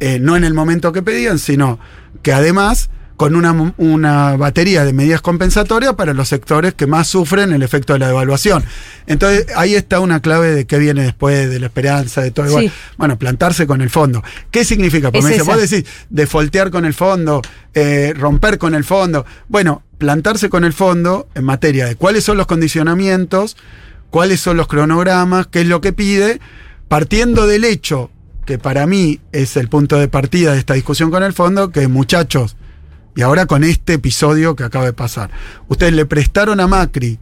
[0.00, 1.78] eh, no en el momento que pedían, sino
[2.22, 7.52] que además con una, una batería de medidas compensatorias para los sectores que más sufren
[7.52, 8.64] el efecto de la devaluación.
[9.08, 12.64] Entonces, ahí está una clave de qué viene después, de la esperanza, de todo igual.
[12.66, 12.72] Sí.
[12.96, 14.22] Bueno, plantarse con el fondo.
[14.52, 15.08] ¿Qué significa?
[15.08, 17.42] Porque Es me dice, vos decís, defoltear con el fondo,
[17.74, 19.26] eh, romper con el fondo.
[19.48, 23.56] Bueno, plantarse con el fondo en materia de cuáles son los condicionamientos,
[24.10, 26.40] cuáles son los cronogramas, qué es lo que pide,
[26.88, 28.10] partiendo del hecho
[28.46, 31.86] que para mí es el punto de partida de esta discusión con el fondo, que
[31.86, 32.56] muchachos,
[33.14, 35.30] y ahora con este episodio que acaba de pasar,
[35.68, 37.18] ustedes le prestaron a Macri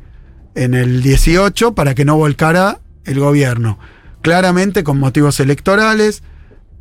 [0.54, 3.78] en el 18 para que no volcara el gobierno,
[4.22, 6.22] claramente con motivos electorales,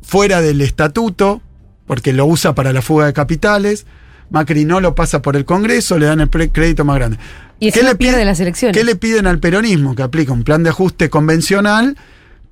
[0.00, 1.42] fuera del estatuto,
[1.84, 3.86] porque lo usa para la fuga de capitales.
[4.30, 7.18] Macri no lo pasa por el Congreso, le dan el crédito más grande.
[7.58, 8.76] Y encima pierde las elecciones.
[8.76, 9.94] ¿Qué le piden al peronismo?
[9.94, 11.96] Que aplica un plan de ajuste convencional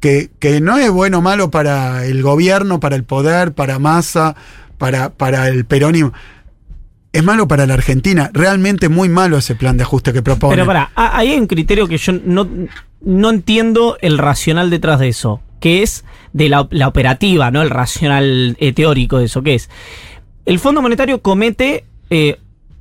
[0.01, 4.35] que, que no es bueno o malo para el gobierno, para el poder, para Massa,
[4.79, 6.13] para, para el peronismo.
[7.13, 10.55] Es malo para la Argentina, realmente muy malo ese plan de ajuste que propone.
[10.55, 12.49] Pero para, ahí hay un criterio que yo no,
[13.03, 17.63] no entiendo el racional detrás de eso, que es de la, la operativa, ¿no?
[17.63, 19.71] El racional eh, teórico de eso, que es.
[20.47, 22.39] El Fondo Monetario comete eh,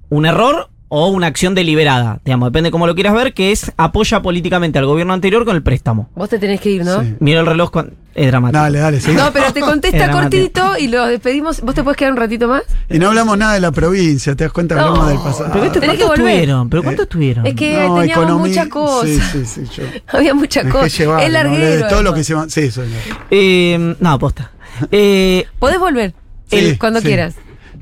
[0.09, 4.21] un error o una acción deliberada, digamos, depende cómo lo quieras ver, que es apoya
[4.21, 6.07] políticamente al gobierno anterior con el préstamo.
[6.13, 7.01] Vos te tenés que ir, ¿no?
[7.01, 7.15] Sí.
[7.19, 7.71] Mira el reloj,
[8.13, 8.61] es dramático.
[8.61, 9.11] Dale, dale, sí.
[9.11, 11.61] No, pero te contesta cortito y lo despedimos.
[11.61, 12.61] ¿Vos te puedes quedar un ratito más?
[12.91, 14.81] Y no hablamos nada de la provincia, te das cuenta, No.
[14.81, 15.49] hablamos del pasado.
[15.51, 16.19] ¿Pero que cuánto volver.
[16.27, 16.69] estuvieron?
[16.69, 17.47] ¿Pero cuánto estuvieron?
[17.47, 19.09] Es que No, teníamos economía- muchas cosas.
[19.31, 19.81] Sí, sí, sí.
[19.81, 19.83] Yo
[20.19, 20.93] Había muchas cosas.
[20.99, 21.85] es no larguero.
[21.85, 22.45] de todo lo que se llama.
[22.49, 22.87] Sí, soy
[23.31, 24.51] Eh, no, posta.
[24.91, 26.13] Eh, Podés volver.
[26.51, 27.07] Sí, El- cuando sí.
[27.07, 27.33] quieras.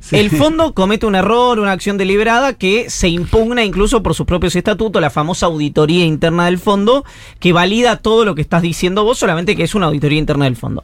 [0.02, 0.18] Sí.
[0.18, 4.56] El fondo comete un error, una acción deliberada que se impugna incluso por sus propios
[4.56, 7.06] estatutos, la famosa auditoría interna del fondo,
[7.40, 10.58] que valida todo lo que estás diciendo vos, solamente que es una auditoría interna del
[10.58, 10.84] fondo.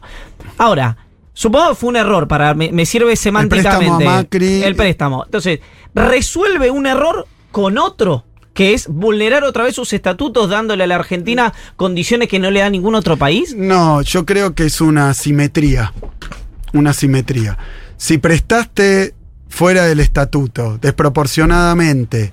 [0.57, 0.97] Ahora,
[1.33, 3.87] supongo que fue un error, para me, me sirve semánticamente.
[3.87, 4.63] préstamo a Macri.
[4.63, 5.25] El préstamo.
[5.25, 5.59] Entonces,
[5.93, 8.23] resuelve un error con otro.
[8.53, 12.61] Que es vulnerar otra vez sus estatutos dándole a la Argentina condiciones que no le
[12.61, 13.53] da ningún otro país.
[13.55, 15.93] No, yo creo que es una simetría.
[16.73, 17.55] Una simetría.
[17.97, 19.13] Si prestaste
[19.49, 22.31] fuera del estatuto, desproporcionadamente,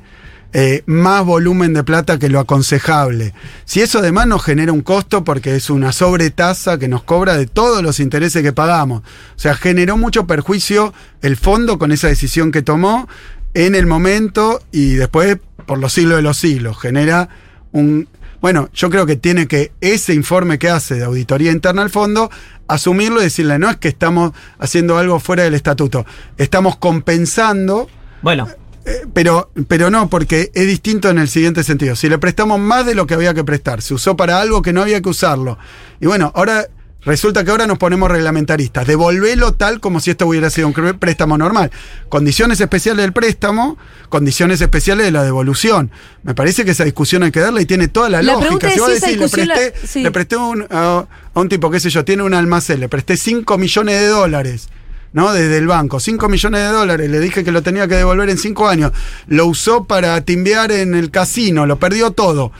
[0.56, 3.34] eh, más volumen de plata que lo aconsejable.
[3.64, 7.46] Si eso además nos genera un costo porque es una sobretasa que nos cobra de
[7.46, 9.00] todos los intereses que pagamos.
[9.00, 13.08] O sea, generó mucho perjuicio el fondo con esa decisión que tomó
[13.52, 16.78] en el momento y después por los siglos de los siglos.
[16.78, 17.28] Genera
[17.72, 18.08] un...
[18.44, 22.30] Bueno, yo creo que tiene que ese informe que hace de auditoría interna al fondo,
[22.68, 26.04] asumirlo y decirle, no es que estamos haciendo algo fuera del estatuto,
[26.36, 27.88] estamos compensando,
[28.20, 28.46] Bueno,
[28.84, 31.96] eh, pero, pero no, porque es distinto en el siguiente sentido.
[31.96, 34.74] Si le prestamos más de lo que había que prestar, se usó para algo que
[34.74, 35.56] no había que usarlo.
[35.98, 36.66] Y bueno, ahora
[37.04, 38.86] resulta que ahora nos ponemos reglamentaristas.
[38.86, 41.70] Devolvelo tal como si esto hubiera sido un préstamo normal.
[42.08, 43.76] Condiciones especiales del préstamo,
[44.08, 45.90] condiciones especiales de la devolución.
[46.22, 48.70] Me parece que esa discusión hay que darle y tiene toda la, La lógica.
[48.70, 50.02] Si vos si decís, le la- presté, sí.
[50.02, 51.04] le presté un- a,
[51.34, 54.68] a un tipo, qué sé yo, tiene un almacén, le presté 5 millones de dólares.
[55.12, 55.32] ¿no?
[55.32, 58.36] Desde el banco, 5 millones de dólares, le dije que lo tenía que devolver en
[58.36, 58.90] 5 años,
[59.28, 62.50] lo usó para timbear en el casino, lo perdió todo.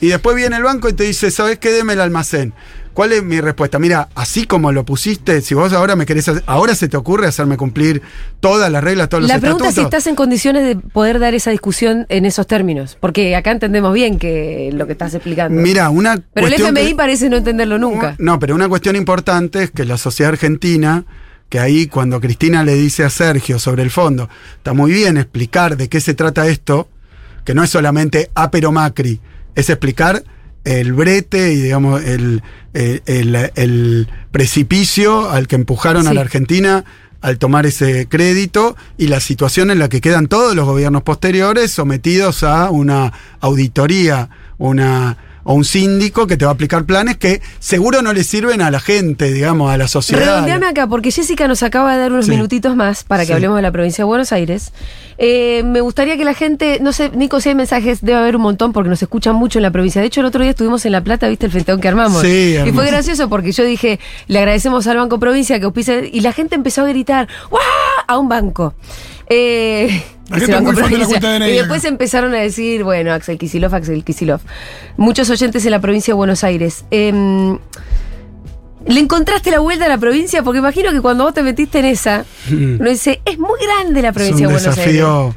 [0.00, 1.72] Y después viene el banco y te dice, ¿sabes qué?
[1.72, 2.54] Deme el almacén.
[2.96, 3.78] ¿Cuál es mi respuesta?
[3.78, 7.26] Mira, así como lo pusiste, si vos ahora me querés, hacer- ahora se te ocurre
[7.26, 8.00] hacerme cumplir
[8.40, 11.34] todas las reglas, todos los La pregunta es si estás en condiciones de poder dar
[11.34, 12.96] esa discusión en esos términos.
[12.98, 15.60] Porque acá entendemos bien que lo que estás explicando.
[15.60, 18.14] Mira, una Pero el FMI que- parece no entenderlo nunca.
[18.18, 21.04] No, pero una cuestión importante es que la sociedad argentina,
[21.50, 25.76] que ahí cuando Cristina le dice a Sergio sobre el fondo, está muy bien explicar
[25.76, 26.88] de qué se trata esto,
[27.44, 29.20] que no es solamente A pero Macri,
[29.54, 30.22] es explicar
[30.66, 32.42] el brete y digamos el,
[32.74, 36.84] el, el- el precipicio al que empujaron a la Argentina
[37.22, 41.70] al tomar ese crédito y la situación en la que quedan todos los gobiernos posteriores
[41.72, 44.28] sometidos a una auditoría,
[44.58, 45.16] una
[45.48, 48.70] o un síndico que te va a aplicar planes que seguro no le sirven a
[48.70, 50.20] la gente, digamos, a la sociedad.
[50.24, 52.32] Redondeame acá, porque Jessica nos acaba de dar unos Sí.
[52.32, 53.32] minutitos más para que Sí.
[53.32, 54.72] hablemos de la provincia de Buenos Aires.
[55.18, 58.42] Eh, me gustaría que la gente, no sé, Nico, si hay mensajes, debe haber un
[58.42, 60.00] montón porque nos escuchan mucho en la provincia.
[60.00, 62.20] De hecho, el otro día estuvimos en La Plata, viste el fenteón que armamos.
[62.22, 66.20] Sí, y fue gracioso porque yo dije, le agradecemos al Banco Provincia que auspicia, y
[66.20, 67.62] la gente empezó a gritar, ¡guau!
[68.06, 68.74] A un banco.
[69.28, 74.40] Eh, Banco de de Y después empezaron a decir, bueno, Axel Kisilov, Axel Kisilov.
[74.96, 76.84] Muchos oyentes en la provincia de Buenos Aires.
[76.90, 77.58] Em,
[78.86, 80.42] ¿Le encontraste la vuelta a la provincia?
[80.42, 84.08] Porque imagino que cuando vos te metiste en esa, uno dice, es muy grande la
[84.08, 84.94] es provincia un de Buenos Aires.
[84.94, 85.34] desafío,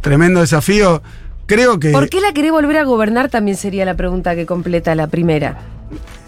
[0.00, 1.02] tremendo desafío.
[1.46, 3.28] Creo que ¿Por qué la querés volver a gobernar?
[3.28, 5.58] También sería la pregunta que completa la primera.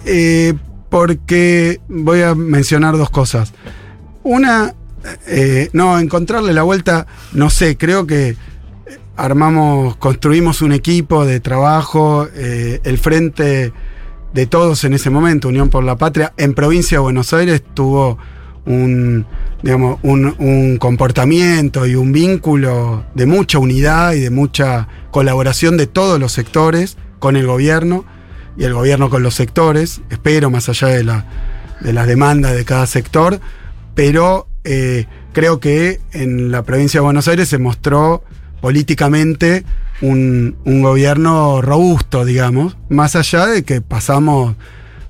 [0.05, 0.55] Eh,
[0.89, 3.55] porque voy a mencionar dos cosas.
[4.25, 4.75] Una,
[5.27, 8.37] eh, no, encontrarle la vuelta, no sé, creo que eh,
[9.17, 13.73] armamos, construimos un equipo de trabajo, eh, el frente
[14.33, 18.19] de todos en ese momento, Unión por la Patria, en provincia de Buenos Aires tuvo
[18.65, 19.27] un,
[19.63, 26.21] digamos, un, comportamiento y un vínculo de mucha unidad y de mucha colaboración de todos
[26.21, 28.05] los sectores con el gobierno
[28.57, 31.27] y el gobierno con los sectores, espero más allá de, la,
[31.81, 33.41] de las demandas de cada sector,
[33.95, 38.23] pero eh, creo que en la provincia de Buenos Aires se mostró
[38.61, 39.65] políticamente
[40.01, 44.57] un, un gobierno robusto, digamos, más allá de que pasamos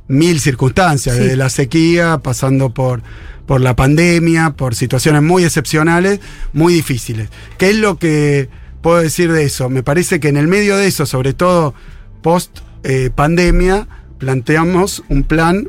[0.09, 1.23] mil circunstancias, Sí.
[1.23, 3.03] desde la sequía, pasando por,
[3.47, 6.21] por la pandemia, por situaciones muy excepcionales,
[6.53, 7.29] muy difíciles.
[7.59, 8.49] ¿Qué es lo que
[8.83, 9.69] puedo decir de eso?
[9.71, 11.75] Me parece que en el medio de eso, sobre todo
[12.23, 13.87] post eh, pandemia,
[14.19, 15.69] planteamos un plan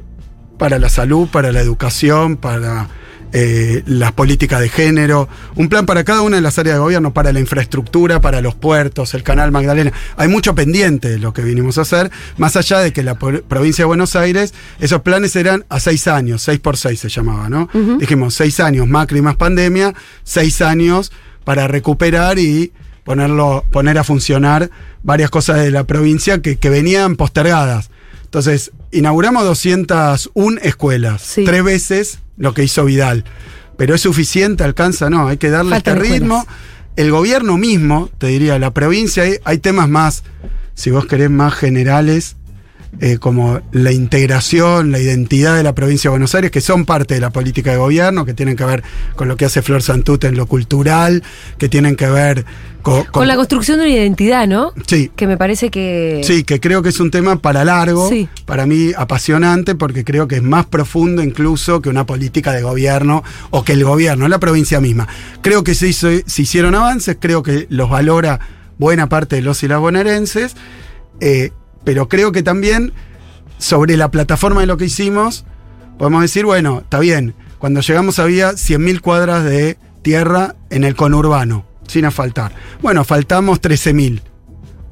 [0.58, 2.88] para la salud, para la educación, para
[3.36, 7.14] eh, las políticas de género, un plan para cada una de las áreas de gobierno,
[7.14, 9.92] para la infraestructura, para los puertos, el canal Magdalena.
[10.18, 13.84] Hay mucho pendiente de lo que vinimos a hacer, más allá de que la provincia
[13.84, 17.70] de Buenos Aires, esos planes eran a seis años, seis por seis se llamaba, ¿no?
[18.00, 19.94] Dijimos seis años, Macri más pandemia,
[20.24, 21.12] seis años
[21.44, 22.72] para recuperar y
[23.04, 24.70] ponerlo, poner a funcionar
[25.02, 27.90] varias cosas de la provincia que, que venían postergadas.
[28.26, 31.44] Entonces, inauguramos 201 escuelas, Sí.
[31.44, 33.24] tres veces lo que hizo Vidal.
[33.78, 36.46] Pero es suficiente, alcanza, no, hay que darle Faltan este ritmo.
[36.96, 40.24] El gobierno mismo, te diría, la provincia, hay, hay temas más,
[40.76, 42.36] si vos querés, más generales,
[43.00, 47.16] eh, como la integración, la identidad de la provincia de Buenos Aires, que son parte
[47.16, 48.84] de la política de gobierno, que tienen que ver
[49.16, 51.24] con lo que hace Flor Santut en lo cultural,
[51.58, 52.46] que tienen que ver
[52.82, 54.72] co- Con, la construcción de una identidad, ¿no?
[54.88, 56.22] Sí, Que me parece que...
[56.24, 58.30] Sí, que creo que es un tema para largo, Sí.
[58.46, 63.24] para mí apasionante, porque creo que es más profundo incluso que una política de gobierno
[63.50, 65.08] o que el gobierno, la provincia misma.
[65.42, 68.40] Creo que se, hizo- se hicieron avances, creo que los valora
[68.78, 70.56] buena parte de los y las bonaerenses,
[71.20, 71.52] eh,
[71.84, 72.94] pero creo que también
[73.58, 75.46] sobre la plataforma de lo que hicimos,
[75.98, 81.66] podemos decir, bueno, está bien, cuando llegamos había 100.000 cuadras de tierra en el conurbano,
[81.88, 82.54] sin asfaltar.
[82.82, 84.22] Bueno, faltamos 13.000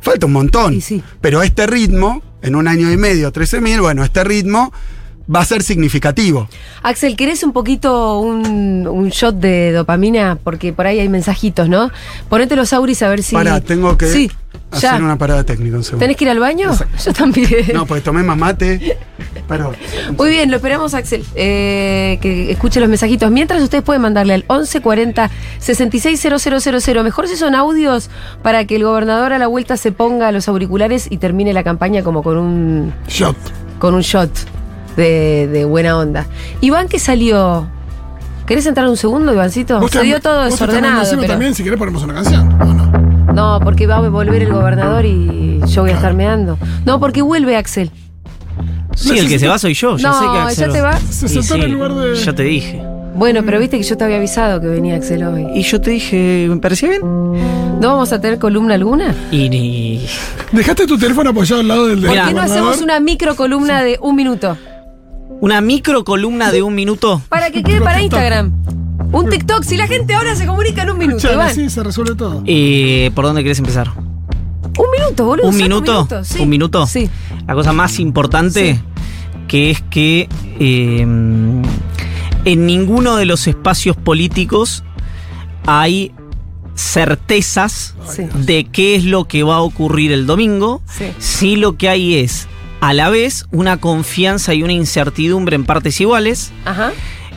[0.01, 0.81] Falta un montón.
[0.81, 1.03] Sí.
[1.21, 4.73] Pero este ritmo, en un año y medio, 13.000, bueno, este ritmo
[5.33, 6.47] va a ser significativo.
[6.83, 10.37] Axel, ¿querés un poquito un, un shot de dopamina?
[10.43, 11.91] Porque por ahí hay mensajitos, ¿no?
[12.29, 13.35] Ponete los auris a ver si.
[13.35, 14.31] Pará, tengo que Sí,
[14.71, 14.97] hacer ya.
[14.97, 16.03] una parada técnica un segundo.
[16.03, 16.71] ¿Tenés que ir al baño?
[17.05, 17.47] Yo también.
[17.73, 18.97] No, porque tomé más mate.
[19.47, 19.73] Pero,
[20.17, 23.29] Muy bien, lo esperamos, Axel, eh, que escuche los mensajitos.
[23.31, 25.29] Mientras ustedes pueden mandarle al 1140
[25.59, 27.03] 660000.
[27.03, 28.09] Mejor si son audios
[28.43, 32.03] para que el gobernador a la vuelta se ponga los auriculares y termine la campaña
[32.03, 33.35] como con un, Shot.
[33.79, 34.29] con un shot
[34.97, 36.25] de, de buena onda.
[36.61, 37.67] Iván, que salió.
[38.45, 39.87] ¿Querés entrar un segundo, Ivancito?
[39.89, 40.93] Se dio todo vos desordenado.
[40.95, 42.51] mandando pero- también, si querés ponemos una canción.
[42.61, 42.91] ¿o no?
[43.33, 46.57] No, porque va a volver el gobernador y yo voy a estar meando.
[46.85, 47.91] No, porque vuelve Axel.
[48.95, 49.95] Sí, el que se va soy yo.
[49.97, 50.97] Ya No, sé que Axel ya te va.
[50.99, 52.15] Se sentó en el lugar de.
[52.15, 52.83] Ya te dije.
[53.15, 55.47] Bueno, pero viste que yo te había avisado que venía Axel hoy.
[55.53, 57.01] Y yo te dije, ¿me parecía bien?
[57.03, 59.15] ¿No vamos a tener columna alguna?
[59.31, 60.05] Y, y-
[60.51, 63.81] ¿Dejaste tu teléfono apoyado al lado del de ¿Por qué no hacemos una micro columna
[63.81, 64.57] de un minuto?
[65.41, 67.21] Una micro columna de un minuto.
[67.27, 68.53] Para que quede para Instagram.
[69.11, 71.49] Un TikTok, si la gente ahora se comunica en un minuto, Iván.
[71.49, 72.43] así se resuelve todo.
[72.45, 73.91] Eh, ¿Por dónde querés empezar?
[73.97, 75.47] Un minuto, boludo.
[75.47, 76.07] ¿Un solo minuto?
[76.23, 76.39] sí.
[76.39, 76.87] ¿Un minuto?
[76.87, 77.09] Sí.
[77.45, 78.79] La cosa más importante
[79.49, 84.83] que es que eh, en ninguno de los espacios políticos
[85.65, 86.13] hay
[86.75, 88.23] certezas Sí.
[88.45, 90.81] de qué es lo que va a ocurrir el domingo.
[90.87, 91.05] Sí.
[91.19, 92.47] Sí lo que hay es
[92.81, 96.51] a la vez una confianza y una incertidumbre en partes iguales.
[96.65, 96.91] Ajá.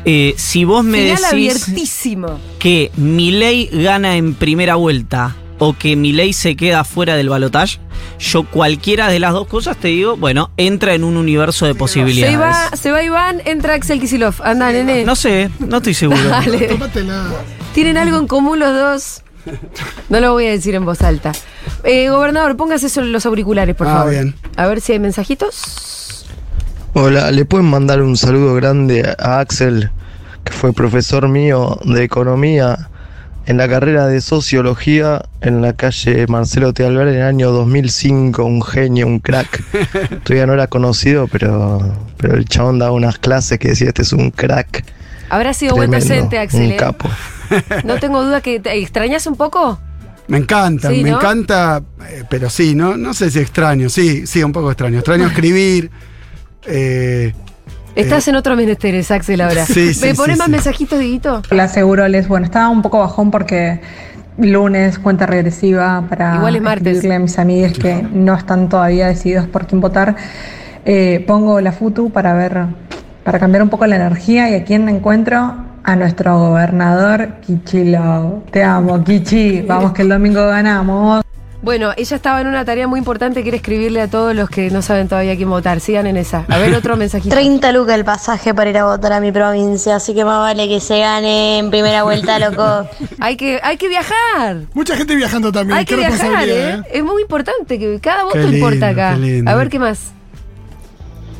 [0.06, 2.40] Eh, si vos me Final decís abiertísimo.
[2.58, 7.78] que Milei gana en primera vuelta o que Milei se queda fuera del balotaje,
[8.18, 11.78] yo cualquiera de las dos cosas te digo, bueno, entra en un universo de Se
[11.78, 12.38] posibilidades.
[12.38, 14.34] va, se va Iván, entra Axel Kisilov.
[14.42, 15.04] Anda, nene.
[15.04, 16.20] No sé, no estoy seguro.
[16.28, 16.66] Dale.
[16.68, 17.24] Tómatela.
[17.72, 19.23] ¿Tienen algo en común los dos?
[20.08, 21.32] No lo voy a decir en voz alta.
[21.82, 24.10] Eh, gobernador, póngase eso en los auriculares, por Ah, favor.
[24.10, 24.34] bien.
[24.56, 26.26] A ver si hay mensajitos.
[26.92, 29.90] Hola, ¿le pueden mandar un saludo grande a Axel,
[30.44, 32.88] que fue profesor mío de economía
[33.46, 38.44] en la carrera de sociología en la calle Marcelo Tealver en el año 2005?
[38.44, 39.62] Un genio, un crack.
[40.24, 41.80] Todavía no era conocido, pero,
[42.16, 44.84] pero el chabón daba unas clases que decía, este es un crack.
[45.30, 46.66] Habrá sido buen docente, Axel.
[46.66, 46.76] un ¿eh?
[46.76, 47.08] capo.
[47.84, 49.78] No tengo duda que te extrañas un poco.
[50.28, 51.16] me encanta, Sí, me ¿no?
[51.18, 54.98] encanta, eh, pero sí, no, no sé si extraño, sí, sí, un poco extraño.
[54.98, 55.90] Extraño escribir.
[56.66, 57.32] eh,
[57.94, 59.64] Estás en otros menesteres, Axel, ahora.
[59.66, 60.52] Sí, sí, ¿Me pones sí, más sí.
[60.52, 61.42] mensajitos, Diguito?
[61.50, 63.80] Le aseguro, Les, bueno, estaba un poco bajón porque
[64.36, 67.04] lunes, cuenta regresiva para Igual es martes.
[67.08, 70.16] a mis amigas que no están todavía decididos por quién votar.
[70.84, 72.66] Eh, pongo la FUTU para ver,
[73.22, 75.54] para cambiar un poco la energía y a quién encuentro
[75.84, 78.42] a nuestro gobernador Kichilo.
[78.50, 79.62] Te amo, Kichi.
[79.62, 81.22] Vamos que el domingo ganamos.
[81.62, 84.70] Bueno, ella estaba en una tarea muy importante que era escribirle a todos los que
[84.70, 85.80] no saben todavía quién votar.
[85.80, 86.44] Sigan en esa.
[86.48, 87.34] A ver, otro mensajito.
[87.34, 90.68] 30 lucas el pasaje para ir a votar a mi provincia, así que más vale
[90.68, 92.86] que se gane en primera vuelta, loco.
[93.18, 94.58] Hay que, hay que viajar.
[94.74, 95.78] Mucha gente viajando también.
[95.78, 96.82] Hay que viajar, responsabilidad, ¿eh?
[96.92, 99.14] Es muy importante que cada voto Qué lindo, importa acá.
[99.14, 99.50] qué lindo.
[99.50, 100.12] A ver qué más.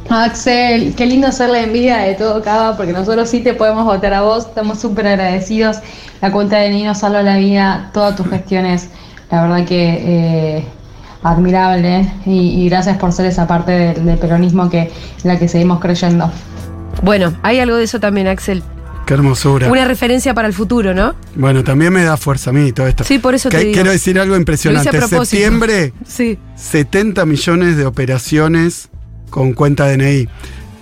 [0.09, 4.13] Axel, qué lindo ser la envidia de todo Cava, porque nosotros sí te podemos votar
[4.15, 5.79] a vos, estamos súper agradecidos.
[6.21, 8.89] La cuenta de Nino salva la vida, todas tus gestiones,
[9.31, 10.65] la verdad que eh,
[11.23, 14.91] admirable y, y gracias por ser esa parte del, peronismo que en
[15.25, 16.31] la que seguimos creyendo.
[17.03, 18.63] Bueno, hay algo de eso también, Axel.
[19.07, 19.69] qué hermosura.
[19.71, 21.15] Una referencia para el futuro, ¿no?
[21.35, 23.05] Bueno, también me da fuerza a mí todo esto.
[23.05, 23.73] Sí, por eso te digo.
[23.73, 24.91] Quiero decir algo impresionante.
[24.91, 25.43] Lo hice a propósito.
[25.43, 26.39] Septiembre, Sí.
[26.57, 28.91] 70 millones de operaciones
[29.35, 30.29] con cuenta DNI.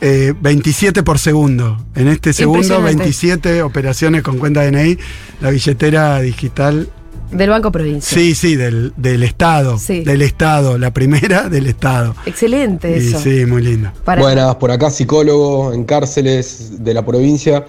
[0.02, 1.82] Eh, 27 por segundo.
[1.94, 2.96] En este segundo, Impresionante.
[2.98, 4.98] 27 operaciones con cuenta DNI.
[5.40, 6.86] La billetera digital.
[7.30, 8.14] Del Banco Provincia.
[8.14, 9.78] Sí, sí, del, del Estado.
[9.78, 10.04] Sí.
[10.04, 10.76] Del Estado.
[10.76, 12.14] La primera del Estado.
[12.26, 13.20] Excelente Y eso.
[13.20, 13.90] sí, muy lindo.
[14.04, 17.64] Para- Buenas, por acá psicólogo en cárceles de la provincia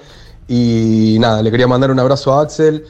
[0.49, 2.83] y nada, le quería mandar un abrazo a Axel.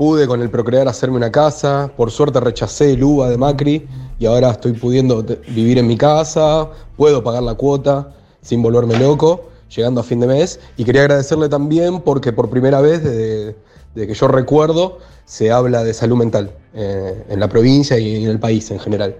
[0.00, 3.86] Pude con el Procrear hacerme una casa, por suerte rechacé el UBA de Macri
[4.18, 8.08] y ahora estoy pudiendo vivir en mi casa, puedo pagar la cuota
[8.40, 10.58] sin volverme loco, llegando a fin de mes.
[10.78, 13.56] Y quería agradecerle también porque por primera vez desde,
[13.94, 18.30] desde que yo recuerdo se habla de salud mental eh, en la provincia y en
[18.30, 19.16] el país en general.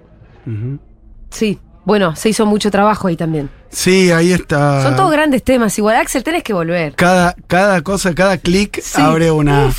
[1.28, 1.58] Sí.
[1.84, 3.50] Bueno, se hizo mucho trabajo ahí también.
[3.68, 4.82] Sí, ahí está.
[4.82, 5.76] Son todos grandes temas.
[5.76, 6.94] Igual, Axel, tenés que volver.
[6.94, 8.98] cada, cada cosa, cada clic Sí.
[8.98, 9.70] abre una.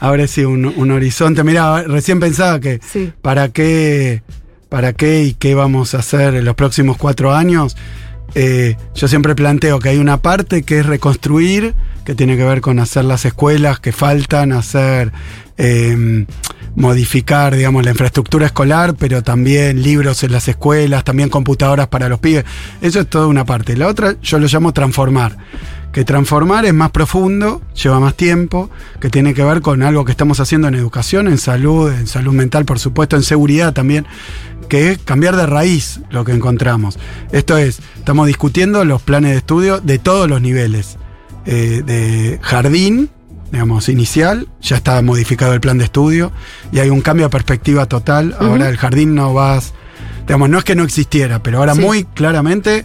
[0.00, 1.42] Abre sí un, un horizonte.
[1.44, 3.12] Mira, recién pensaba que Sí.
[3.22, 4.22] para qué,
[4.68, 7.76] para qué y qué vamos a hacer en los próximos cuatro años.
[8.34, 11.74] Eh, yo siempre planteo que hay una parte que es reconstruir,
[12.04, 15.12] que tiene que ver con hacer las escuelas que faltan, hacer
[15.56, 16.26] eh,
[16.76, 22.20] modificar, digamos, la infraestructura escolar, pero también libros en las escuelas, también computadoras para los
[22.20, 22.44] pibes.
[22.80, 23.76] Eso es toda una parte.
[23.76, 25.36] La otra yo lo llamo transformar.
[25.92, 28.68] Que transformar es más profundo, lleva más tiempo,
[29.00, 32.34] que tiene que ver con algo que estamos haciendo en educación, en salud, en salud
[32.34, 34.06] mental, por supuesto, en seguridad también,
[34.68, 36.98] que es cambiar de raíz lo que encontramos.
[37.32, 40.98] Esto es, estamos discutiendo los planes de estudio de todos los niveles.
[41.48, 43.08] Eh, de jardín,
[43.52, 46.32] digamos, inicial, ya está modificado el plan de estudio
[46.72, 48.34] y hay un cambio de perspectiva total.
[48.40, 49.72] Ahora el jardín no vas,
[50.26, 51.80] digamos, no es que no existiera, pero ahora Sí.
[51.80, 52.84] muy claramente...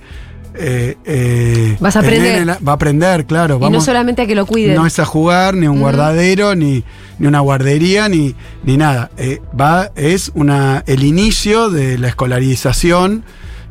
[0.54, 2.46] eh, eh, Vas a aprender.
[2.46, 3.56] la- va a aprender, claro.
[3.56, 4.76] y no Vamos, solamente a que lo cuiden.
[4.76, 6.84] no es a jugar, ni un guardadero, ni,
[7.20, 8.36] ni una guardería, ni,
[8.66, 9.12] ni nada.
[9.18, 13.24] Eh, va, es una, el inicio de la escolarización.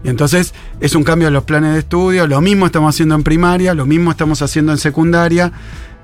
[0.03, 2.27] Y entonces es un cambio de los planes de estudio.
[2.27, 5.53] Lo mismo estamos haciendo en primaria, lo mismo estamos haciendo en secundaria.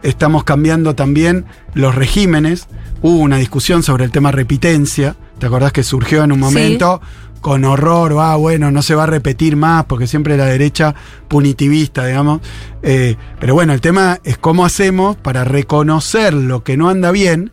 [0.06, 2.68] Estamos cambiando también los regímenes.
[3.02, 5.16] Hubo una discusión sobre el tema repitencia.
[5.38, 6.44] ¿Te acordás que surgió en un Sí.
[6.44, 7.00] momento?
[7.42, 10.96] con horror, ah, bueno, no se va a repetir más, porque siempre la derecha
[11.28, 12.40] punitivista, digamos.
[12.82, 17.52] Eh, pero bueno, el tema es cómo hacemos para reconocer lo que no anda bien,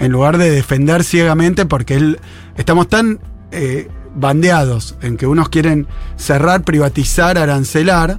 [0.00, 2.20] en lugar de defender ciegamente, porque él-
[2.58, 3.20] estamos tan
[3.52, 8.18] eh, bandeados en que unos quieren cerrar, privatizar, arancelar,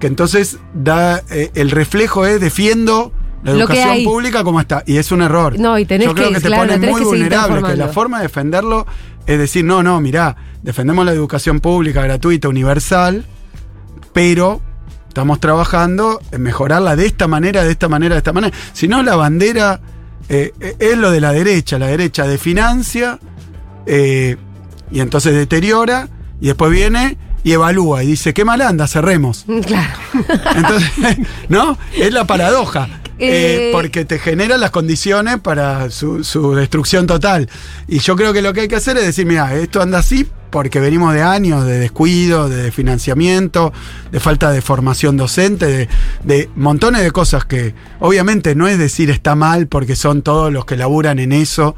[0.00, 3.12] que entonces da eh, el reflejo es defiendo
[3.42, 4.04] la Lo que educación hay.
[4.04, 4.82] pública como está.
[4.86, 5.58] Y es un error.
[5.58, 7.76] No, y tenés Yo creo que- que, te claro, pone tenés muy que vulnerable, que
[7.76, 8.86] la forma de defenderlo
[9.26, 13.24] es decir, no, no, mirá, defendemos la educación pública, gratuita, universal,
[14.12, 14.60] pero
[15.08, 18.56] estamos trabajando en mejorarla de esta manera, de esta manera, de esta manera.
[18.72, 19.80] Si no, la bandera
[20.28, 21.78] eh, eh, es lo de la derecha.
[21.78, 23.18] La derecha definancia
[23.86, 24.36] eh,
[24.90, 26.08] y entonces deteriora
[26.40, 29.44] y después viene y evalúa y dice, qué mal anda, cerremos.
[29.66, 29.98] Claro.
[30.56, 30.90] Entonces,
[31.48, 31.78] ¿no?
[31.96, 32.88] Es la paradoja.
[33.20, 37.50] Eh, Eh, porque te genera las condiciones para su, su destrucción total.
[37.88, 40.24] Y yo creo que lo que hay que hacer es decir, mira, esto anda así
[40.50, 43.72] porque venimos de años de descuido, de financiamiento,
[44.12, 45.88] de falta de formación docente, de,
[46.22, 50.64] de montones de cosas que obviamente no es decir está mal porque son todos los
[50.64, 51.74] que laburan en eso.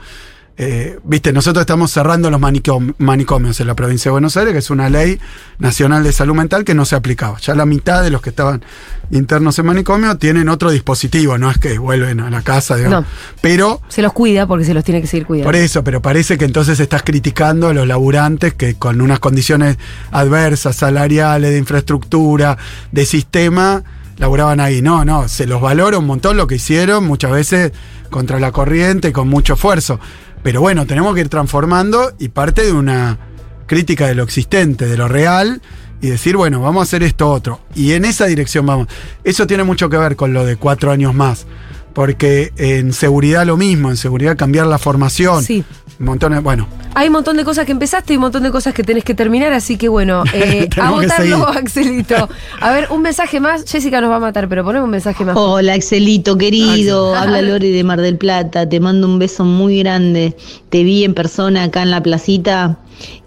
[0.63, 4.59] Eh, Viste, nosotros estamos cerrando los manicom- manicomios en la provincia de Buenos Aires, que
[4.59, 5.19] es una ley
[5.59, 7.39] nacional de salud mental que no se aplicaba.
[7.41, 8.63] Ya la mitad de los que estaban
[9.11, 13.05] internos en manicomio tienen otro dispositivo, no es que vuelven a la casa, digamos.
[13.05, 13.07] No.
[13.41, 15.49] Pero Se los cuida porque se los tiene que seguir cuidando.
[15.49, 19.79] por eso, pero parece que entonces estás criticando a los laburantes que con unas condiciones
[20.11, 22.59] adversas, salariales, de infraestructura,
[22.93, 23.83] de sistema,
[24.19, 24.83] laburaban ahí.
[24.83, 27.73] No, no, se los valora un montón lo que hicieron, muchas veces
[28.11, 29.99] contra la corriente y con mucho esfuerzo.
[30.43, 33.19] Pero bueno, tenemos que ir transformando y parte de una
[33.67, 35.61] crítica de lo existente, de lo real,
[36.01, 37.61] y decir, bueno, vamos a hacer esto otro.
[37.75, 38.89] Y en esa dirección vamos.
[39.23, 41.47] Eso tiene mucho que ver con lo de cuatro años más.
[41.93, 45.43] Porque en seguridad lo mismo, en seguridad cambiar la formación.
[45.43, 45.65] Sí.
[46.01, 48.83] Montones, bueno, Hay un montón de cosas que empezaste y un montón de cosas que
[48.83, 51.59] tenés que terminar, así que bueno, eh, a Tenemos que votarlo, seguir.
[51.59, 52.29] Axelito.
[52.59, 53.71] A ver, un mensaje más.
[53.71, 55.37] Jessica nos va a matar, pero ponemos un mensaje más.
[55.37, 57.15] Hola, Axelito, querido.
[57.15, 57.29] Axel.
[57.29, 58.67] Habla Lore de Mar del Plata.
[58.67, 60.35] Te mando un beso muy grande.
[60.71, 62.79] Te vi en persona acá en la placita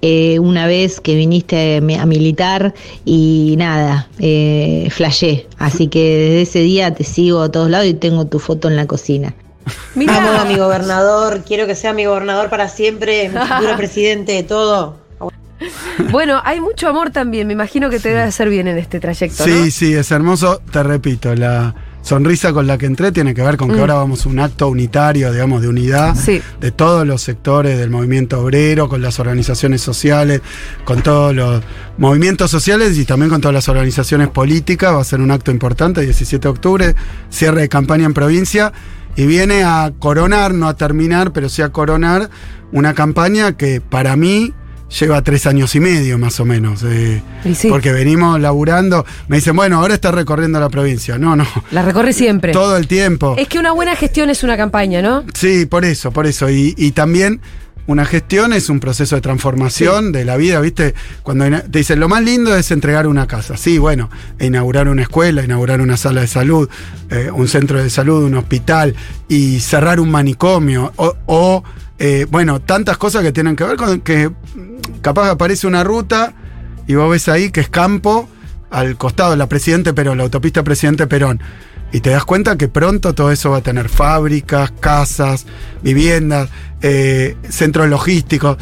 [0.02, 2.74] eh, una vez que viniste a militar
[3.06, 5.46] y nada, eh, flashé.
[5.60, 8.78] Así que desde ese día te sigo a todos lados y tengo tu foto en
[8.78, 9.36] la cocina.
[9.96, 10.18] Mirá.
[10.18, 15.02] Amo a mi gobernador, quiero que sea mi gobernador para siempre, mi futuro presidente, todo.
[16.12, 17.48] Bueno, hay mucho amor también.
[17.48, 19.72] Me imagino que te debe hacer bien en este trayecto, sí, ¿no?
[19.72, 20.62] sí, es hermoso.
[20.72, 23.80] Te repito, la sonrisa con la que entré tiene que ver con que Mm.
[23.80, 26.42] ahora vamos a un acto unitario, digamos, de unidad Sí.
[26.60, 30.42] de todos los sectores del movimiento obrero, con las organizaciones sociales,
[30.84, 31.62] con todos los
[31.98, 34.94] movimientos sociales y también con todas las organizaciones políticas.
[34.94, 36.96] Va a ser un acto importante, 17 de octubre,
[37.30, 38.74] cierre de campaña en provincia.
[39.16, 42.30] Y viene a coronar, no a terminar, pero sí a coronar
[42.72, 44.54] una campaña que para mí
[45.00, 46.84] lleva tres años y medio más o menos.
[46.84, 47.22] eh,
[47.56, 47.68] sí.
[47.70, 49.06] Porque venimos laburando.
[49.28, 51.18] Me dicen, bueno, ahora está recorriendo la provincia.
[51.18, 51.46] No, no.
[51.72, 52.52] La recorre siempre.
[52.54, 53.36] Todo el tiempo.
[53.38, 55.24] Es que una buena gestión es una campaña, ¿no?
[55.34, 56.50] Sí, por eso, por eso.
[56.50, 57.42] Y, y también
[57.86, 60.94] una gestión es un proceso de transformación de la vida, ¿viste?
[61.22, 63.58] Cuando te dicen, lo más lindo es entregar una casa.
[63.58, 66.70] Sí, bueno, e inaugurar una escuela, inaugurar una sala de salud,
[67.10, 68.96] eh, un centro de salud, un hospital
[69.28, 70.94] y cerrar un manicomio.
[70.96, 71.64] O, o,
[72.00, 76.34] eh, bueno, tantas cosas que tienen que ver con que mm, capaz aparece una ruta
[76.88, 78.30] y vos ves ahí que es campo
[78.72, 81.42] al costado de la Presidente Perón, la autopista Presidente Perón.
[81.94, 85.46] Y te das cuenta que pronto todo eso va a tener fábricas, casas,
[85.84, 86.50] viviendas,
[86.82, 88.58] eh, centros logísticos.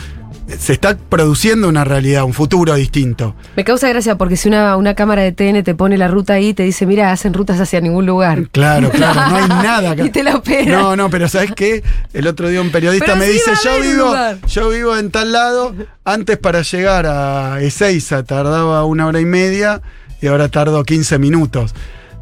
[0.59, 3.35] se está produciendo una realidad, un futuro distinto.
[3.55, 6.53] Me causa gracia porque si una, una cámara de TN te pone la ruta ahí,
[6.53, 8.49] te dice, mira, hacen rutas hacia ningún lugar.
[8.51, 10.03] Claro, claro, no hay nada que.
[10.03, 10.41] Y te la.
[10.67, 11.81] No, no, pero ¿sabes qué?
[12.11, 14.39] El otro día un periodista Pero me sí dice, yo vivo, lugar".
[14.45, 19.81] yo vivo en tal lado, antes para llegar a Ezeiza tardaba una hora y media
[20.19, 21.73] y ahora tardo 15 minutos.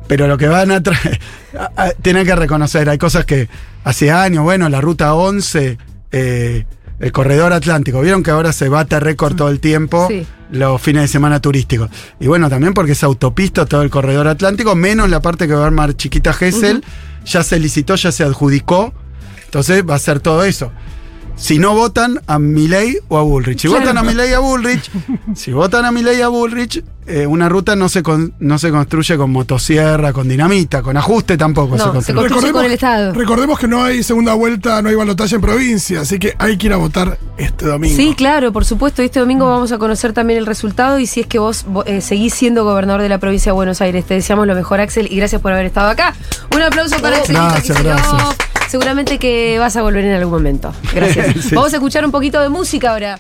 [0.10, 1.20] Pero lo que van a traer,
[1.58, 3.48] a- a- tienen que reconocer, hay cosas que
[3.86, 5.78] hace años, bueno, la ruta 11,
[6.12, 6.66] eh,
[7.00, 10.26] el corredor atlántico, vieron que ahora se bate récord todo el tiempo Sí.
[10.52, 11.90] los fines de semana turísticos.
[12.20, 15.64] Y bueno, también porque es autopista todo el corredor atlántico, menos la parte que va
[15.64, 16.84] a armar Chiquita Gesell,
[17.24, 18.94] ya se licitó, ya se adjudicó,
[19.46, 20.72] entonces va a ser todo eso.
[21.40, 23.60] Si no votan a Milei o a Bullrich.
[23.62, 23.82] Si Claro.
[23.86, 24.92] votan a Milei y a Bullrich,
[25.36, 28.70] si votan a Milei y a Bullrich, eh, una ruta no se, con- no se
[28.70, 32.20] construye con motosierra, con dinamita, con ajuste tampoco se No, se construye.
[32.30, 33.14] construye con el Estado.
[33.14, 36.68] Recordemos que no hay segunda vuelta, no hay balotaje en provincia, así que hay que
[36.68, 37.96] ir a votar este domingo.
[37.96, 39.02] Sí, claro, por supuesto.
[39.02, 42.02] Este domingo vamos a conocer también el resultado y si es que vos vo- eh,
[42.02, 44.06] seguís siendo gobernador de la provincia de Buenos Aires.
[44.06, 46.14] Te deseamos lo mejor, Axel, y gracias por haber estado acá.
[46.54, 47.36] Un aplauso para Axel.
[47.36, 48.36] Gracias, gracias.
[48.70, 50.72] Seguramente que vas a volver en algún momento.
[50.94, 51.36] Gracias.
[51.50, 51.56] Sí.
[51.56, 53.20] Vamos a escuchar un poquito de música ahora.